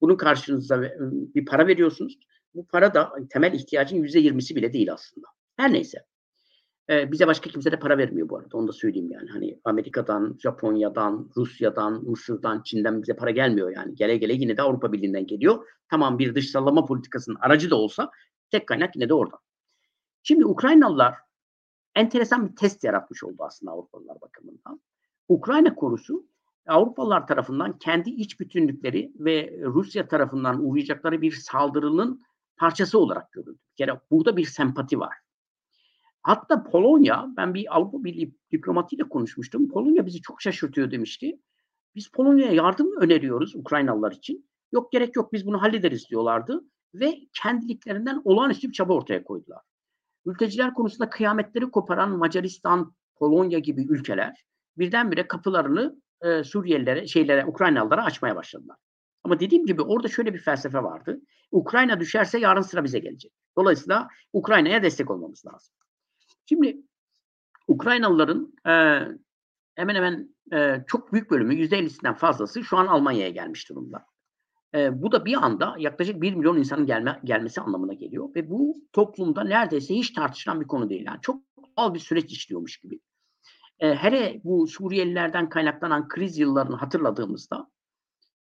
Bunun 0.00 0.16
karşınızda 0.16 0.86
e, 0.86 0.98
bir 1.34 1.44
para 1.46 1.66
veriyorsunuz. 1.66 2.18
Bu 2.54 2.66
para 2.66 2.94
da 2.94 3.12
temel 3.30 3.52
ihtiyacın 3.52 3.96
yüzde 3.96 4.18
yirmisi 4.18 4.56
bile 4.56 4.72
değil 4.72 4.92
aslında. 4.92 5.26
Her 5.56 5.72
neyse. 5.72 5.98
E, 6.90 7.12
bize 7.12 7.26
başka 7.26 7.50
kimse 7.50 7.72
de 7.72 7.78
para 7.78 7.98
vermiyor 7.98 8.28
bu 8.28 8.38
arada. 8.38 8.56
Onu 8.56 8.68
da 8.68 8.72
söyleyeyim 8.72 9.10
yani. 9.10 9.30
Hani 9.30 9.60
Amerika'dan, 9.64 10.36
Japonya'dan, 10.42 11.30
Rusya'dan, 11.36 12.04
Mısır'dan, 12.04 12.62
Çin'den 12.62 13.02
bize 13.02 13.16
para 13.16 13.30
gelmiyor 13.30 13.76
yani. 13.76 13.94
Gele 13.94 14.16
gele 14.16 14.32
yine 14.32 14.56
de 14.56 14.62
Avrupa 14.62 14.92
Birliği'nden 14.92 15.26
geliyor. 15.26 15.66
Tamam 15.90 16.18
bir 16.18 16.34
dış 16.34 16.50
sallama 16.50 16.84
politikasının 16.84 17.36
aracı 17.40 17.70
da 17.70 17.76
olsa 17.76 18.10
tek 18.50 18.68
kaynak 18.68 18.96
yine 18.96 19.08
de 19.08 19.14
orada. 19.14 19.38
Şimdi 20.22 20.46
Ukraynalılar 20.46 21.14
enteresan 21.94 22.48
bir 22.48 22.56
test 22.56 22.84
yaratmış 22.84 23.24
oldu 23.24 23.36
aslında 23.40 23.72
Avrupalılar 23.72 24.20
bakımından. 24.20 24.80
Ukrayna 25.28 25.74
korusu 25.74 26.26
Avrupalılar 26.66 27.26
tarafından 27.26 27.78
kendi 27.78 28.10
iç 28.10 28.40
bütünlükleri 28.40 29.12
ve 29.18 29.60
Rusya 29.62 30.08
tarafından 30.08 30.66
uğrayacakları 30.66 31.20
bir 31.20 31.32
saldırının 31.32 32.22
parçası 32.56 32.98
olarak 32.98 33.32
görüldü. 33.32 33.58
Bir 33.70 33.76
kere 33.76 34.00
burada 34.10 34.36
bir 34.36 34.44
sempati 34.44 35.00
var. 35.00 35.23
Hatta 36.24 36.64
Polonya, 36.64 37.26
ben 37.36 37.54
bir 37.54 37.76
Avrupa 37.76 38.04
Birliği 38.04 38.34
diplomatiyle 38.52 39.08
konuşmuştum. 39.08 39.68
Polonya 39.68 40.06
bizi 40.06 40.20
çok 40.20 40.42
şaşırtıyor 40.42 40.90
demişti. 40.90 41.38
Biz 41.94 42.08
Polonya'ya 42.08 42.52
yardım 42.52 42.96
öneriyoruz 43.00 43.56
Ukraynalılar 43.56 44.12
için. 44.12 44.50
Yok 44.72 44.92
gerek 44.92 45.16
yok 45.16 45.32
biz 45.32 45.46
bunu 45.46 45.62
hallederiz 45.62 46.10
diyorlardı. 46.10 46.64
Ve 46.94 47.14
kendiliklerinden 47.42 48.22
olağanüstü 48.24 48.68
bir 48.68 48.72
çaba 48.72 48.92
ortaya 48.92 49.24
koydular. 49.24 49.60
Mülteciler 50.24 50.74
konusunda 50.74 51.10
kıyametleri 51.10 51.70
koparan 51.70 52.10
Macaristan, 52.10 52.94
Polonya 53.16 53.58
gibi 53.58 53.86
ülkeler 53.88 54.44
birdenbire 54.78 55.28
kapılarını 55.28 55.96
e, 56.22 56.44
Suriyelilere, 56.44 57.06
şeylere, 57.06 57.46
Ukraynalılara 57.46 58.04
açmaya 58.04 58.36
başladılar. 58.36 58.76
Ama 59.24 59.40
dediğim 59.40 59.66
gibi 59.66 59.82
orada 59.82 60.08
şöyle 60.08 60.34
bir 60.34 60.38
felsefe 60.38 60.82
vardı. 60.82 61.20
Ukrayna 61.50 62.00
düşerse 62.00 62.38
yarın 62.38 62.60
sıra 62.60 62.84
bize 62.84 62.98
gelecek. 62.98 63.32
Dolayısıyla 63.58 64.08
Ukrayna'ya 64.32 64.82
destek 64.82 65.10
olmamız 65.10 65.46
lazım. 65.46 65.74
Şimdi 66.48 66.76
Ukraynalıların 67.68 68.54
e, 68.66 68.72
hemen 69.74 69.94
hemen 69.94 70.34
e, 70.52 70.84
çok 70.86 71.12
büyük 71.12 71.30
bölümü 71.30 71.54
%50'sinden 71.54 72.14
fazlası 72.14 72.64
şu 72.64 72.76
an 72.76 72.86
Almanya'ya 72.86 73.30
gelmiş 73.30 73.68
durumda. 73.68 74.06
E, 74.74 75.02
bu 75.02 75.12
da 75.12 75.24
bir 75.24 75.34
anda 75.34 75.74
yaklaşık 75.78 76.22
1 76.22 76.34
milyon 76.34 76.56
insanın 76.56 76.86
gelme, 76.86 77.20
gelmesi 77.24 77.60
anlamına 77.60 77.92
geliyor. 77.92 78.34
Ve 78.34 78.50
bu 78.50 78.76
toplumda 78.92 79.44
neredeyse 79.44 79.94
hiç 79.94 80.10
tartışılan 80.10 80.60
bir 80.60 80.66
konu 80.66 80.90
değil. 80.90 81.04
Yani 81.06 81.18
çok 81.22 81.42
doğal 81.76 81.94
bir 81.94 81.98
süreç 81.98 82.32
işliyormuş 82.32 82.76
gibi. 82.76 83.00
E, 83.80 83.94
hele 83.94 84.40
bu 84.44 84.66
Suriyelilerden 84.66 85.48
kaynaklanan 85.48 86.08
kriz 86.08 86.38
yıllarını 86.38 86.76
hatırladığımızda 86.76 87.70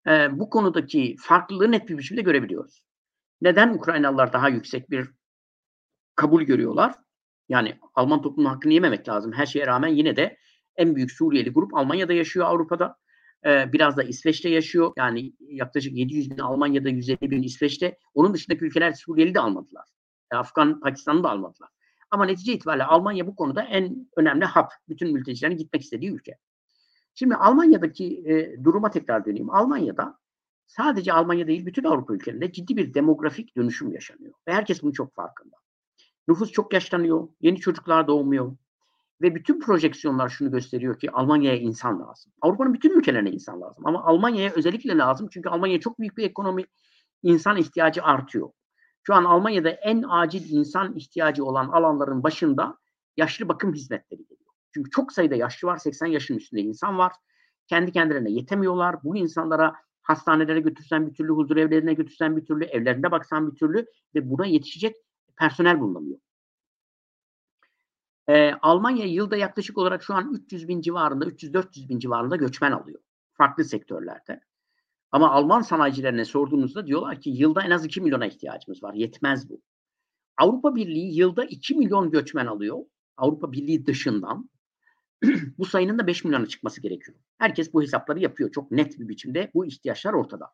e, 0.07 0.39
bu 0.39 0.49
konudaki 0.49 1.15
farklılığı 1.19 1.71
net 1.71 1.89
bir 1.89 1.97
biçimde 1.97 2.21
görebiliyoruz. 2.21 2.83
Neden 3.41 3.73
Ukraynalılar 3.73 4.33
daha 4.33 4.49
yüksek 4.49 4.89
bir 4.89 5.09
kabul 6.15 6.43
görüyorlar? 6.43 6.95
Yani 7.51 7.79
Alman 7.95 8.21
toplumunun 8.21 8.53
hakkını 8.53 8.73
yememek 8.73 9.09
lazım. 9.09 9.31
Her 9.31 9.45
şeye 9.45 9.67
rağmen 9.67 9.87
yine 9.87 10.15
de 10.15 10.37
en 10.75 10.95
büyük 10.95 11.11
Suriyeli 11.11 11.49
grup 11.49 11.73
Almanya'da 11.73 12.13
yaşıyor 12.13 12.45
Avrupa'da. 12.45 12.97
Ee, 13.45 13.73
biraz 13.73 13.97
da 13.97 14.03
İsveç'te 14.03 14.49
yaşıyor. 14.49 14.93
Yani 14.97 15.33
yaklaşık 15.39 15.93
700 15.97 16.31
bin 16.31 16.37
Almanya'da, 16.37 16.89
150 16.89 17.31
bin 17.31 17.43
İsveç'te. 17.43 17.97
Onun 18.13 18.33
dışındaki 18.33 18.65
ülkeler 18.65 18.93
Suriyeli 18.93 19.35
de 19.35 19.39
almadılar. 19.39 19.85
E, 20.33 20.35
Afgan, 20.35 20.79
Pakistan'ı 20.79 21.23
da 21.23 21.29
almadılar. 21.29 21.69
Ama 22.11 22.25
netice 22.25 22.53
itibariyle 22.53 22.83
Almanya 22.83 23.27
bu 23.27 23.35
konuda 23.35 23.61
en 23.63 24.07
önemli 24.17 24.45
hap. 24.45 24.71
Bütün 24.89 25.13
mültecilerin 25.13 25.57
gitmek 25.57 25.81
istediği 25.81 26.11
ülke. 26.11 26.37
Şimdi 27.15 27.35
Almanya'daki 27.35 28.23
e, 28.25 28.63
duruma 28.63 28.91
tekrar 28.91 29.25
döneyim. 29.25 29.49
Almanya'da 29.49 30.19
sadece 30.67 31.13
Almanya 31.13 31.47
değil 31.47 31.65
bütün 31.65 31.83
Avrupa 31.83 32.13
ülkelerinde 32.13 32.51
ciddi 32.51 32.77
bir 32.77 32.93
demografik 32.93 33.57
dönüşüm 33.57 33.93
yaşanıyor. 33.93 34.33
Ve 34.47 34.53
herkes 34.53 34.83
bunun 34.83 34.91
çok 34.91 35.15
farkında. 35.15 35.55
Nüfus 36.27 36.51
çok 36.51 36.73
yaşlanıyor. 36.73 37.27
Yeni 37.41 37.59
çocuklar 37.59 38.07
doğmuyor. 38.07 38.55
Ve 39.21 39.35
bütün 39.35 39.59
projeksiyonlar 39.59 40.29
şunu 40.29 40.51
gösteriyor 40.51 40.99
ki 40.99 41.11
Almanya'ya 41.11 41.59
insan 41.59 41.99
lazım. 41.99 42.31
Avrupa'nın 42.41 42.73
bütün 42.73 42.99
ülkelerine 42.99 43.31
insan 43.31 43.61
lazım. 43.61 43.87
Ama 43.87 44.03
Almanya'ya 44.03 44.51
özellikle 44.55 44.97
lazım 44.97 45.27
çünkü 45.31 45.49
Almanya 45.49 45.79
çok 45.79 45.99
büyük 45.99 46.17
bir 46.17 46.23
ekonomi, 46.23 46.65
insan 47.23 47.57
ihtiyacı 47.57 48.03
artıyor. 48.03 48.49
Şu 49.03 49.13
an 49.13 49.23
Almanya'da 49.23 49.69
en 49.69 50.03
acil 50.09 50.49
insan 50.49 50.95
ihtiyacı 50.95 51.45
olan 51.45 51.67
alanların 51.67 52.23
başında 52.23 52.77
yaşlı 53.17 53.49
bakım 53.49 53.73
hizmetleri 53.73 54.21
geliyor. 54.21 54.51
Çünkü 54.73 54.89
çok 54.91 55.11
sayıda 55.11 55.35
yaşlı 55.35 55.67
var, 55.67 55.77
80 55.77 56.07
yaşın 56.07 56.35
üstünde 56.35 56.61
insan 56.61 56.97
var. 56.97 57.13
Kendi 57.67 57.91
kendilerine 57.91 58.31
yetemiyorlar. 58.31 59.03
Bu 59.03 59.17
insanlara 59.17 59.75
hastanelere 60.01 60.59
götürsen 60.59 61.07
bir 61.07 61.13
türlü, 61.13 61.31
huzur 61.31 61.57
evlerine 61.57 61.93
götürsen 61.93 62.37
bir 62.37 62.45
türlü, 62.45 62.65
evlerinde 62.65 63.11
baksan 63.11 63.51
bir 63.51 63.55
türlü 63.55 63.85
ve 64.15 64.29
buna 64.29 64.45
yetişecek 64.45 64.95
personel 65.41 65.79
bulunamıyor. 65.79 66.19
Ee, 68.27 68.51
Almanya 68.61 69.05
yılda 69.05 69.37
yaklaşık 69.37 69.77
olarak 69.77 70.03
şu 70.03 70.13
an 70.13 70.33
300 70.33 70.67
bin 70.67 70.81
civarında, 70.81 71.25
300-400 71.25 71.89
bin 71.89 71.99
civarında 71.99 72.35
göçmen 72.35 72.71
alıyor. 72.71 72.99
Farklı 73.33 73.63
sektörlerde. 73.63 74.41
Ama 75.11 75.31
Alman 75.31 75.61
sanayicilerine 75.61 76.25
sorduğunuzda 76.25 76.87
diyorlar 76.87 77.21
ki 77.21 77.29
yılda 77.29 77.63
en 77.63 77.71
az 77.71 77.85
2 77.85 78.01
milyona 78.01 78.25
ihtiyacımız 78.25 78.83
var. 78.83 78.93
Yetmez 78.93 79.49
bu. 79.49 79.61
Avrupa 80.37 80.75
Birliği 80.75 81.15
yılda 81.15 81.45
2 81.45 81.75
milyon 81.75 82.11
göçmen 82.11 82.45
alıyor. 82.45 82.77
Avrupa 83.17 83.51
Birliği 83.51 83.85
dışından. 83.85 84.49
bu 85.57 85.65
sayının 85.65 85.99
da 85.99 86.07
5 86.07 86.23
milyona 86.23 86.45
çıkması 86.45 86.81
gerekiyor. 86.81 87.17
Herkes 87.37 87.73
bu 87.73 87.81
hesapları 87.81 88.19
yapıyor. 88.19 88.51
Çok 88.51 88.71
net 88.71 88.99
bir 88.99 89.07
biçimde 89.07 89.51
bu 89.53 89.65
ihtiyaçlar 89.65 90.13
ortada. 90.13 90.53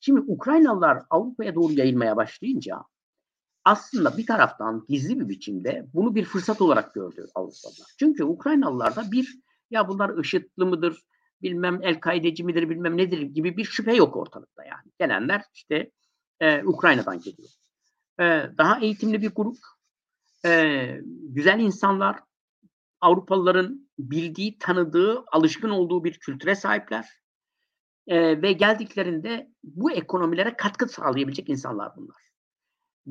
Şimdi 0.00 0.20
Ukraynalılar 0.20 1.02
Avrupa'ya 1.10 1.54
doğru 1.54 1.72
yayılmaya 1.72 2.16
başlayınca 2.16 2.84
aslında 3.68 4.16
bir 4.16 4.26
taraftan 4.26 4.86
gizli 4.88 5.20
bir 5.20 5.28
biçimde 5.28 5.86
bunu 5.94 6.14
bir 6.14 6.24
fırsat 6.24 6.60
olarak 6.60 6.94
gördü 6.94 7.26
Avrupalılar. 7.34 7.88
Çünkü 7.98 8.24
Ukraynalılarda 8.24 9.12
bir 9.12 9.38
ya 9.70 9.88
bunlar 9.88 10.18
IŞİD'li 10.18 10.64
mıdır, 10.64 11.02
bilmem 11.42 11.80
El-Kaideci 11.82 12.44
midir, 12.44 12.70
bilmem 12.70 12.96
nedir 12.96 13.20
gibi 13.20 13.56
bir 13.56 13.64
şüphe 13.64 13.94
yok 13.94 14.16
ortalıkta 14.16 14.64
yani. 14.64 14.92
Gelenler 14.98 15.42
işte 15.54 15.90
e, 16.40 16.64
Ukrayna'dan 16.64 17.20
geliyor. 17.20 17.48
E, 18.20 18.24
daha 18.58 18.80
eğitimli 18.80 19.22
bir 19.22 19.30
grup, 19.30 19.58
e, 20.44 21.00
güzel 21.22 21.60
insanlar, 21.60 22.20
Avrupalıların 23.00 23.90
bildiği, 23.98 24.58
tanıdığı, 24.58 25.24
alışkın 25.32 25.70
olduğu 25.70 26.04
bir 26.04 26.18
kültüre 26.18 26.54
sahipler. 26.54 27.08
E, 28.06 28.42
ve 28.42 28.52
geldiklerinde 28.52 29.50
bu 29.64 29.92
ekonomilere 29.92 30.56
katkı 30.56 30.88
sağlayabilecek 30.88 31.48
insanlar 31.48 31.96
bunlar. 31.96 32.27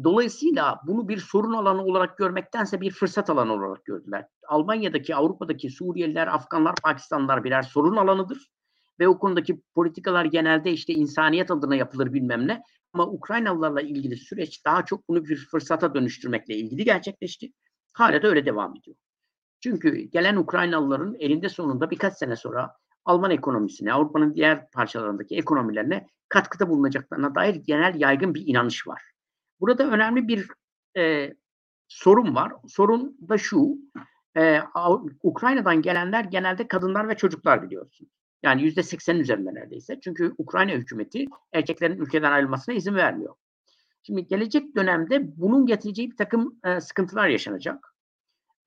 Dolayısıyla 0.04 0.82
bunu 0.88 1.08
bir 1.08 1.18
sorun 1.18 1.54
alanı 1.54 1.84
olarak 1.84 2.18
görmektense 2.18 2.82
bir 2.82 2.92
fırsat 2.92 3.30
alanı 3.30 3.54
olarak 3.54 3.86
gördüler. 3.86 4.28
Almanya'daki, 4.48 5.16
Avrupa'daki 5.16 5.70
Suriyeliler, 5.70 6.28
Afganlar, 6.28 6.76
Pakistanlılar 6.84 7.44
birer 7.44 7.62
sorun 7.62 7.96
alanıdır. 7.96 8.52
Ve 9.00 9.08
o 9.08 9.20
konudaki 9.20 9.62
politikalar 9.76 10.26
genelde 10.26 10.72
işte 10.72 10.94
insaniyet 10.94 11.52
adına 11.52 11.76
yapılır 11.76 12.14
bilmem 12.14 12.48
ne. 12.48 12.64
Ama 12.94 13.08
Ukraynalılarla 13.08 13.82
ilgili 13.82 14.18
süreç 14.18 14.66
daha 14.66 14.86
çok 14.86 15.10
bunu 15.10 15.26
bir 15.26 15.36
fırsata 15.36 15.94
dönüştürmekle 15.94 16.56
ilgili 16.56 16.86
gerçekleşti. 16.86 17.52
Hala 17.94 18.22
da 18.22 18.28
öyle 18.28 18.46
devam 18.46 18.76
ediyor. 18.76 18.98
Çünkü 19.60 19.98
gelen 19.98 20.36
Ukraynalıların 20.36 21.16
elinde 21.20 21.50
sonunda 21.50 21.92
birkaç 21.92 22.14
sene 22.14 22.36
sonra 22.36 22.74
Alman 23.06 23.32
ekonomisine, 23.32 23.94
Avrupa'nın 23.94 24.36
diğer 24.36 24.72
parçalarındaki 24.72 25.36
ekonomilerine 25.36 26.08
katkıda 26.30 26.70
bulunacaklarına 26.70 27.36
dair 27.36 27.56
genel 27.56 28.00
yaygın 28.00 28.34
bir 28.34 28.44
inanış 28.48 28.88
var. 28.88 29.17
Burada 29.60 29.90
önemli 29.90 30.28
bir 30.28 30.48
e, 30.98 31.34
sorun 31.88 32.36
var. 32.36 32.54
Sorun 32.68 33.18
da 33.30 33.38
şu, 33.38 33.78
e, 34.38 34.62
Ukrayna'dan 35.24 35.82
gelenler 35.82 36.24
genelde 36.24 36.68
kadınlar 36.68 37.10
ve 37.10 37.16
çocuklar 37.16 37.64
biliyorsunuz. 37.64 38.12
Yani 38.44 38.64
yüzde 38.64 38.84
seksenin 38.84 39.20
üzerinde 39.20 39.54
neredeyse. 39.54 40.00
Çünkü 40.00 40.34
Ukrayna 40.38 40.72
hükümeti 40.72 41.26
erkeklerin 41.54 41.98
ülkeden 41.98 42.32
ayrılmasına 42.32 42.76
izin 42.76 42.96
vermiyor. 42.96 43.36
Şimdi 44.04 44.28
gelecek 44.28 44.76
dönemde 44.76 45.38
bunun 45.38 45.66
getireceği 45.66 46.12
bir 46.12 46.18
takım 46.18 46.60
e, 46.64 46.80
sıkıntılar 46.82 47.28
yaşanacak. 47.28 47.96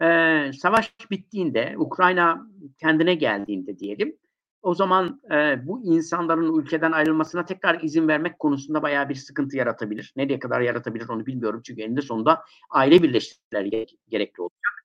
E, 0.02 0.06
savaş 0.52 0.94
bittiğinde, 1.10 1.74
Ukrayna 1.78 2.46
kendine 2.78 3.14
geldiğinde 3.14 3.78
diyelim, 3.78 4.16
o 4.62 4.74
zaman 4.74 5.20
e, 5.30 5.66
bu 5.66 5.82
insanların 5.84 6.58
ülkeden 6.58 6.92
ayrılmasına 6.92 7.44
tekrar 7.44 7.82
izin 7.82 8.08
vermek 8.08 8.38
konusunda 8.38 8.82
bayağı 8.82 9.08
bir 9.08 9.14
sıkıntı 9.14 9.56
yaratabilir. 9.56 10.12
Nereye 10.16 10.38
kadar 10.38 10.60
yaratabilir 10.60 11.08
onu 11.08 11.26
bilmiyorum. 11.26 11.60
Çünkü 11.64 11.82
eninde 11.82 12.02
sonunda 12.02 12.44
aile 12.70 13.02
birleştirmeleri 13.02 13.86
gerekli 14.08 14.42
olacak. 14.42 14.80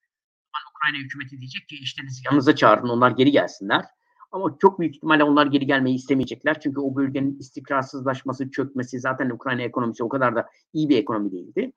Ukrayna 0.75 1.03
hükümeti 1.03 1.39
diyecek 1.39 1.67
ki 1.67 1.75
işte 1.81 2.03
yanınıza 2.25 2.55
çağırın 2.55 2.89
onlar 2.89 3.11
geri 3.11 3.31
gelsinler. 3.31 3.85
Ama 4.31 4.57
çok 4.61 4.79
büyük 4.79 4.95
ihtimalle 4.95 5.23
onlar 5.23 5.45
geri 5.45 5.65
gelmeyi 5.65 5.95
istemeyecekler. 5.95 6.59
Çünkü 6.59 6.79
o 6.79 6.95
bölgenin 6.95 7.39
istikrarsızlaşması, 7.39 8.51
çökmesi 8.51 8.99
zaten 8.99 9.29
Ukrayna 9.29 9.61
ekonomisi 9.61 10.03
o 10.03 10.09
kadar 10.09 10.35
da 10.35 10.49
iyi 10.73 10.89
bir 10.89 10.97
ekonomi 10.97 11.31
değildi. 11.31 11.71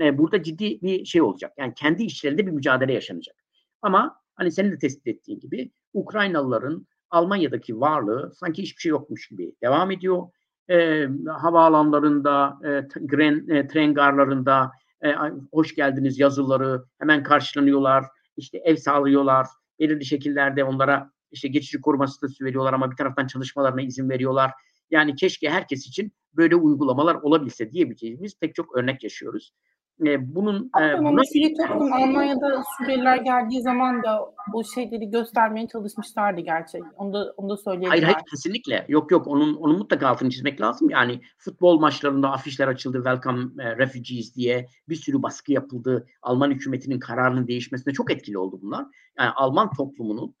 E, 0.00 0.18
burada 0.18 0.42
ciddi 0.42 0.80
bir 0.82 1.04
şey 1.04 1.22
olacak. 1.22 1.52
Yani 1.58 1.74
kendi 1.74 2.02
içlerinde 2.02 2.46
bir 2.46 2.52
mücadele 2.52 2.92
yaşanacak. 2.92 3.36
Ama 3.82 4.20
hani 4.34 4.52
senin 4.52 4.72
de 4.72 4.78
tespit 4.78 5.06
ettiğin 5.06 5.40
gibi 5.40 5.70
Ukraynalıların 5.92 6.86
Almanya'daki 7.14 7.80
varlığı 7.80 8.32
sanki 8.34 8.62
hiçbir 8.62 8.80
şey 8.80 8.90
yokmuş 8.90 9.28
gibi 9.28 9.54
devam 9.62 9.90
ediyor. 9.90 10.22
E, 10.70 11.06
havaalanlarında, 11.28 12.58
e, 12.64 12.88
tren, 12.88 13.48
e, 13.48 13.66
tren 13.66 13.94
garlarında 13.94 14.70
e, 15.04 15.14
hoş 15.52 15.74
geldiniz 15.74 16.18
yazıları 16.18 16.84
hemen 16.98 17.22
karşılanıyorlar. 17.22 18.04
İşte 18.36 18.58
ev 18.58 18.76
sağlıyorlar. 18.76 19.46
Belirli 19.80 20.04
şekillerde 20.04 20.64
onlara 20.64 21.10
işte 21.30 21.48
geçici 21.48 21.80
koruma 21.80 22.06
statüsü 22.06 22.44
veriyorlar 22.44 22.72
ama 22.72 22.90
bir 22.90 22.96
taraftan 22.96 23.26
çalışmalarına 23.26 23.82
izin 23.82 24.10
veriyorlar. 24.10 24.50
Yani 24.90 25.14
keşke 25.14 25.50
herkes 25.50 25.86
için 25.86 26.12
böyle 26.36 26.56
uygulamalar 26.56 27.14
olabilse 27.14 27.70
diyebileceğimiz 27.70 28.38
pek 28.38 28.54
çok 28.54 28.76
örnek 28.76 29.04
yaşıyoruz. 29.04 29.52
E, 30.00 30.34
bunun 30.34 30.70
e, 30.80 30.98
buna... 30.98 31.24
sivil 31.24 31.54
toplum 31.56 31.92
Almanya'da 31.92 32.62
Suriyeliler 32.78 33.16
geldiği 33.16 33.62
zaman 33.62 34.02
da 34.02 34.34
bu 34.52 34.64
şeyleri 34.74 35.10
göstermeye 35.10 35.68
çalışmışlardı 35.68 36.40
gerçek. 36.40 36.82
Onu 36.96 37.12
da, 37.12 37.34
onu 37.36 37.48
da 37.48 37.56
söyleyelim. 37.56 37.88
Hayır 37.88 38.02
hayır 38.02 38.18
kesinlikle. 38.30 38.84
Yok 38.88 39.10
yok 39.10 39.26
onun 39.26 39.54
onun 39.54 39.78
mutlaka 39.78 40.08
altını 40.08 40.30
çizmek 40.30 40.60
lazım. 40.60 40.90
Yani 40.90 41.20
futbol 41.38 41.80
maçlarında 41.80 42.32
afişler 42.32 42.68
açıldı 42.68 42.96
Welcome 42.96 43.64
e, 43.64 43.76
Refugees 43.78 44.34
diye 44.34 44.66
bir 44.88 44.96
sürü 44.96 45.22
baskı 45.22 45.52
yapıldı. 45.52 46.06
Alman 46.22 46.50
hükümetinin 46.50 47.00
kararının 47.00 47.46
değişmesine 47.46 47.92
çok 47.92 48.10
etkili 48.10 48.38
oldu 48.38 48.58
bunlar. 48.62 48.86
Yani 49.18 49.30
Alman 49.30 49.70
toplumunun 49.76 50.34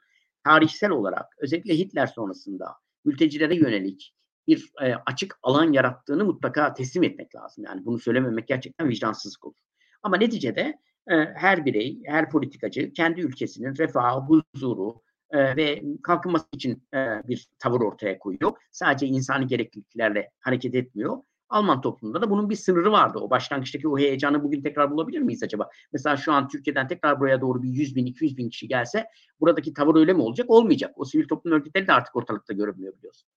tarihsel 0.44 0.90
olarak 0.90 1.26
özellikle 1.38 1.78
Hitler 1.78 2.06
sonrasında 2.06 2.66
mültecilere 3.04 3.56
yönelik 3.56 4.14
bir 4.46 4.72
e, 4.82 4.94
açık 5.06 5.38
alan 5.42 5.72
yarattığını 5.72 6.24
mutlaka 6.24 6.74
teslim 6.74 7.02
etmek 7.02 7.34
lazım. 7.34 7.64
Yani 7.64 7.84
bunu 7.86 7.98
söylememek 7.98 8.48
gerçekten 8.48 8.88
vicdansızlık 8.88 9.44
olur. 9.44 9.56
Ama 10.02 10.16
neticede 10.16 10.78
e, 11.10 11.14
her 11.16 11.64
birey, 11.64 12.00
her 12.04 12.30
politikacı 12.30 12.92
kendi 12.92 13.20
ülkesinin 13.20 13.76
refahı, 13.76 14.20
huzuru 14.20 15.02
e, 15.30 15.56
ve 15.56 15.82
kalkınması 16.02 16.46
için 16.52 16.82
e, 16.94 16.98
bir 17.28 17.48
tavır 17.58 17.80
ortaya 17.80 18.18
koyuyor. 18.18 18.52
Sadece 18.70 19.06
insani 19.06 19.46
gerekliliklerle 19.46 20.30
hareket 20.40 20.74
etmiyor. 20.74 21.16
Alman 21.48 21.80
toplumunda 21.80 22.22
da 22.22 22.30
bunun 22.30 22.50
bir 22.50 22.54
sınırı 22.54 22.92
vardı. 22.92 23.18
O 23.18 23.30
başlangıçtaki 23.30 23.88
o 23.88 23.98
heyecanı 23.98 24.42
bugün 24.42 24.62
tekrar 24.62 24.90
bulabilir 24.90 25.20
miyiz 25.20 25.42
acaba? 25.42 25.70
Mesela 25.92 26.16
şu 26.16 26.32
an 26.32 26.48
Türkiye'den 26.48 26.88
tekrar 26.88 27.20
buraya 27.20 27.40
doğru 27.40 27.62
bir 27.62 27.68
100 27.68 27.96
bin, 27.96 28.06
200 28.06 28.36
bin 28.36 28.48
kişi 28.48 28.68
gelse 28.68 29.06
buradaki 29.40 29.74
tavır 29.74 29.96
öyle 29.96 30.12
mi 30.12 30.22
olacak? 30.22 30.50
Olmayacak. 30.50 30.92
O 30.96 31.04
sivil 31.04 31.28
toplum 31.28 31.52
örgütleri 31.52 31.86
de 31.86 31.92
artık 31.92 32.16
ortalıkta 32.16 32.52
görünmüyor 32.54 32.96
biliyorsun. 32.96 33.28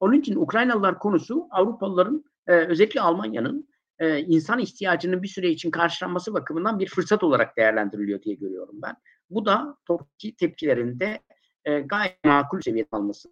Onun 0.00 0.12
için 0.12 0.36
Ukraynalılar 0.36 0.98
konusu 0.98 1.46
Avrupalıların 1.50 2.24
e, 2.46 2.52
özellikle 2.52 3.00
Almanya'nın 3.00 3.68
e, 3.98 4.18
insan 4.20 4.58
ihtiyacının 4.58 5.22
bir 5.22 5.28
süre 5.28 5.50
için 5.50 5.70
karşılanması 5.70 6.34
bakımından 6.34 6.78
bir 6.78 6.88
fırsat 6.88 7.22
olarak 7.22 7.56
değerlendiriliyor 7.56 8.22
diye 8.22 8.34
görüyorum 8.34 8.82
ben. 8.82 8.96
Bu 9.30 9.46
da 9.46 9.76
topki 9.84 10.36
tepkilerinde 10.36 11.20
e, 11.64 11.80
gayet 11.80 12.24
makul 12.24 12.60
seviyede 12.60 12.88
alması 12.92 13.28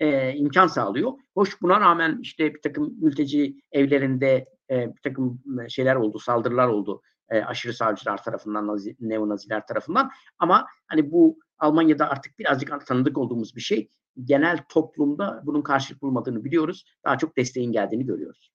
e, 0.00 0.32
imkan 0.32 0.66
sağlıyor. 0.66 1.12
Hoş 1.34 1.62
buna 1.62 1.80
rağmen 1.80 2.18
işte 2.22 2.54
bir 2.54 2.62
takım 2.62 2.94
mülteci 3.00 3.56
evlerinde 3.72 4.48
e, 4.70 4.94
bir 4.94 5.00
takım 5.02 5.42
şeyler 5.68 5.96
oldu, 5.96 6.18
saldırılar 6.18 6.68
oldu 6.68 7.02
e, 7.30 7.42
aşırı 7.42 7.74
sağcılar 7.74 8.22
tarafından, 8.22 8.66
nazi, 8.66 8.96
neonaziler 9.00 9.66
tarafından. 9.66 10.10
Ama 10.38 10.66
hani 10.86 11.12
bu 11.12 11.38
Almanya'da 11.58 12.10
artık 12.10 12.38
birazcık 12.38 12.86
tanıdık 12.86 13.18
olduğumuz 13.18 13.56
bir 13.56 13.60
şey 13.60 13.90
genel 14.24 14.58
toplumda 14.68 15.42
bunun 15.44 15.62
karşılık 15.62 16.02
bulmadığını 16.02 16.44
biliyoruz. 16.44 16.84
Daha 17.04 17.18
çok 17.18 17.36
desteğin 17.36 17.72
geldiğini 17.72 18.06
görüyoruz. 18.06 18.52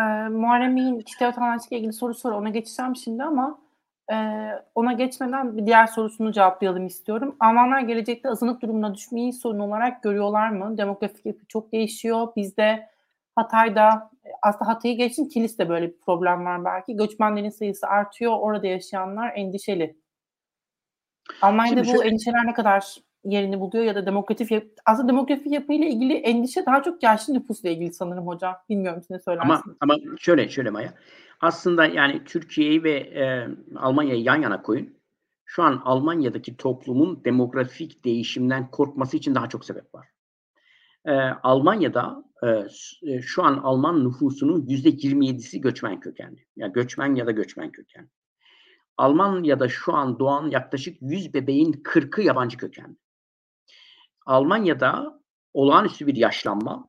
Ee, 0.00 0.02
Muharrem 0.28 0.76
Bey'in 0.76 1.00
kişisel 1.00 1.28
vatandaşlıkla 1.28 1.76
ilgili 1.76 1.92
soru 1.92 2.14
soru 2.14 2.36
ona 2.36 2.48
geçeceğim 2.48 2.96
şimdi 2.96 3.22
ama 3.22 3.58
e, 4.12 4.48
ona 4.74 4.92
geçmeden 4.92 5.56
bir 5.56 5.66
diğer 5.66 5.86
sorusunu 5.86 6.32
cevaplayalım 6.32 6.86
istiyorum. 6.86 7.36
Almanlar 7.40 7.80
gelecekte 7.80 8.28
azınlık 8.28 8.62
durumuna 8.62 8.94
düşmeyi 8.94 9.32
sorun 9.32 9.58
olarak 9.58 10.02
görüyorlar 10.02 10.50
mı? 10.50 10.78
Demografik 10.78 11.26
yapı 11.26 11.46
çok 11.48 11.72
değişiyor. 11.72 12.28
Bizde 12.36 12.90
Hatay'da 13.36 14.10
aslında 14.42 14.70
Hatay'ı 14.70 14.96
geçin 14.96 15.28
Kilis'te 15.28 15.68
böyle 15.68 15.88
bir 15.88 15.98
problem 15.98 16.44
var 16.44 16.64
belki. 16.64 16.96
Göçmenlerin 16.96 17.50
sayısı 17.50 17.86
artıyor. 17.86 18.32
Orada 18.38 18.66
yaşayanlar 18.66 19.32
endişeli 19.34 19.96
Almanya'da 21.42 21.84
Şimdi 21.84 21.88
bu 21.88 21.96
şöyle 21.96 22.10
endişeler 22.10 22.46
ne 22.46 22.54
kadar 22.54 22.96
yerini 23.24 23.60
buluyor 23.60 23.84
ya 23.84 23.94
da 23.94 24.06
demografik 24.06 24.50
yap 24.50 24.64
aslında 24.86 25.08
demografik 25.08 25.52
yapıyla 25.52 25.86
ilgili 25.86 26.14
endişe 26.14 26.66
daha 26.66 26.82
çok 26.82 27.02
yaşlı 27.02 27.34
nüfusla 27.34 27.68
ilgili 27.68 27.92
sanırım 27.92 28.26
hocam. 28.26 28.56
Bilmiyorum 28.68 29.02
siz 29.02 29.10
ne 29.10 29.16
Ama 29.16 29.22
söylersiniz? 29.24 29.76
ama 29.80 29.94
şöyle 30.18 30.48
şöyle 30.48 30.70
Maya. 30.70 30.94
Aslında 31.40 31.86
yani 31.86 32.24
Türkiye'yi 32.24 32.84
ve 32.84 32.92
e, 32.92 33.48
Almanya'yı 33.76 34.22
yan 34.22 34.42
yana 34.42 34.62
koyun. 34.62 35.00
Şu 35.44 35.62
an 35.62 35.82
Almanya'daki 35.84 36.56
toplumun 36.56 37.24
demografik 37.24 38.04
değişimden 38.04 38.70
korkması 38.70 39.16
için 39.16 39.34
daha 39.34 39.48
çok 39.48 39.64
sebep 39.64 39.94
var. 39.94 40.08
E, 41.04 41.12
Almanya'da 41.42 42.24
e, 42.42 42.48
e, 43.02 43.22
şu 43.22 43.42
an 43.44 43.56
Alman 43.56 44.04
nüfusunun 44.04 44.66
yüzde 44.66 44.88
27'si 44.88 45.60
göçmen 45.60 46.00
kökenli. 46.00 46.46
Yani 46.56 46.72
göçmen 46.72 47.14
ya 47.14 47.26
da 47.26 47.30
göçmen 47.30 47.70
kökenli. 47.70 48.08
Almanya'da 48.96 49.68
şu 49.68 49.94
an 49.94 50.18
doğan 50.18 50.50
yaklaşık 50.50 50.96
100 51.00 51.34
bebeğin 51.34 51.72
40'ı 51.72 52.24
yabancı 52.24 52.56
kökenli. 52.56 52.96
Almanya'da 54.26 55.20
olağanüstü 55.54 56.06
bir 56.06 56.16
yaşlanma 56.16 56.88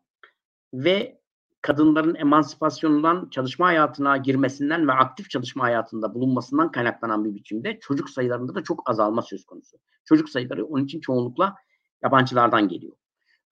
ve 0.73 1.21
kadınların 1.61 2.15
emansipasyonundan 2.15 3.29
çalışma 3.29 3.67
hayatına 3.67 4.17
girmesinden 4.17 4.87
ve 4.87 4.91
aktif 4.91 5.29
çalışma 5.29 5.63
hayatında 5.63 6.13
bulunmasından 6.13 6.71
kaynaklanan 6.71 7.25
bir 7.25 7.35
biçimde 7.35 7.79
çocuk 7.79 8.09
sayılarında 8.09 8.55
da 8.55 8.63
çok 8.63 8.89
azalma 8.89 9.21
söz 9.21 9.45
konusu. 9.45 9.77
Çocuk 10.05 10.29
sayıları 10.29 10.65
onun 10.65 10.85
için 10.85 11.01
çoğunlukla 11.01 11.55
yabancılardan 12.03 12.67
geliyor. 12.67 12.93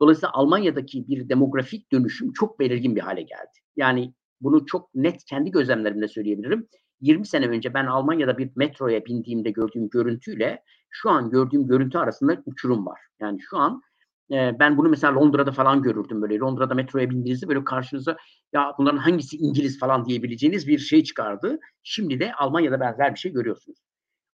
Dolayısıyla 0.01 0.33
Almanya'daki 0.33 1.07
bir 1.07 1.29
demografik 1.29 1.91
dönüşüm 1.91 2.33
çok 2.33 2.59
belirgin 2.59 2.95
bir 2.95 3.01
hale 3.01 3.21
geldi. 3.21 3.59
Yani 3.75 4.13
bunu 4.41 4.65
çok 4.65 4.95
net 4.95 5.25
kendi 5.25 5.51
gözlemlerimle 5.51 6.07
söyleyebilirim. 6.07 6.67
20 7.01 7.27
sene 7.27 7.47
önce 7.47 7.73
ben 7.73 7.85
Almanya'da 7.85 8.37
bir 8.37 8.51
metroya 8.55 9.05
bindiğimde 9.05 9.51
gördüğüm 9.51 9.89
görüntüyle 9.89 10.63
şu 10.89 11.09
an 11.09 11.29
gördüğüm 11.29 11.67
görüntü 11.67 11.97
arasında 11.97 12.37
uçurum 12.45 12.85
var. 12.85 12.99
Yani 13.19 13.39
şu 13.41 13.57
an 13.57 13.81
e, 14.31 14.59
ben 14.59 14.77
bunu 14.77 14.89
mesela 14.89 15.15
Londra'da 15.15 15.51
falan 15.51 15.81
görürdüm 15.81 16.21
böyle. 16.21 16.39
Londra'da 16.39 16.73
metroya 16.73 17.09
bindiğinizde 17.09 17.47
böyle 17.47 17.63
karşınıza 17.63 18.17
ya 18.53 18.73
bunların 18.77 18.97
hangisi 18.97 19.37
İngiliz 19.37 19.79
falan 19.79 20.05
diyebileceğiniz 20.05 20.67
bir 20.67 20.79
şey 20.79 21.03
çıkardı. 21.03 21.59
Şimdi 21.83 22.19
de 22.19 22.33
Almanya'da 22.33 22.79
benzer 22.79 23.13
bir 23.13 23.19
şey 23.19 23.31
görüyorsunuz. 23.31 23.79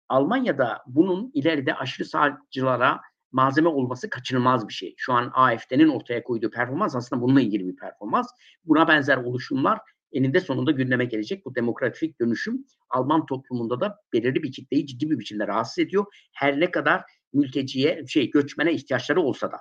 Almanya'da 0.09 0.83
bunun 0.87 1.31
ileride 1.33 1.75
aşırı 1.75 2.07
sağcılara 2.07 2.99
malzeme 3.31 3.69
olması 3.69 4.09
kaçınılmaz 4.09 4.67
bir 4.67 4.73
şey. 4.73 4.93
Şu 4.97 5.13
an 5.13 5.31
AFD'nin 5.33 5.89
ortaya 5.89 6.23
koyduğu 6.23 6.49
performans 6.49 6.95
aslında 6.95 7.21
bununla 7.21 7.41
ilgili 7.41 7.67
bir 7.67 7.75
performans. 7.75 8.27
Buna 8.65 8.87
benzer 8.87 9.17
oluşumlar 9.17 9.79
eninde 10.15 10.39
sonunda 10.39 10.71
gündeme 10.71 11.05
gelecek. 11.05 11.45
Bu 11.45 11.55
demografik 11.55 12.21
dönüşüm 12.21 12.65
Alman 12.89 13.25
toplumunda 13.25 13.79
da 13.79 13.95
belirli 14.13 14.43
bir 14.43 14.51
kitleyi 14.51 14.87
ciddi 14.87 15.09
bir 15.09 15.19
biçimde 15.19 15.47
rahatsız 15.47 15.79
ediyor. 15.79 16.05
Her 16.33 16.59
ne 16.59 16.71
kadar 16.71 17.03
mülteciye, 17.33 18.05
şey 18.07 18.31
göçmene 18.31 18.73
ihtiyaçları 18.73 19.21
olsa 19.21 19.51
da. 19.51 19.57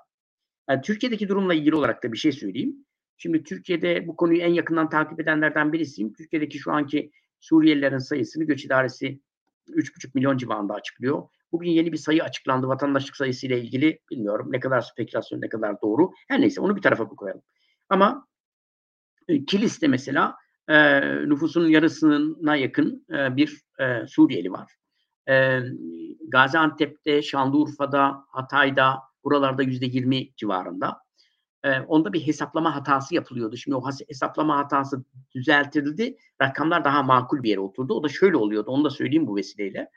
Yani 0.68 0.80
Türkiye'deki 0.80 1.28
durumla 1.28 1.54
ilgili 1.54 1.74
olarak 1.74 2.04
da 2.04 2.12
bir 2.12 2.18
şey 2.18 2.32
söyleyeyim. 2.32 2.76
Şimdi 3.16 3.42
Türkiye'de 3.42 4.06
bu 4.06 4.16
konuyu 4.16 4.40
en 4.40 4.52
yakından 4.52 4.88
takip 4.88 5.20
edenlerden 5.20 5.72
birisiyim. 5.72 6.12
Türkiye'deki 6.12 6.58
şu 6.58 6.72
anki 6.72 7.10
Suriyelilerin 7.40 7.98
sayısını 7.98 8.44
göç 8.44 8.64
idaresi 8.64 9.20
3,5 9.68 10.10
milyon 10.14 10.36
civarında 10.36 10.74
açıklıyor. 10.74 11.28
Bugün 11.52 11.70
yeni 11.70 11.92
bir 11.92 11.96
sayı 11.96 12.24
açıklandı 12.24 12.68
vatandaşlık 12.68 13.16
sayısı 13.16 13.46
ile 13.46 13.60
ilgili. 13.60 13.98
Bilmiyorum 14.10 14.48
ne 14.52 14.60
kadar 14.60 14.80
spekülasyon 14.80 15.40
ne 15.40 15.48
kadar 15.48 15.80
doğru. 15.82 16.10
Her 16.28 16.40
neyse 16.40 16.60
onu 16.60 16.76
bir 16.76 16.82
tarafa 16.82 17.08
koyalım. 17.08 17.42
Ama 17.88 18.26
e, 19.28 19.44
Kilis'te 19.44 19.88
mesela 19.88 20.36
e, 20.68 21.00
nüfusunun 21.28 21.68
yarısına 21.68 22.56
yakın 22.56 23.06
e, 23.10 23.36
bir 23.36 23.62
e, 23.80 24.06
Suriyeli 24.06 24.52
var. 24.52 24.72
E, 25.28 25.60
Gaziantep'te, 26.28 27.22
Şanlıurfa'da, 27.22 28.24
Hatay'da 28.28 28.98
buralarda 29.24 29.62
yüzde 29.62 29.86
yirmi 29.86 30.36
civarında. 30.36 31.04
E, 31.64 31.80
onda 31.80 32.12
bir 32.12 32.26
hesaplama 32.26 32.76
hatası 32.76 33.14
yapılıyordu. 33.14 33.56
Şimdi 33.56 33.76
o 33.76 33.82
hesaplama 34.08 34.56
hatası 34.56 35.04
düzeltildi. 35.34 36.16
Rakamlar 36.42 36.84
daha 36.84 37.02
makul 37.02 37.42
bir 37.42 37.48
yere 37.48 37.60
oturdu. 37.60 37.94
O 37.94 38.02
da 38.02 38.08
şöyle 38.08 38.36
oluyordu. 38.36 38.70
Onu 38.70 38.84
da 38.84 38.90
söyleyeyim 38.90 39.26
bu 39.26 39.36
vesileyle. 39.36 39.90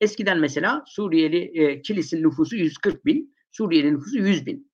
Eskiden 0.00 0.38
mesela 0.38 0.84
Suriyeli 0.86 1.62
e, 1.62 1.82
Kilis'in 1.82 2.22
nüfusu 2.22 2.56
140 2.56 3.06
bin, 3.06 3.34
Suriyeli 3.50 3.94
nüfusu 3.94 4.18
100 4.18 4.46
bin. 4.46 4.70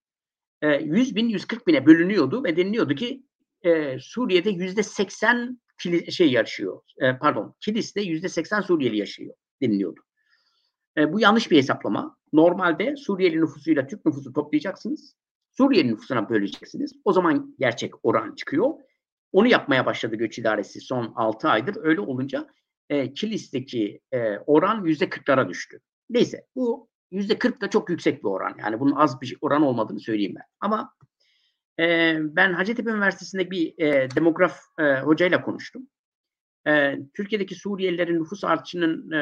E, 0.63 0.69
100 0.69 1.17
bin 1.17 1.29
140 1.29 1.67
bine 1.67 1.87
bölünüyordu 1.87 2.45
ve 2.45 2.57
deniliyordu 2.57 2.95
ki 2.95 3.23
e, 3.67 3.99
Suriye'de 4.01 4.51
yüzde 4.51 4.83
80 4.83 5.61
Kilis, 5.79 6.17
şey 6.17 6.33
yaşıyor. 6.33 6.81
E, 7.01 7.19
pardon, 7.19 7.55
Kilis'te 7.61 8.01
yüzde 8.01 8.29
80 8.29 8.61
Suriyeli 8.61 8.97
yaşıyor 8.97 9.35
deniliyordu. 9.63 10.01
E, 10.99 11.13
bu 11.13 11.21
yanlış 11.21 11.51
bir 11.51 11.57
hesaplama. 11.57 12.17
Normalde 12.33 12.97
Suriyeli 12.97 13.41
nüfusuyla 13.41 13.87
Türk 13.87 14.07
nüfusu 14.07 14.33
toplayacaksınız. 14.33 15.17
Suriyeli 15.53 15.89
nüfusuna 15.89 16.29
böleceksiniz. 16.29 16.93
O 17.05 17.13
zaman 17.13 17.57
gerçek 17.59 17.95
oran 18.03 18.35
çıkıyor. 18.35 18.71
Onu 19.33 19.47
yapmaya 19.47 19.87
başladı 19.87 20.17
göç 20.17 20.39
idaresi 20.39 20.81
son 20.81 21.13
6 21.17 21.49
aydır. 21.49 21.77
Öyle 21.83 22.01
olunca 22.01 22.49
e, 22.91 23.15
Kilis'teki 23.15 24.01
e, 24.13 24.39
oran 24.39 24.85
yüzde 24.85 25.05
40'lara 25.05 25.49
düştü. 25.49 25.81
Neyse 26.11 26.47
bu 26.55 26.89
yüzde 27.11 27.39
40 27.39 27.61
da 27.61 27.71
çok 27.71 27.91
yüksek 27.91 28.25
bir 28.25 28.29
oran. 28.29 28.55
Yani 28.59 28.81
bunun 28.81 28.97
az 28.97 29.21
bir 29.21 29.37
oran 29.41 29.63
olmadığını 29.63 30.01
söyleyeyim 30.01 30.35
ben. 30.37 30.45
Ama 30.61 30.95
e, 31.81 32.17
ben 32.21 32.53
Hacettepe 32.53 32.91
Üniversitesi'nde 32.91 33.51
bir 33.51 33.75
e, 33.79 34.09
demograf 34.17 34.61
e, 34.79 35.01
hocayla 35.01 35.43
konuştum. 35.43 35.89
E, 36.67 36.99
Türkiye'deki 37.15 37.55
Suriyelilerin 37.55 38.21
nüfus 38.21 38.45
artışının 38.45 39.11
e, 39.11 39.17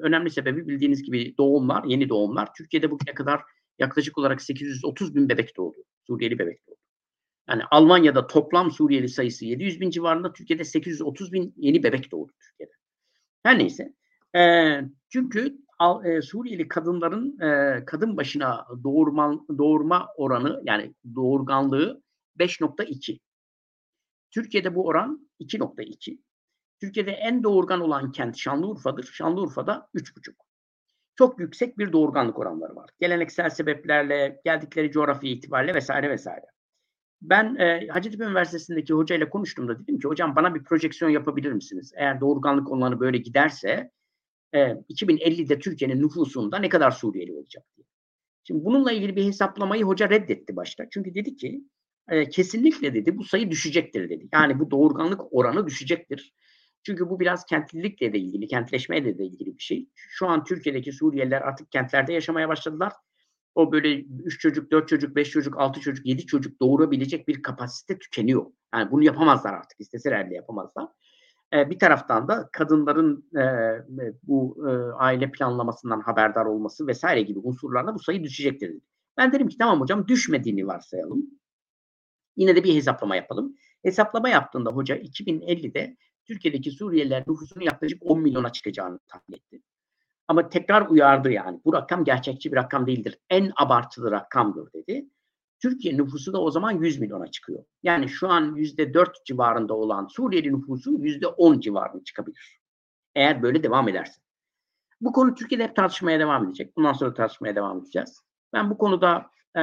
önemli 0.00 0.30
sebebi 0.30 0.68
bildiğiniz 0.68 1.02
gibi 1.02 1.34
doğumlar, 1.38 1.84
yeni 1.84 2.08
doğumlar. 2.08 2.54
Türkiye'de 2.54 2.90
bugüne 2.90 3.14
kadar 3.14 3.40
yaklaşık 3.78 4.18
olarak 4.18 4.42
830 4.42 5.14
bin 5.14 5.28
bebek 5.28 5.56
doğdu. 5.56 5.76
Suriyeli 6.06 6.38
bebek 6.38 6.66
doğdu. 6.68 6.76
Yani 7.48 7.62
Almanya'da 7.70 8.26
toplam 8.26 8.70
Suriyeli 8.70 9.08
sayısı 9.08 9.44
700 9.44 9.80
bin 9.80 9.90
civarında, 9.90 10.32
Türkiye'de 10.32 10.64
830 10.64 11.32
bin 11.32 11.54
yeni 11.56 11.82
bebek 11.82 12.12
doğdu 12.12 12.32
Türkiye'de. 12.40 12.72
Her 13.42 13.58
neyse. 13.58 13.94
E, 14.36 14.80
çünkü 15.08 15.58
Suriyeli 16.22 16.68
kadınların 16.68 17.40
e, 17.40 17.84
kadın 17.84 18.16
başına 18.16 18.66
doğurma, 18.84 19.44
doğurma 19.58 20.08
oranı 20.16 20.62
yani 20.64 20.94
doğurganlığı 21.14 22.02
5.2. 22.38 23.18
Türkiye'de 24.30 24.74
bu 24.74 24.86
oran 24.86 25.28
2.2. 25.40 26.18
Türkiye'de 26.80 27.10
en 27.10 27.42
doğurgan 27.42 27.80
olan 27.80 28.12
kent 28.12 28.36
Şanlıurfa'dır. 28.36 29.04
Şanlıurfa'da 29.04 29.88
3,5. 29.94 30.34
Çok 31.16 31.40
yüksek 31.40 31.78
bir 31.78 31.92
doğurganlık 31.92 32.38
oranları 32.38 32.76
var. 32.76 32.90
Geleneksel 33.00 33.50
sebeplerle, 33.50 34.40
geldikleri 34.44 34.90
coğrafya 34.90 35.30
itibariyle 35.30 35.74
vesaire 35.74 36.10
vesaire. 36.10 36.46
Ben 37.22 37.54
e, 37.54 37.88
Hacettepe 37.88 38.24
Üniversitesi'ndeki 38.24 38.94
hocayla 38.94 39.30
konuştuğumda 39.30 39.78
dedim 39.78 39.98
ki 39.98 40.08
hocam 40.08 40.36
bana 40.36 40.54
bir 40.54 40.64
projeksiyon 40.64 41.10
yapabilir 41.10 41.52
misiniz? 41.52 41.92
Eğer 41.96 42.20
doğurganlık 42.20 42.72
oranı 42.72 43.00
böyle 43.00 43.18
giderse 43.18 43.90
e, 44.54 44.58
2050'de 44.58 45.58
Türkiye'nin 45.58 46.02
nüfusunda 46.02 46.58
ne 46.58 46.68
kadar 46.68 46.90
Suriyeli 46.90 47.32
olacak 47.32 47.64
diye. 47.76 47.86
Şimdi 48.44 48.64
bununla 48.64 48.92
ilgili 48.92 49.16
bir 49.16 49.24
hesaplamayı 49.24 49.84
hoca 49.84 50.10
reddetti 50.10 50.56
başta. 50.56 50.86
Çünkü 50.90 51.14
dedi 51.14 51.36
ki 51.36 51.64
e, 52.08 52.28
kesinlikle 52.28 52.94
dedi 52.94 53.18
bu 53.18 53.24
sayı 53.24 53.50
düşecektir 53.50 54.10
dedi. 54.10 54.28
Yani 54.32 54.60
bu 54.60 54.70
doğurganlık 54.70 55.20
oranı 55.30 55.66
düşecektir. 55.66 56.34
Çünkü 56.82 57.10
bu 57.10 57.20
biraz 57.20 57.44
kentlilikle 57.46 58.12
de 58.12 58.18
ilgili, 58.18 58.46
kentleşmeyle 58.46 59.18
de 59.18 59.24
ilgili 59.24 59.56
bir 59.56 59.62
şey. 59.62 59.88
Şu 59.94 60.26
an 60.26 60.44
Türkiye'deki 60.44 60.92
Suriyeliler 60.92 61.40
artık 61.42 61.72
kentlerde 61.72 62.12
yaşamaya 62.12 62.48
başladılar. 62.48 62.92
O 63.54 63.72
böyle 63.72 64.00
3 64.24 64.40
çocuk, 64.40 64.70
4 64.70 64.88
çocuk, 64.88 65.16
5 65.16 65.30
çocuk, 65.30 65.60
6 65.60 65.80
çocuk, 65.80 66.06
7 66.06 66.26
çocuk 66.26 66.60
doğurabilecek 66.60 67.28
bir 67.28 67.42
kapasite 67.42 67.98
tükeniyor. 67.98 68.46
Yani 68.74 68.90
bunu 68.90 69.04
yapamazlar 69.04 69.54
artık. 69.54 69.80
İsteseler 69.80 70.30
de 70.30 70.34
yapamazlar. 70.34 70.88
Ee, 71.54 71.70
bir 71.70 71.78
taraftan 71.78 72.28
da 72.28 72.48
kadınların 72.52 73.30
e, 73.36 73.44
bu 74.22 74.66
e, 74.68 74.70
aile 74.92 75.30
planlamasından 75.30 76.00
haberdar 76.00 76.44
olması 76.44 76.86
vesaire 76.86 77.22
gibi 77.22 77.38
unsurlarla 77.38 77.94
bu 77.94 77.98
sayı 77.98 78.24
düşecektir. 78.24 78.78
Ben 79.16 79.32
dedim 79.32 79.48
ki 79.48 79.58
tamam 79.58 79.80
hocam 79.80 80.08
düşmediğini 80.08 80.66
varsayalım. 80.66 81.26
Yine 82.36 82.56
de 82.56 82.64
bir 82.64 82.74
hesaplama 82.74 83.16
yapalım. 83.16 83.56
Hesaplama 83.82 84.28
yaptığında 84.28 84.70
hoca 84.70 84.96
2050'de 84.96 85.96
Türkiye'deki 86.24 86.70
Suriyeliler 86.70 87.24
nüfusunun 87.26 87.64
yaklaşık 87.64 88.02
10 88.06 88.20
milyona 88.20 88.52
çıkacağını 88.52 88.98
tahmin 88.98 89.36
etti. 89.36 89.62
Ama 90.28 90.48
tekrar 90.48 90.86
uyardı 90.86 91.30
yani. 91.30 91.60
Bu 91.64 91.72
rakam 91.72 92.04
gerçekçi 92.04 92.52
bir 92.52 92.56
rakam 92.56 92.86
değildir. 92.86 93.18
En 93.30 93.52
abartılı 93.56 94.10
rakamdır 94.10 94.72
dedi. 94.72 95.08
Türkiye 95.62 95.96
nüfusu 95.96 96.32
da 96.32 96.40
o 96.40 96.50
zaman 96.50 96.70
100 96.70 97.00
milyona 97.00 97.26
çıkıyor. 97.26 97.64
Yani 97.82 98.08
şu 98.08 98.28
an 98.28 98.56
%4 98.56 99.24
civarında 99.24 99.74
olan 99.74 100.06
Suriyeli 100.06 100.52
nüfusu 100.52 100.90
%10 100.90 101.60
civarına 101.60 102.04
çıkabilir. 102.04 102.60
Eğer 103.14 103.42
böyle 103.42 103.62
devam 103.62 103.88
ederse. 103.88 104.20
Bu 105.00 105.12
konu 105.12 105.34
Türkiye'de 105.34 105.64
hep 105.64 105.76
tartışmaya 105.76 106.20
devam 106.20 106.44
edecek. 106.44 106.76
Bundan 106.76 106.92
sonra 106.92 107.14
tartışmaya 107.14 107.56
devam 107.56 107.78
edeceğiz. 107.78 108.20
Ben 108.52 108.70
bu 108.70 108.78
konuda 108.78 109.30
e, 109.56 109.62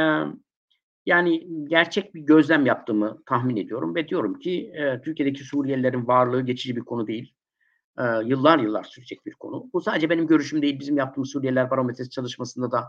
yani 1.05 1.47
gerçek 1.69 2.15
bir 2.15 2.21
gözlem 2.21 2.65
yaptığımı 2.65 3.23
tahmin 3.25 3.57
ediyorum 3.57 3.95
ve 3.95 4.07
diyorum 4.07 4.39
ki 4.39 4.71
e, 4.75 5.01
Türkiye'deki 5.01 5.43
Suriyelilerin 5.43 6.07
varlığı 6.07 6.41
geçici 6.41 6.75
bir 6.75 6.81
konu 6.81 7.07
değil. 7.07 7.33
E, 7.99 8.03
yıllar 8.25 8.59
yıllar 8.59 8.83
sürecek 8.83 9.25
bir 9.25 9.33
konu. 9.33 9.69
Bu 9.73 9.81
sadece 9.81 10.09
benim 10.09 10.27
görüşüm 10.27 10.61
değil. 10.61 10.79
Bizim 10.79 10.97
yaptığımız 10.97 11.31
Suriyeliler 11.31 11.71
Barometresi 11.71 12.09
çalışmasında 12.09 12.71
da 12.71 12.87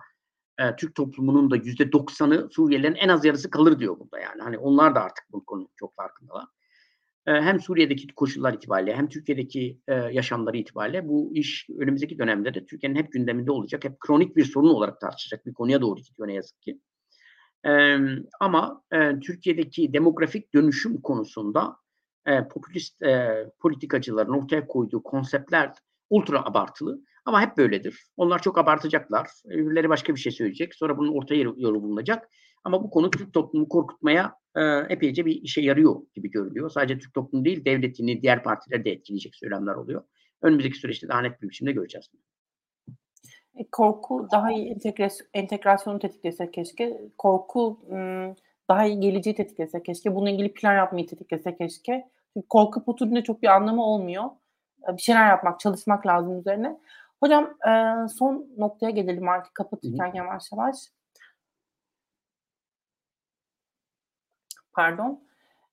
e, 0.59 0.77
Türk 0.77 0.95
toplumunun 0.95 1.51
da 1.51 1.57
yüzde 1.57 1.93
doksanı 1.93 2.49
Suriyelilerin 2.51 2.95
en 2.95 3.09
az 3.09 3.25
yarısı 3.25 3.51
kalır 3.51 3.79
diyor 3.79 3.99
burada 3.99 4.19
yani. 4.19 4.43
Hani 4.43 4.59
onlar 4.59 4.95
da 4.95 5.03
artık 5.03 5.25
bu 5.33 5.45
konu 5.45 5.69
çok 5.77 5.97
farkındalar. 5.97 6.45
E, 7.27 7.33
hem 7.33 7.61
Suriye'deki 7.61 8.07
koşullar 8.15 8.55
itibariyle 8.55 8.97
hem 8.97 9.09
Türkiye'deki 9.09 9.79
e, 9.89 9.95
yaşamları 9.95 10.57
itibariyle 10.57 11.09
bu 11.09 11.31
iş 11.35 11.67
önümüzdeki 11.79 12.19
dönemde 12.19 12.55
de 12.55 12.67
Türkiye'nin 12.67 12.97
hep 12.97 13.13
gündeminde 13.13 13.53
olacak. 13.53 13.85
Hep 13.85 14.01
kronik 14.01 14.37
bir 14.37 14.45
sorun 14.45 14.69
olarak 14.69 15.01
tartışacak 15.01 15.47
bir 15.47 15.55
konuya 15.55 15.81
doğru 15.81 16.01
gidiyor 16.01 16.29
ne 16.29 16.35
yazık 16.35 16.63
ki. 16.63 16.81
E, 17.67 17.97
ama 18.41 18.83
e, 18.93 19.21
Türkiye'deki 19.21 19.93
demografik 19.93 20.55
dönüşüm 20.55 21.01
konusunda 21.01 21.77
e, 22.27 22.49
popülist 22.49 23.03
e, 23.03 23.45
politikacıların 23.61 24.33
ortaya 24.33 24.67
koyduğu 24.67 25.03
konseptler 25.03 25.73
ultra 26.11 26.45
abartılı. 26.45 27.01
Ama 27.25 27.43
hep 27.43 27.57
böyledir. 27.57 28.07
Onlar 28.17 28.43
çok 28.43 28.59
abartacaklar. 28.59 29.29
Birileri 29.45 29.89
başka 29.89 30.15
bir 30.15 30.21
şey 30.21 30.33
söyleyecek. 30.33 30.75
Sonra 30.75 30.99
bunun 30.99 31.13
ortaya 31.13 31.37
yolu 31.37 31.83
bulunacak. 31.83 32.29
Ama 32.65 32.85
bu 32.85 32.91
konu 32.91 33.11
Türk 33.11 33.35
toplumu 33.35 33.69
korkutmaya 33.69 34.35
e, 34.57 34.63
epeyce 34.89 35.27
bir 35.27 35.43
işe 35.43 35.61
yarıyor 35.61 35.97
gibi 36.15 36.31
görülüyor. 36.31 36.71
Sadece 36.71 36.99
Türk 36.99 37.15
toplumu 37.15 37.45
değil, 37.45 37.65
devletini, 37.65 38.23
diğer 38.23 38.43
partileri 38.43 38.85
de 38.85 38.91
etkileyecek 38.91 39.37
söylemler 39.37 39.75
oluyor. 39.75 40.05
Önümüzdeki 40.43 40.79
süreçte 40.79 41.09
daha 41.09 41.21
net 41.21 41.43
bir 41.43 41.49
biçimde 41.49 41.73
göreceğiz. 41.73 42.11
E, 43.55 43.65
korku 43.73 44.29
daha 44.33 44.53
iyi 44.53 44.69
entegrasyon, 44.69 45.29
entegrasyonu 45.35 45.99
tetiklese 45.99 46.51
keşke. 46.51 47.01
Korku 47.19 47.81
daha 48.69 48.87
iyi 48.87 49.01
geleceği 49.01 49.35
tetiklese 49.35 49.83
keşke. 49.83 50.15
Bununla 50.15 50.31
ilgili 50.31 50.53
plan 50.53 50.75
yapmayı 50.75 51.07
tetiklese 51.07 51.57
keşke. 51.57 52.09
Korku 52.49 52.85
putunda 52.85 53.23
çok 53.23 53.43
bir 53.43 53.49
anlamı 53.49 53.85
olmuyor. 53.85 54.25
E, 54.89 54.97
bir 54.97 55.03
şeyler 55.03 55.29
yapmak, 55.29 55.61
çalışmak 55.61 56.07
lazım 56.07 56.39
üzerine. 56.39 56.79
Hocam 57.23 57.45
e, 57.69 57.73
son 58.09 58.47
noktaya 58.57 58.91
gelelim 58.91 59.29
artık 59.29 59.55
kapatırken 59.55 60.13
Hı. 60.13 60.17
yavaş 60.17 60.53
yavaş. 60.53 60.77
Pardon. 64.73 65.23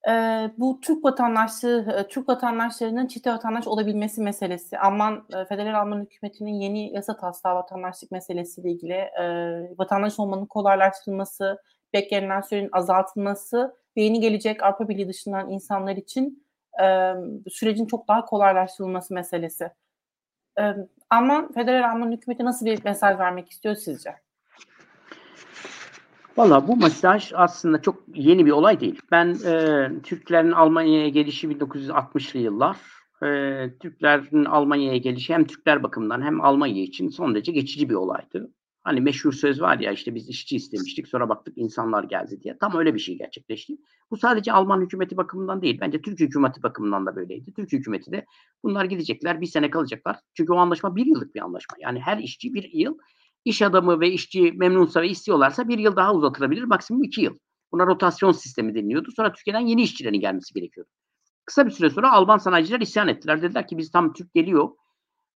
E, 0.09 0.11
bu 0.57 0.79
Türk 0.81 1.05
vatandaşlığı, 1.05 2.07
Türk 2.09 2.29
vatandaşlarının 2.29 3.07
çifte 3.07 3.31
vatandaş 3.31 3.67
olabilmesi 3.67 4.21
meselesi, 4.21 4.79
Alman 4.79 5.27
Federal 5.49 5.81
Alman 5.81 6.01
hükümetinin 6.01 6.53
yeni 6.53 6.93
yasa 6.93 7.17
taslağı 7.17 7.55
vatandaşlık 7.55 8.11
meselesiyle 8.11 8.71
ilgili 8.71 8.93
e, 8.93 9.23
vatandaş 9.77 10.19
olmanın 10.19 10.45
kolaylaştırılması, 10.45 11.57
beklenilen 11.93 12.41
sürenin 12.41 12.69
azaltılması 12.71 13.75
ve 13.97 14.01
yeni 14.01 14.19
gelecek 14.19 14.63
Avrupa 14.63 14.89
Birliği 14.89 15.07
dışından 15.07 15.49
insanlar 15.49 15.95
için 15.95 16.45
e, 16.83 17.13
sürecin 17.49 17.85
çok 17.85 18.07
daha 18.07 18.25
kolaylaştırılması 18.25 19.13
meselesi. 19.13 19.71
E, 20.59 20.63
Alman, 21.09 21.51
Federal 21.51 21.91
Alman 21.91 22.11
hükümeti 22.11 22.45
nasıl 22.45 22.65
bir 22.65 22.83
mesaj 22.83 23.19
vermek 23.19 23.49
istiyor 23.49 23.75
sizce? 23.75 24.15
Valla 26.37 26.67
bu 26.67 26.77
mesaj 26.77 27.31
aslında 27.35 27.81
çok 27.81 28.03
yeni 28.13 28.45
bir 28.45 28.51
olay 28.51 28.79
değil. 28.79 29.01
Ben 29.11 29.27
e, 29.45 29.87
Türklerin 30.03 30.51
Almanya'ya 30.51 31.09
gelişi 31.09 31.47
1960'lı 31.47 32.39
yıllar. 32.39 32.77
E, 33.23 33.27
Türklerin 33.79 34.45
Almanya'ya 34.45 34.97
gelişi 34.97 35.33
hem 35.33 35.45
Türkler 35.45 35.83
bakımından 35.83 36.21
hem 36.21 36.41
Almanya 36.41 36.83
için 36.83 37.09
son 37.09 37.35
derece 37.35 37.51
geçici 37.51 37.89
bir 37.89 37.95
olaydı. 37.95 38.51
Hani 38.83 39.01
meşhur 39.01 39.33
söz 39.33 39.61
var 39.61 39.79
ya 39.79 39.91
işte 39.91 40.15
biz 40.15 40.29
işçi 40.29 40.55
istemiştik 40.55 41.07
sonra 41.07 41.29
baktık 41.29 41.57
insanlar 41.57 42.03
geldi 42.03 42.41
diye. 42.41 42.57
Tam 42.57 42.77
öyle 42.77 42.93
bir 42.93 42.99
şey 42.99 43.17
gerçekleşti. 43.17 43.77
Bu 44.11 44.17
sadece 44.17 44.51
Alman 44.51 44.81
hükümeti 44.81 45.17
bakımından 45.17 45.61
değil. 45.61 45.77
Bence 45.81 46.01
Türk 46.01 46.19
hükümeti 46.19 46.63
bakımından 46.63 47.05
da 47.05 47.15
böyleydi. 47.15 47.53
Türk 47.53 47.71
hükümeti 47.71 48.11
de 48.11 48.25
bunlar 48.63 48.85
gidecekler 48.85 49.41
bir 49.41 49.45
sene 49.45 49.69
kalacaklar. 49.69 50.19
Çünkü 50.33 50.53
o 50.53 50.55
anlaşma 50.55 50.95
bir 50.95 51.05
yıllık 51.05 51.35
bir 51.35 51.41
anlaşma. 51.41 51.77
Yani 51.79 51.99
her 51.99 52.17
işçi 52.17 52.53
bir 52.53 52.69
yıl 52.73 52.97
iş 53.45 53.61
adamı 53.61 53.99
ve 53.99 54.11
işçi 54.11 54.51
memnunsa 54.51 55.01
ve 55.01 55.09
istiyorlarsa 55.09 55.67
bir 55.67 55.79
yıl 55.79 55.95
daha 55.95 56.13
uzatılabilir. 56.13 56.63
Maksimum 56.63 57.03
iki 57.03 57.21
yıl. 57.21 57.37
Buna 57.71 57.87
rotasyon 57.87 58.31
sistemi 58.31 58.75
deniliyordu. 58.75 59.11
Sonra 59.11 59.33
Türkiye'den 59.33 59.59
yeni 59.59 59.81
işçilerin 59.81 60.19
gelmesi 60.19 60.53
gerekiyordu. 60.53 60.89
Kısa 61.45 61.65
bir 61.65 61.71
süre 61.71 61.89
sonra 61.89 62.11
Alman 62.11 62.37
sanayiciler 62.37 62.79
isyan 62.79 63.07
ettiler. 63.07 63.41
Dediler 63.41 63.67
ki 63.67 63.77
biz 63.77 63.91
tam 63.91 64.13
Türk 64.13 64.33
geliyor. 64.33 64.69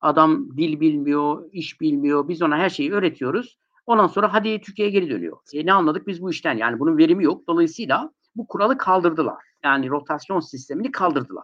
Adam 0.02 0.58
dil 0.58 0.80
bilmiyor, 0.80 1.50
iş 1.52 1.82
bilmiyor. 1.82 2.28
Biz 2.28 2.42
ona 2.42 2.58
her 2.58 2.70
şeyi 2.70 2.94
öğretiyoruz. 2.94 3.58
Ondan 3.86 4.08
sonra 4.08 4.34
hadi 4.34 4.62
Türkiye'ye 4.62 4.92
geri 4.92 5.10
dönüyor. 5.10 5.38
E 5.54 5.66
ne 5.66 5.74
anladık 5.74 6.08
biz 6.08 6.22
bu 6.22 6.32
işten? 6.32 6.58
Yani 6.58 6.80
bunun 6.80 6.98
verimi 6.98 7.24
yok. 7.24 7.48
Dolayısıyla 7.48 8.12
bu 8.36 8.48
kuralı 8.48 8.78
kaldırdılar. 8.78 9.44
Yani 9.64 9.90
rotasyon 9.90 10.40
sistemini 10.40 10.92
kaldırdılar. 10.92 11.44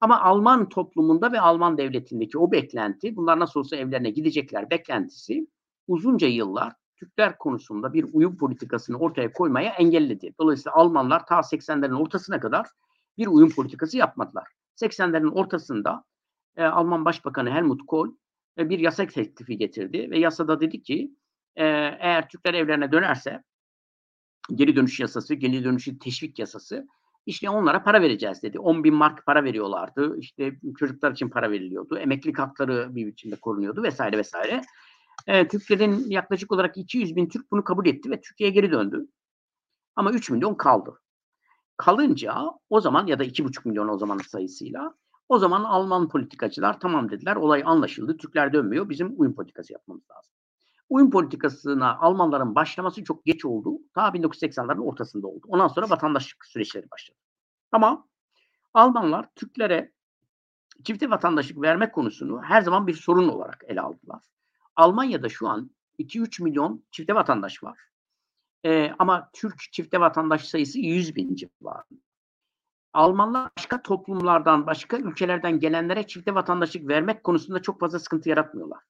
Ama 0.00 0.20
Alman 0.20 0.68
toplumunda 0.68 1.32
ve 1.32 1.40
Alman 1.40 1.78
devletindeki 1.78 2.38
o 2.38 2.52
beklenti, 2.52 3.16
bunlar 3.16 3.38
nasıl 3.38 3.60
olsa 3.60 3.76
evlerine 3.76 4.10
gidecekler 4.10 4.70
beklentisi 4.70 5.46
uzunca 5.88 6.28
yıllar 6.28 6.72
Türkler 6.96 7.38
konusunda 7.38 7.92
bir 7.92 8.06
uyum 8.12 8.36
politikasını 8.36 8.98
ortaya 8.98 9.32
koymaya 9.32 9.72
engelledi. 9.72 10.34
Dolayısıyla 10.40 10.76
Almanlar 10.76 11.26
ta 11.26 11.34
80'lerin 11.34 12.00
ortasına 12.00 12.40
kadar 12.40 12.66
bir 13.18 13.26
uyum 13.26 13.50
politikası 13.50 13.96
yapmadılar. 13.96 14.48
80'lerin 14.76 15.30
ortasında 15.30 16.04
e, 16.56 16.64
Alman 16.64 17.04
Başbakanı 17.04 17.50
Helmut 17.50 17.86
Kohl 17.86 18.08
e, 18.58 18.68
bir 18.68 18.78
yasa 18.78 19.06
teklifi 19.06 19.58
getirdi 19.58 20.10
ve 20.10 20.18
yasada 20.18 20.60
dedi 20.60 20.82
ki 20.82 21.10
e, 21.56 21.64
eğer 22.00 22.28
Türkler 22.28 22.54
evlerine 22.54 22.92
dönerse 22.92 23.42
geri 24.54 24.76
dönüş 24.76 25.00
yasası, 25.00 25.34
geri 25.34 25.64
dönüşü 25.64 25.98
teşvik 25.98 26.38
yasası 26.38 26.86
işte 27.26 27.50
onlara 27.50 27.82
para 27.82 28.02
vereceğiz 28.02 28.42
dedi. 28.42 28.58
10 28.58 28.84
bin 28.84 28.94
mark 28.94 29.26
para 29.26 29.44
veriyorlardı. 29.44 30.18
İşte 30.18 30.58
çocuklar 30.78 31.12
için 31.12 31.28
para 31.28 31.50
veriliyordu. 31.50 31.98
Emeklilik 31.98 32.38
hakları 32.38 32.94
bir 32.94 33.06
biçimde 33.06 33.36
korunuyordu 33.36 33.82
vesaire 33.82 34.18
vesaire. 34.18 34.62
E, 35.26 35.48
Türklerin 35.48 36.10
yaklaşık 36.10 36.52
olarak 36.52 36.76
200 36.76 37.16
bin 37.16 37.28
Türk 37.28 37.50
bunu 37.50 37.64
kabul 37.64 37.86
etti 37.86 38.10
ve 38.10 38.20
Türkiye'ye 38.20 38.54
geri 38.54 38.70
döndü. 38.70 39.06
Ama 39.96 40.12
3 40.12 40.30
milyon 40.30 40.54
kaldı. 40.54 41.00
Kalınca 41.76 42.34
o 42.70 42.80
zaman 42.80 43.06
ya 43.06 43.18
da 43.18 43.24
2,5 43.24 43.68
milyon 43.68 43.88
o 43.88 43.98
zaman 43.98 44.18
sayısıyla 44.18 44.94
o 45.28 45.38
zaman 45.38 45.64
Alman 45.64 46.08
politikacılar 46.08 46.80
tamam 46.80 47.10
dediler 47.10 47.36
olay 47.36 47.62
anlaşıldı. 47.66 48.16
Türkler 48.16 48.52
dönmüyor 48.52 48.88
bizim 48.88 49.20
uyum 49.20 49.34
politikası 49.34 49.72
yapmamız 49.72 50.10
lazım. 50.10 50.34
Uyum 50.88 51.10
politikasına 51.10 51.98
Almanların 51.98 52.54
başlaması 52.54 53.04
çok 53.04 53.24
geç 53.24 53.44
oldu. 53.44 53.78
Ta 53.94 54.08
1980'lerin 54.08 54.80
ortasında 54.80 55.26
oldu. 55.26 55.46
Ondan 55.48 55.68
sonra 55.68 55.90
vatandaşlık 55.90 56.44
süreçleri 56.44 56.90
başladı. 56.90 57.18
Ama 57.72 58.06
Almanlar 58.74 59.28
Türklere 59.34 59.92
çifte 60.84 61.10
vatandaşlık 61.10 61.62
vermek 61.62 61.94
konusunu 61.94 62.42
her 62.42 62.62
zaman 62.62 62.86
bir 62.86 62.94
sorun 62.94 63.28
olarak 63.28 63.64
ele 63.66 63.80
aldılar. 63.80 64.22
Almanya'da 64.76 65.28
şu 65.28 65.48
an 65.48 65.70
2-3 65.98 66.42
milyon 66.42 66.84
çifte 66.90 67.14
vatandaş 67.14 67.62
var. 67.62 67.78
Ee, 68.64 68.92
ama 68.98 69.30
Türk 69.32 69.72
çifte 69.72 70.00
vatandaş 70.00 70.44
sayısı 70.44 70.78
100 70.78 71.16
bin 71.16 71.34
civarında. 71.34 72.03
Almanlar 72.94 73.50
başka 73.58 73.82
toplumlardan, 73.82 74.66
başka 74.66 74.96
ülkelerden 74.96 75.60
gelenlere 75.60 76.06
çifte 76.06 76.34
vatandaşlık 76.34 76.88
vermek 76.88 77.24
konusunda 77.24 77.62
çok 77.62 77.80
fazla 77.80 77.98
sıkıntı 77.98 78.28
yaratmıyorlar. 78.28 78.80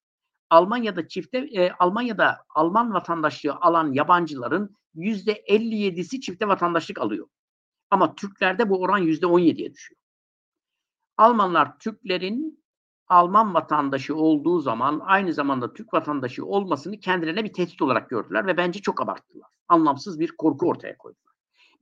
Almanya'da 0.50 1.08
çifte 1.08 1.38
e, 1.38 1.72
Almanya'da 1.72 2.44
Alman 2.54 2.94
vatandaşlığı 2.94 3.54
alan 3.60 3.92
yabancıların 3.92 4.76
yüzde 4.94 5.32
57'si 5.32 6.20
çifte 6.20 6.48
vatandaşlık 6.48 6.98
alıyor. 6.98 7.26
Ama 7.90 8.14
Türklerde 8.14 8.70
bu 8.70 8.80
oran 8.80 8.98
yüzde 8.98 9.26
17'ye 9.26 9.72
düşüyor. 9.72 10.00
Almanlar 11.16 11.78
Türklerin 11.78 12.64
Alman 13.08 13.54
vatandaşı 13.54 14.16
olduğu 14.16 14.60
zaman 14.60 15.00
aynı 15.04 15.32
zamanda 15.32 15.72
Türk 15.72 15.94
vatandaşı 15.94 16.46
olmasını 16.46 17.00
kendilerine 17.00 17.44
bir 17.44 17.52
tehdit 17.52 17.82
olarak 17.82 18.10
gördüler 18.10 18.46
ve 18.46 18.56
bence 18.56 18.80
çok 18.80 19.02
abarttılar. 19.02 19.50
Anlamsız 19.68 20.20
bir 20.20 20.36
korku 20.36 20.68
ortaya 20.68 20.96
koydular. 20.98 21.33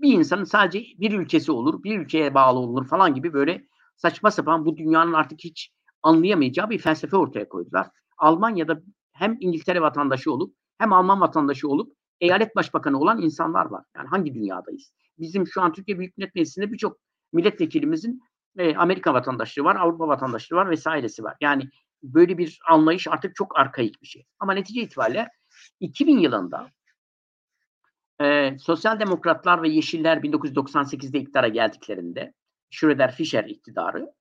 Bir 0.02 0.12
insanın 0.12 0.44
sadece 0.44 0.78
bir 0.98 1.12
ülkesi 1.12 1.52
olur, 1.52 1.82
bir 1.82 1.98
ülkeye 1.98 2.34
bağlı 2.34 2.58
olur 2.58 2.88
falan 2.88 3.14
gibi 3.14 3.32
böyle 3.32 3.66
saçma 3.96 4.30
sapan 4.30 4.64
bu 4.66 4.76
dünyanın 4.76 5.12
artık 5.12 5.40
hiç 5.44 5.72
anlayamayacağı 6.02 6.70
bir 6.70 6.78
felsefe 6.78 7.16
ortaya 7.16 7.48
koydular. 7.48 7.86
Almanya'da 8.18 8.82
hem 9.12 9.36
İngiltere 9.40 9.80
vatandaşı 9.80 10.32
olup 10.32 10.56
hem 10.78 10.92
Alman 10.92 11.20
vatandaşı 11.20 11.68
olup 11.68 11.96
eyalet 12.20 12.56
başbakanı 12.56 13.00
olan 13.00 13.22
insanlar 13.22 13.66
var. 13.66 13.84
Yani 13.96 14.08
hangi 14.08 14.34
dünyadayız? 14.34 14.92
Bizim 15.18 15.46
şu 15.46 15.62
an 15.62 15.72
Türkiye 15.72 15.98
Büyük 15.98 16.18
Millet 16.18 16.34
Meclisi'nde 16.34 16.72
birçok 16.72 16.98
milletvekilimizin 17.32 18.20
e, 18.58 18.76
Amerika 18.76 19.14
vatandaşlığı 19.14 19.64
var, 19.64 19.76
Avrupa 19.76 20.08
vatandaşlığı 20.08 20.56
var 20.56 20.70
vesairesi 20.70 21.24
var. 21.24 21.36
Yani 21.40 21.68
böyle 22.02 22.38
bir 22.38 22.58
anlayış 22.68 23.08
artık 23.08 23.36
çok 23.36 23.58
arkaik 23.58 24.02
bir 24.02 24.06
şey. 24.06 24.26
Ama 24.38 24.54
netice 24.54 24.82
itibariyle 24.82 25.28
2000 25.80 26.18
yılında 26.18 26.70
e, 28.20 28.58
Sosyal 28.58 29.00
Demokratlar 29.00 29.62
ve 29.62 29.68
Yeşiller 29.68 30.16
1998'de 30.16 31.18
iktidara 31.18 31.48
geldiklerinde 31.48 32.34
Schröder-Fischer 32.70 33.48
iktidarı 33.48 34.12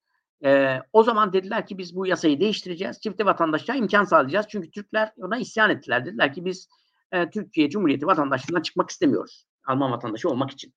e, 0.46 0.80
o 0.94 1.04
zaman 1.04 1.34
dediler 1.34 1.68
ki 1.68 1.78
biz 1.78 1.96
bu 1.96 2.08
yasayı 2.08 2.40
değiştireceğiz. 2.40 3.02
Çifte 3.02 3.26
vatandaşlığa 3.26 3.76
imkan 3.76 4.04
sağlayacağız. 4.04 4.46
Çünkü 4.50 4.72
Türkler 4.72 5.12
ona 5.18 5.38
isyan 5.38 5.70
ettiler. 5.70 6.06
Dediler 6.06 6.34
ki 6.34 6.46
biz 6.46 6.70
e, 7.12 7.30
Türkiye 7.30 7.70
Cumhuriyeti 7.70 8.08
vatandaşlığından 8.08 8.62
çıkmak 8.62 8.90
istemiyoruz. 8.90 9.46
Alman 9.68 9.92
vatandaşı 9.92 10.30
olmak 10.30 10.52
için. 10.52 10.74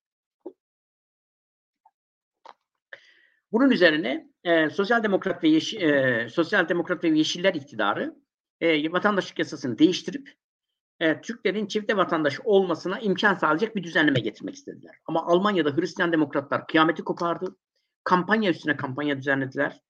Bunun 3.52 3.70
üzerine 3.70 4.28
e, 4.44 4.70
Sosyal 4.70 5.02
Demokrat 5.02 5.44
ve 5.44 5.48
Yeşil, 5.48 5.80
e, 5.80 6.28
Sosyal 6.28 6.68
Demokrat 6.68 7.04
ve 7.04 7.08
Yeşiller 7.08 7.54
iktidarı 7.54 8.14
e, 8.60 8.92
vatandaşlık 8.92 9.38
yasasını 9.38 9.78
değiştirip 9.78 10.32
e, 11.04 11.20
Türklerin 11.20 11.66
çifte 11.66 11.96
vatandaş 11.96 12.40
olmasına 12.44 12.98
imkan 12.98 13.34
sağlayacak 13.34 13.76
bir 13.76 13.82
düzenleme 13.82 14.20
getirmek 14.20 14.54
istediler. 14.54 14.96
Ama 15.06 15.26
Almanya'da 15.26 15.76
Hristiyan 15.76 16.12
demokratlar 16.12 16.66
kıyameti 16.66 17.04
kopardı. 17.04 17.56
Kampanya 18.04 18.50
üstüne 18.50 18.76
kampanya 18.76 19.18
düzenlediler 19.18 19.80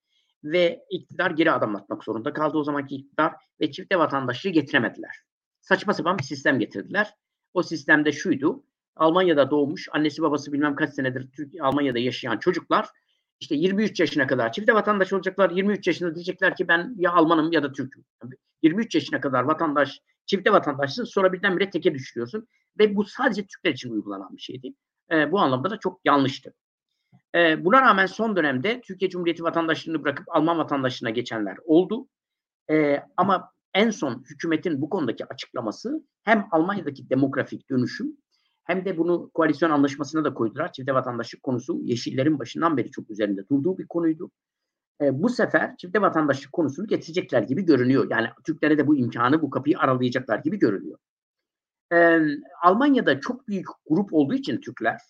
ve 0.44 0.84
iktidar 0.90 1.30
geri 1.30 1.52
adım 1.52 1.76
atmak 1.76 2.04
zorunda 2.04 2.32
kaldı 2.32 2.58
o 2.58 2.64
zamanki 2.64 2.94
iktidar 2.94 3.34
ve 3.60 3.72
çifte 3.72 3.98
vatandaşlığı 3.98 4.50
getiremediler. 4.50 5.16
Saçma 5.60 5.94
sapan 5.94 6.18
bir 6.18 6.22
sistem 6.22 6.58
getirdiler. 6.58 7.14
O 7.54 7.62
sistemde 7.62 8.12
şuydu. 8.12 8.64
Almanya'da 8.96 9.50
doğmuş, 9.50 9.88
annesi 9.92 10.22
babası 10.22 10.52
bilmem 10.52 10.74
kaç 10.74 10.94
senedir 10.94 11.28
Türkiye, 11.36 11.62
Almanya'da 11.62 11.98
yaşayan 11.98 12.38
çocuklar 12.38 12.88
işte 13.40 13.54
23 13.54 14.00
yaşına 14.00 14.26
kadar 14.26 14.52
çifte 14.52 14.74
vatandaş 14.74 15.12
olacaklar. 15.12 15.50
23 15.50 15.86
yaşında 15.86 16.14
diyecekler 16.14 16.56
ki 16.56 16.68
ben 16.68 16.94
ya 16.98 17.12
Almanım 17.12 17.52
ya 17.52 17.62
da 17.62 17.72
Türk'üm. 17.72 18.04
23 18.62 18.94
yaşına 18.94 19.20
kadar 19.20 19.42
vatandaş, 19.42 20.00
çifte 20.26 20.52
vatandaşsın 20.52 21.04
sonra 21.04 21.32
birdenbire 21.32 21.70
teke 21.70 21.94
düşürüyorsun. 21.94 22.48
Ve 22.78 22.96
bu 22.96 23.04
sadece 23.04 23.46
Türkler 23.46 23.72
için 23.72 23.90
uygulanan 23.90 24.36
bir 24.36 24.42
şeydi. 24.42 24.74
E, 25.10 25.32
bu 25.32 25.40
anlamda 25.40 25.70
da 25.70 25.78
çok 25.78 26.00
yanlıştı. 26.04 26.54
E, 27.34 27.64
buna 27.64 27.82
rağmen 27.82 28.06
son 28.06 28.36
dönemde 28.36 28.80
Türkiye 28.80 29.10
Cumhuriyeti 29.10 29.42
vatandaşlığını 29.42 30.04
bırakıp 30.04 30.26
Alman 30.28 30.58
vatandaşlığına 30.58 31.10
geçenler 31.10 31.56
oldu. 31.64 32.08
E, 32.70 33.02
ama 33.16 33.50
en 33.74 33.90
son 33.90 34.24
hükümetin 34.30 34.80
bu 34.80 34.88
konudaki 34.88 35.24
açıklaması 35.26 36.04
hem 36.22 36.46
Almanya'daki 36.50 37.10
demografik 37.10 37.70
dönüşüm 37.70 38.16
hem 38.64 38.84
de 38.84 38.98
bunu 38.98 39.30
koalisyon 39.34 39.70
anlaşmasına 39.70 40.24
da 40.24 40.34
koydular. 40.34 40.72
Çifte 40.72 40.94
vatandaşlık 40.94 41.42
konusu 41.42 41.80
Yeşillerin 41.82 42.38
başından 42.38 42.76
beri 42.76 42.90
çok 42.90 43.10
üzerinde 43.10 43.48
durduğu 43.48 43.78
bir 43.78 43.86
konuydu. 43.86 44.30
E, 45.00 45.22
bu 45.22 45.28
sefer 45.28 45.76
çifte 45.76 46.00
vatandaşlık 46.00 46.52
konusunu 46.52 46.86
getirecekler 46.86 47.42
gibi 47.42 47.62
görünüyor. 47.62 48.06
Yani 48.10 48.28
Türklere 48.46 48.78
de 48.78 48.86
bu 48.86 48.96
imkanı, 48.96 49.42
bu 49.42 49.50
kapıyı 49.50 49.78
aralayacaklar 49.78 50.38
gibi 50.38 50.58
görünüyor. 50.58 50.98
E, 51.92 52.20
Almanya'da 52.62 53.20
çok 53.20 53.48
büyük 53.48 53.66
grup 53.86 54.12
olduğu 54.12 54.34
için 54.34 54.60
Türkler 54.60 55.00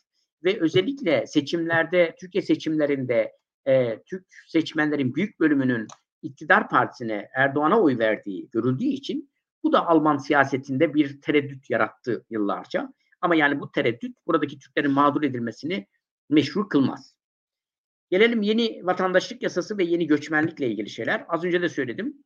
ve 0.44 0.60
özellikle 0.60 1.26
seçimlerde, 1.26 2.14
Türkiye 2.20 2.42
seçimlerinde 2.42 3.32
e, 3.66 4.02
Türk 4.02 4.26
seçmenlerin 4.46 5.14
büyük 5.14 5.40
bölümünün 5.40 5.86
iktidar 6.22 6.68
partisine, 6.68 7.28
Erdoğan'a 7.34 7.80
oy 7.80 7.98
verdiği 7.98 8.50
görüldüğü 8.50 8.84
için 8.84 9.30
bu 9.62 9.72
da 9.72 9.86
Alman 9.86 10.16
siyasetinde 10.16 10.94
bir 10.94 11.20
tereddüt 11.20 11.70
yarattı 11.70 12.24
yıllarca. 12.30 12.92
Ama 13.20 13.34
yani 13.34 13.60
bu 13.60 13.72
tereddüt 13.72 14.16
buradaki 14.26 14.58
Türklerin 14.58 14.90
mağdur 14.90 15.22
edilmesini 15.22 15.86
meşru 16.30 16.68
kılmaz. 16.68 17.13
Gelelim 18.14 18.42
yeni 18.42 18.86
vatandaşlık 18.86 19.42
yasası 19.42 19.78
ve 19.78 19.84
yeni 19.84 20.06
göçmenlikle 20.06 20.68
ilgili 20.68 20.90
şeyler. 20.90 21.24
Az 21.28 21.44
önce 21.44 21.62
de 21.62 21.68
söyledim. 21.68 22.24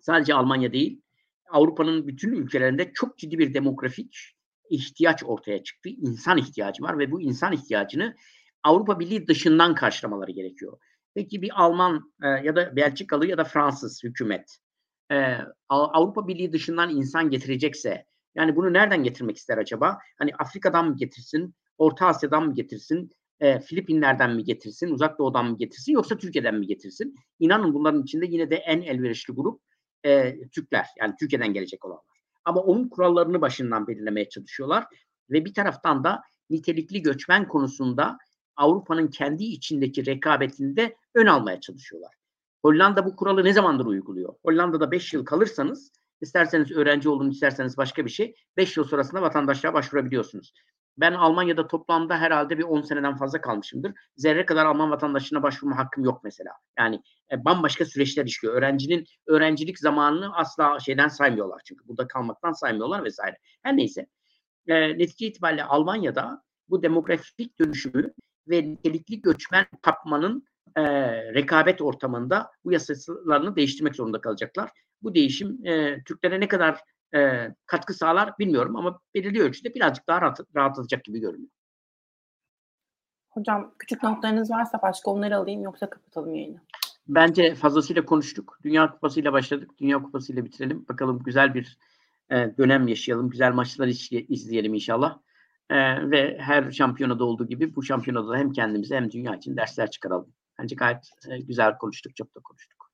Sadece 0.00 0.34
Almanya 0.34 0.72
değil, 0.72 1.02
Avrupa'nın 1.50 2.06
bütün 2.06 2.32
ülkelerinde 2.32 2.92
çok 2.94 3.18
ciddi 3.18 3.38
bir 3.38 3.54
demografik 3.54 4.16
ihtiyaç 4.70 5.24
ortaya 5.24 5.62
çıktı. 5.62 5.88
İnsan 5.88 6.38
ihtiyacı 6.38 6.82
var 6.82 6.98
ve 6.98 7.10
bu 7.10 7.20
insan 7.20 7.52
ihtiyacını 7.52 8.16
Avrupa 8.62 9.00
Birliği 9.00 9.26
dışından 9.26 9.74
karşılamaları 9.74 10.30
gerekiyor. 10.30 10.78
Peki 11.14 11.42
bir 11.42 11.50
Alman 11.54 12.12
e, 12.22 12.26
ya 12.26 12.56
da 12.56 12.76
Belçikalı 12.76 13.26
ya 13.26 13.38
da 13.38 13.44
Fransız 13.44 14.04
hükümet 14.04 14.58
e, 15.12 15.36
Avrupa 15.68 16.28
Birliği 16.28 16.52
dışından 16.52 16.90
insan 16.90 17.30
getirecekse 17.30 18.04
yani 18.34 18.56
bunu 18.56 18.72
nereden 18.72 19.02
getirmek 19.02 19.36
ister 19.36 19.58
acaba? 19.58 19.98
Hani 20.18 20.34
Afrika'dan 20.38 20.88
mı 20.88 20.96
getirsin, 20.96 21.54
Orta 21.78 22.06
Asya'dan 22.06 22.46
mı 22.46 22.54
getirsin, 22.54 23.10
e, 23.40 23.60
Filipinler'den 23.60 24.34
mi 24.34 24.44
getirsin, 24.44 24.90
Uzak 24.90 25.18
Doğu'dan 25.18 25.46
mı 25.46 25.56
getirsin 25.56 25.92
yoksa 25.92 26.18
Türkiye'den 26.18 26.54
mi 26.54 26.66
getirsin? 26.66 27.14
İnanın 27.38 27.74
bunların 27.74 28.02
içinde 28.02 28.26
yine 28.26 28.50
de 28.50 28.56
en 28.56 28.82
elverişli 28.82 29.34
grup 29.34 29.60
e, 30.04 30.40
Türkler. 30.48 30.86
Yani 31.00 31.14
Türkiye'den 31.20 31.52
gelecek 31.52 31.84
olanlar. 31.84 32.18
Ama 32.44 32.60
onun 32.60 32.88
kurallarını 32.88 33.40
başından 33.40 33.86
belirlemeye 33.86 34.28
çalışıyorlar. 34.28 34.84
Ve 35.30 35.44
bir 35.44 35.54
taraftan 35.54 36.04
da 36.04 36.22
nitelikli 36.50 37.02
göçmen 37.02 37.48
konusunda 37.48 38.18
Avrupa'nın 38.56 39.08
kendi 39.08 39.44
içindeki 39.44 40.06
rekabetinde 40.06 40.96
ön 41.14 41.26
almaya 41.26 41.60
çalışıyorlar. 41.60 42.14
Hollanda 42.62 43.06
bu 43.06 43.16
kuralı 43.16 43.44
ne 43.44 43.52
zamandır 43.52 43.86
uyguluyor? 43.86 44.34
Hollanda'da 44.44 44.90
5 44.90 45.14
yıl 45.14 45.24
kalırsanız 45.24 45.92
İsterseniz 46.20 46.72
öğrenci 46.72 47.08
olun, 47.08 47.30
isterseniz 47.30 47.76
başka 47.76 48.04
bir 48.04 48.10
şey. 48.10 48.34
5 48.56 48.76
yıl 48.76 48.84
sonrasında 48.84 49.22
vatandaşlığa 49.22 49.74
başvurabiliyorsunuz. 49.74 50.52
Ben 50.98 51.12
Almanya'da 51.12 51.66
toplamda 51.66 52.18
herhalde 52.18 52.58
bir 52.58 52.64
10 52.64 52.82
seneden 52.82 53.16
fazla 53.16 53.40
kalmışımdır. 53.40 53.92
Zerre 54.16 54.46
kadar 54.46 54.66
Alman 54.66 54.90
vatandaşlığına 54.90 55.42
başvurma 55.42 55.78
hakkım 55.78 56.04
yok 56.04 56.24
mesela. 56.24 56.52
Yani 56.78 57.02
e, 57.32 57.44
bambaşka 57.44 57.84
süreçler 57.84 58.24
işliyor. 58.24 58.54
Öğrencinin 58.54 59.04
öğrencilik 59.26 59.78
zamanını 59.78 60.36
asla 60.36 60.80
şeyden 60.80 61.08
saymıyorlar 61.08 61.60
çünkü. 61.64 61.88
Burada 61.88 62.08
kalmaktan 62.08 62.52
saymıyorlar 62.52 63.04
vesaire. 63.04 63.36
Her 63.62 63.76
neyse. 63.76 64.06
E, 64.66 64.98
netice 64.98 65.26
itibariyle 65.26 65.64
Almanya'da 65.64 66.42
bu 66.68 66.82
demografik 66.82 67.60
dönüşümü 67.60 68.12
ve 68.48 68.62
nitelikli 68.62 69.20
göçmen 69.20 69.66
tapmanın 69.82 70.47
e, 70.76 70.84
rekabet 71.34 71.82
ortamında 71.82 72.50
bu 72.64 72.72
yasalarını 72.72 73.56
değiştirmek 73.56 73.96
zorunda 73.96 74.20
kalacaklar. 74.20 74.70
Bu 75.02 75.14
değişim 75.14 75.66
e, 75.66 76.02
Türklere 76.04 76.40
ne 76.40 76.48
kadar 76.48 76.80
e, 77.14 77.48
katkı 77.66 77.94
sağlar 77.94 78.32
bilmiyorum 78.38 78.76
ama 78.76 79.00
belirli 79.14 79.42
ölçüde 79.42 79.74
birazcık 79.74 80.06
daha 80.08 80.20
rahat, 80.22 80.40
rahatlatacak 80.56 81.04
gibi 81.04 81.20
görünüyor. 81.20 81.50
Hocam 83.30 83.74
küçük 83.78 84.02
notlarınız 84.02 84.50
varsa 84.50 84.82
başka 84.82 85.10
onları 85.10 85.36
alayım 85.36 85.62
yoksa 85.62 85.90
kapatalım 85.90 86.34
yayını. 86.34 86.60
Bence 87.08 87.54
fazlasıyla 87.54 88.04
konuştuk. 88.04 88.58
Dünya 88.64 88.90
Kupası 88.90 89.20
ile 89.20 89.32
başladık. 89.32 89.70
Dünya 89.78 90.02
Kupası 90.02 90.32
ile 90.32 90.44
bitirelim. 90.44 90.86
Bakalım 90.88 91.18
güzel 91.18 91.54
bir 91.54 91.78
e, 92.30 92.56
dönem 92.58 92.88
yaşayalım. 92.88 93.30
Güzel 93.30 93.52
maçlar 93.52 93.88
izleyelim 94.28 94.74
inşallah. 94.74 95.18
E, 95.70 95.76
ve 96.10 96.38
her 96.38 96.70
şampiyonada 96.70 97.24
olduğu 97.24 97.46
gibi 97.46 97.76
bu 97.76 97.82
şampiyonada 97.82 98.28
da 98.28 98.36
hem 98.36 98.52
kendimize 98.52 98.96
hem 98.96 99.10
dünya 99.10 99.34
için 99.36 99.56
dersler 99.56 99.90
çıkaralım. 99.90 100.32
Bence 100.58 100.76
gayet 100.76 101.10
e, 101.28 101.38
güzel 101.38 101.78
konuştuk. 101.78 102.16
Çok 102.16 102.34
da 102.34 102.40
konuştuk. 102.40 102.90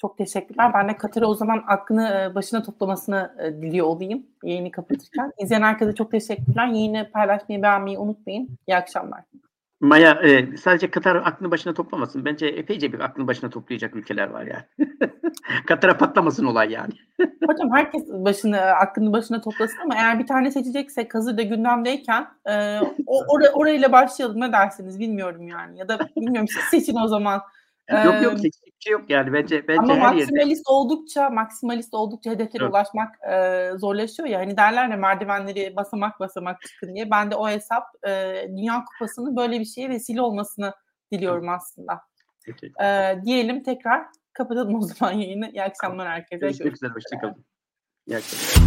Çok 0.00 0.18
teşekkürler. 0.18 0.74
Ben 0.74 0.88
de 0.88 0.96
Katar'a 0.96 1.26
o 1.26 1.34
zaman 1.34 1.64
aklını 1.66 2.32
başına 2.34 2.62
toplamasını 2.62 3.34
diliyor 3.62 3.86
olayım 3.86 4.26
yayını 4.44 4.70
kapatırken. 4.70 5.32
İzleyen 5.38 5.62
herkese 5.62 5.94
çok 5.94 6.10
teşekkürler. 6.10 6.66
Yayını 6.66 7.10
paylaşmayı, 7.12 7.62
beğenmeyi 7.62 7.98
unutmayın. 7.98 8.58
İyi 8.66 8.76
akşamlar. 8.76 9.24
Maya 9.80 10.12
e, 10.22 10.56
sadece 10.56 10.90
Katar 10.90 11.16
aklını 11.16 11.50
başına 11.50 11.74
toplamasın. 11.74 12.24
Bence 12.24 12.46
epeyce 12.46 12.92
bir 12.92 13.00
aklını 13.00 13.26
başına 13.26 13.50
toplayacak 13.50 13.96
ülkeler 13.96 14.30
var 14.30 14.42
yani. 14.42 14.90
Katar'a 15.66 15.98
patlamasın 15.98 16.44
olay 16.46 16.72
yani. 16.72 16.92
Hocam 17.46 17.70
herkes 17.72 18.08
başını 18.08 18.60
aklını 18.60 19.12
başına 19.12 19.40
toplasın 19.40 19.78
ama 19.84 19.94
eğer 19.94 20.18
bir 20.18 20.26
tane 20.26 20.50
seçeceksek 20.50 21.14
hazırda 21.14 21.42
gündemdeyken 21.42 22.26
e, 22.46 22.80
o, 23.06 23.22
or- 23.22 23.52
orayla 23.52 23.92
başlayalım 23.92 24.40
ne 24.40 24.52
dersiniz 24.52 25.00
bilmiyorum 25.00 25.48
yani. 25.48 25.78
Ya 25.78 25.88
da 25.88 25.98
bilmiyorum 26.16 26.48
siz 26.48 26.64
seçin 26.80 26.96
o 26.96 27.08
zaman. 27.08 27.42
Yok 28.04 28.22
yok 28.22 28.42
bir 28.42 28.50
şey 28.78 28.92
yok 28.92 29.10
yani 29.10 29.32
bence 29.32 29.68
bence 29.68 29.80
ama 29.80 29.94
her 29.94 30.14
maksimalist 30.14 30.58
yerde. 30.58 30.62
oldukça 30.66 31.30
maksimalist 31.30 31.94
oldukça 31.94 32.30
hedeflere 32.30 32.62
Evet. 32.64 32.72
ulaşmak 32.72 33.14
e, 33.32 33.70
zorlaşıyor 33.76 34.28
ya 34.28 34.38
hani 34.38 34.56
derler 34.56 34.88
ya 34.88 34.96
merdivenleri 34.96 35.76
basamak 35.76 36.20
basamak 36.20 36.62
çıkın 36.62 36.94
diye 36.94 37.10
ben 37.10 37.30
de 37.30 37.36
o 37.36 37.48
hesap 37.48 37.84
e, 38.08 38.34
Dünya 38.48 38.84
Kupası'nın 38.84 39.36
böyle 39.36 39.60
bir 39.60 39.64
şeye 39.64 39.88
vesile 39.88 40.22
olmasını 40.22 40.72
diliyorum 41.12 41.48
aslında. 41.48 42.00
Peki. 42.46 42.72
E, 42.82 43.18
diyelim 43.24 43.62
tekrar 43.62 44.06
kapatalım 44.32 44.74
o 44.74 44.80
zaman 44.80 45.12
yayını. 45.12 45.50
İyi 45.50 45.62
akşamlar 45.62 46.08
herkese. 46.08 46.38
Görüşmek 46.40 46.72
üzere. 46.76 46.90
Hoşçakalın. 46.90 47.44
İyi 48.06 48.16
akşamlar. 48.16 48.58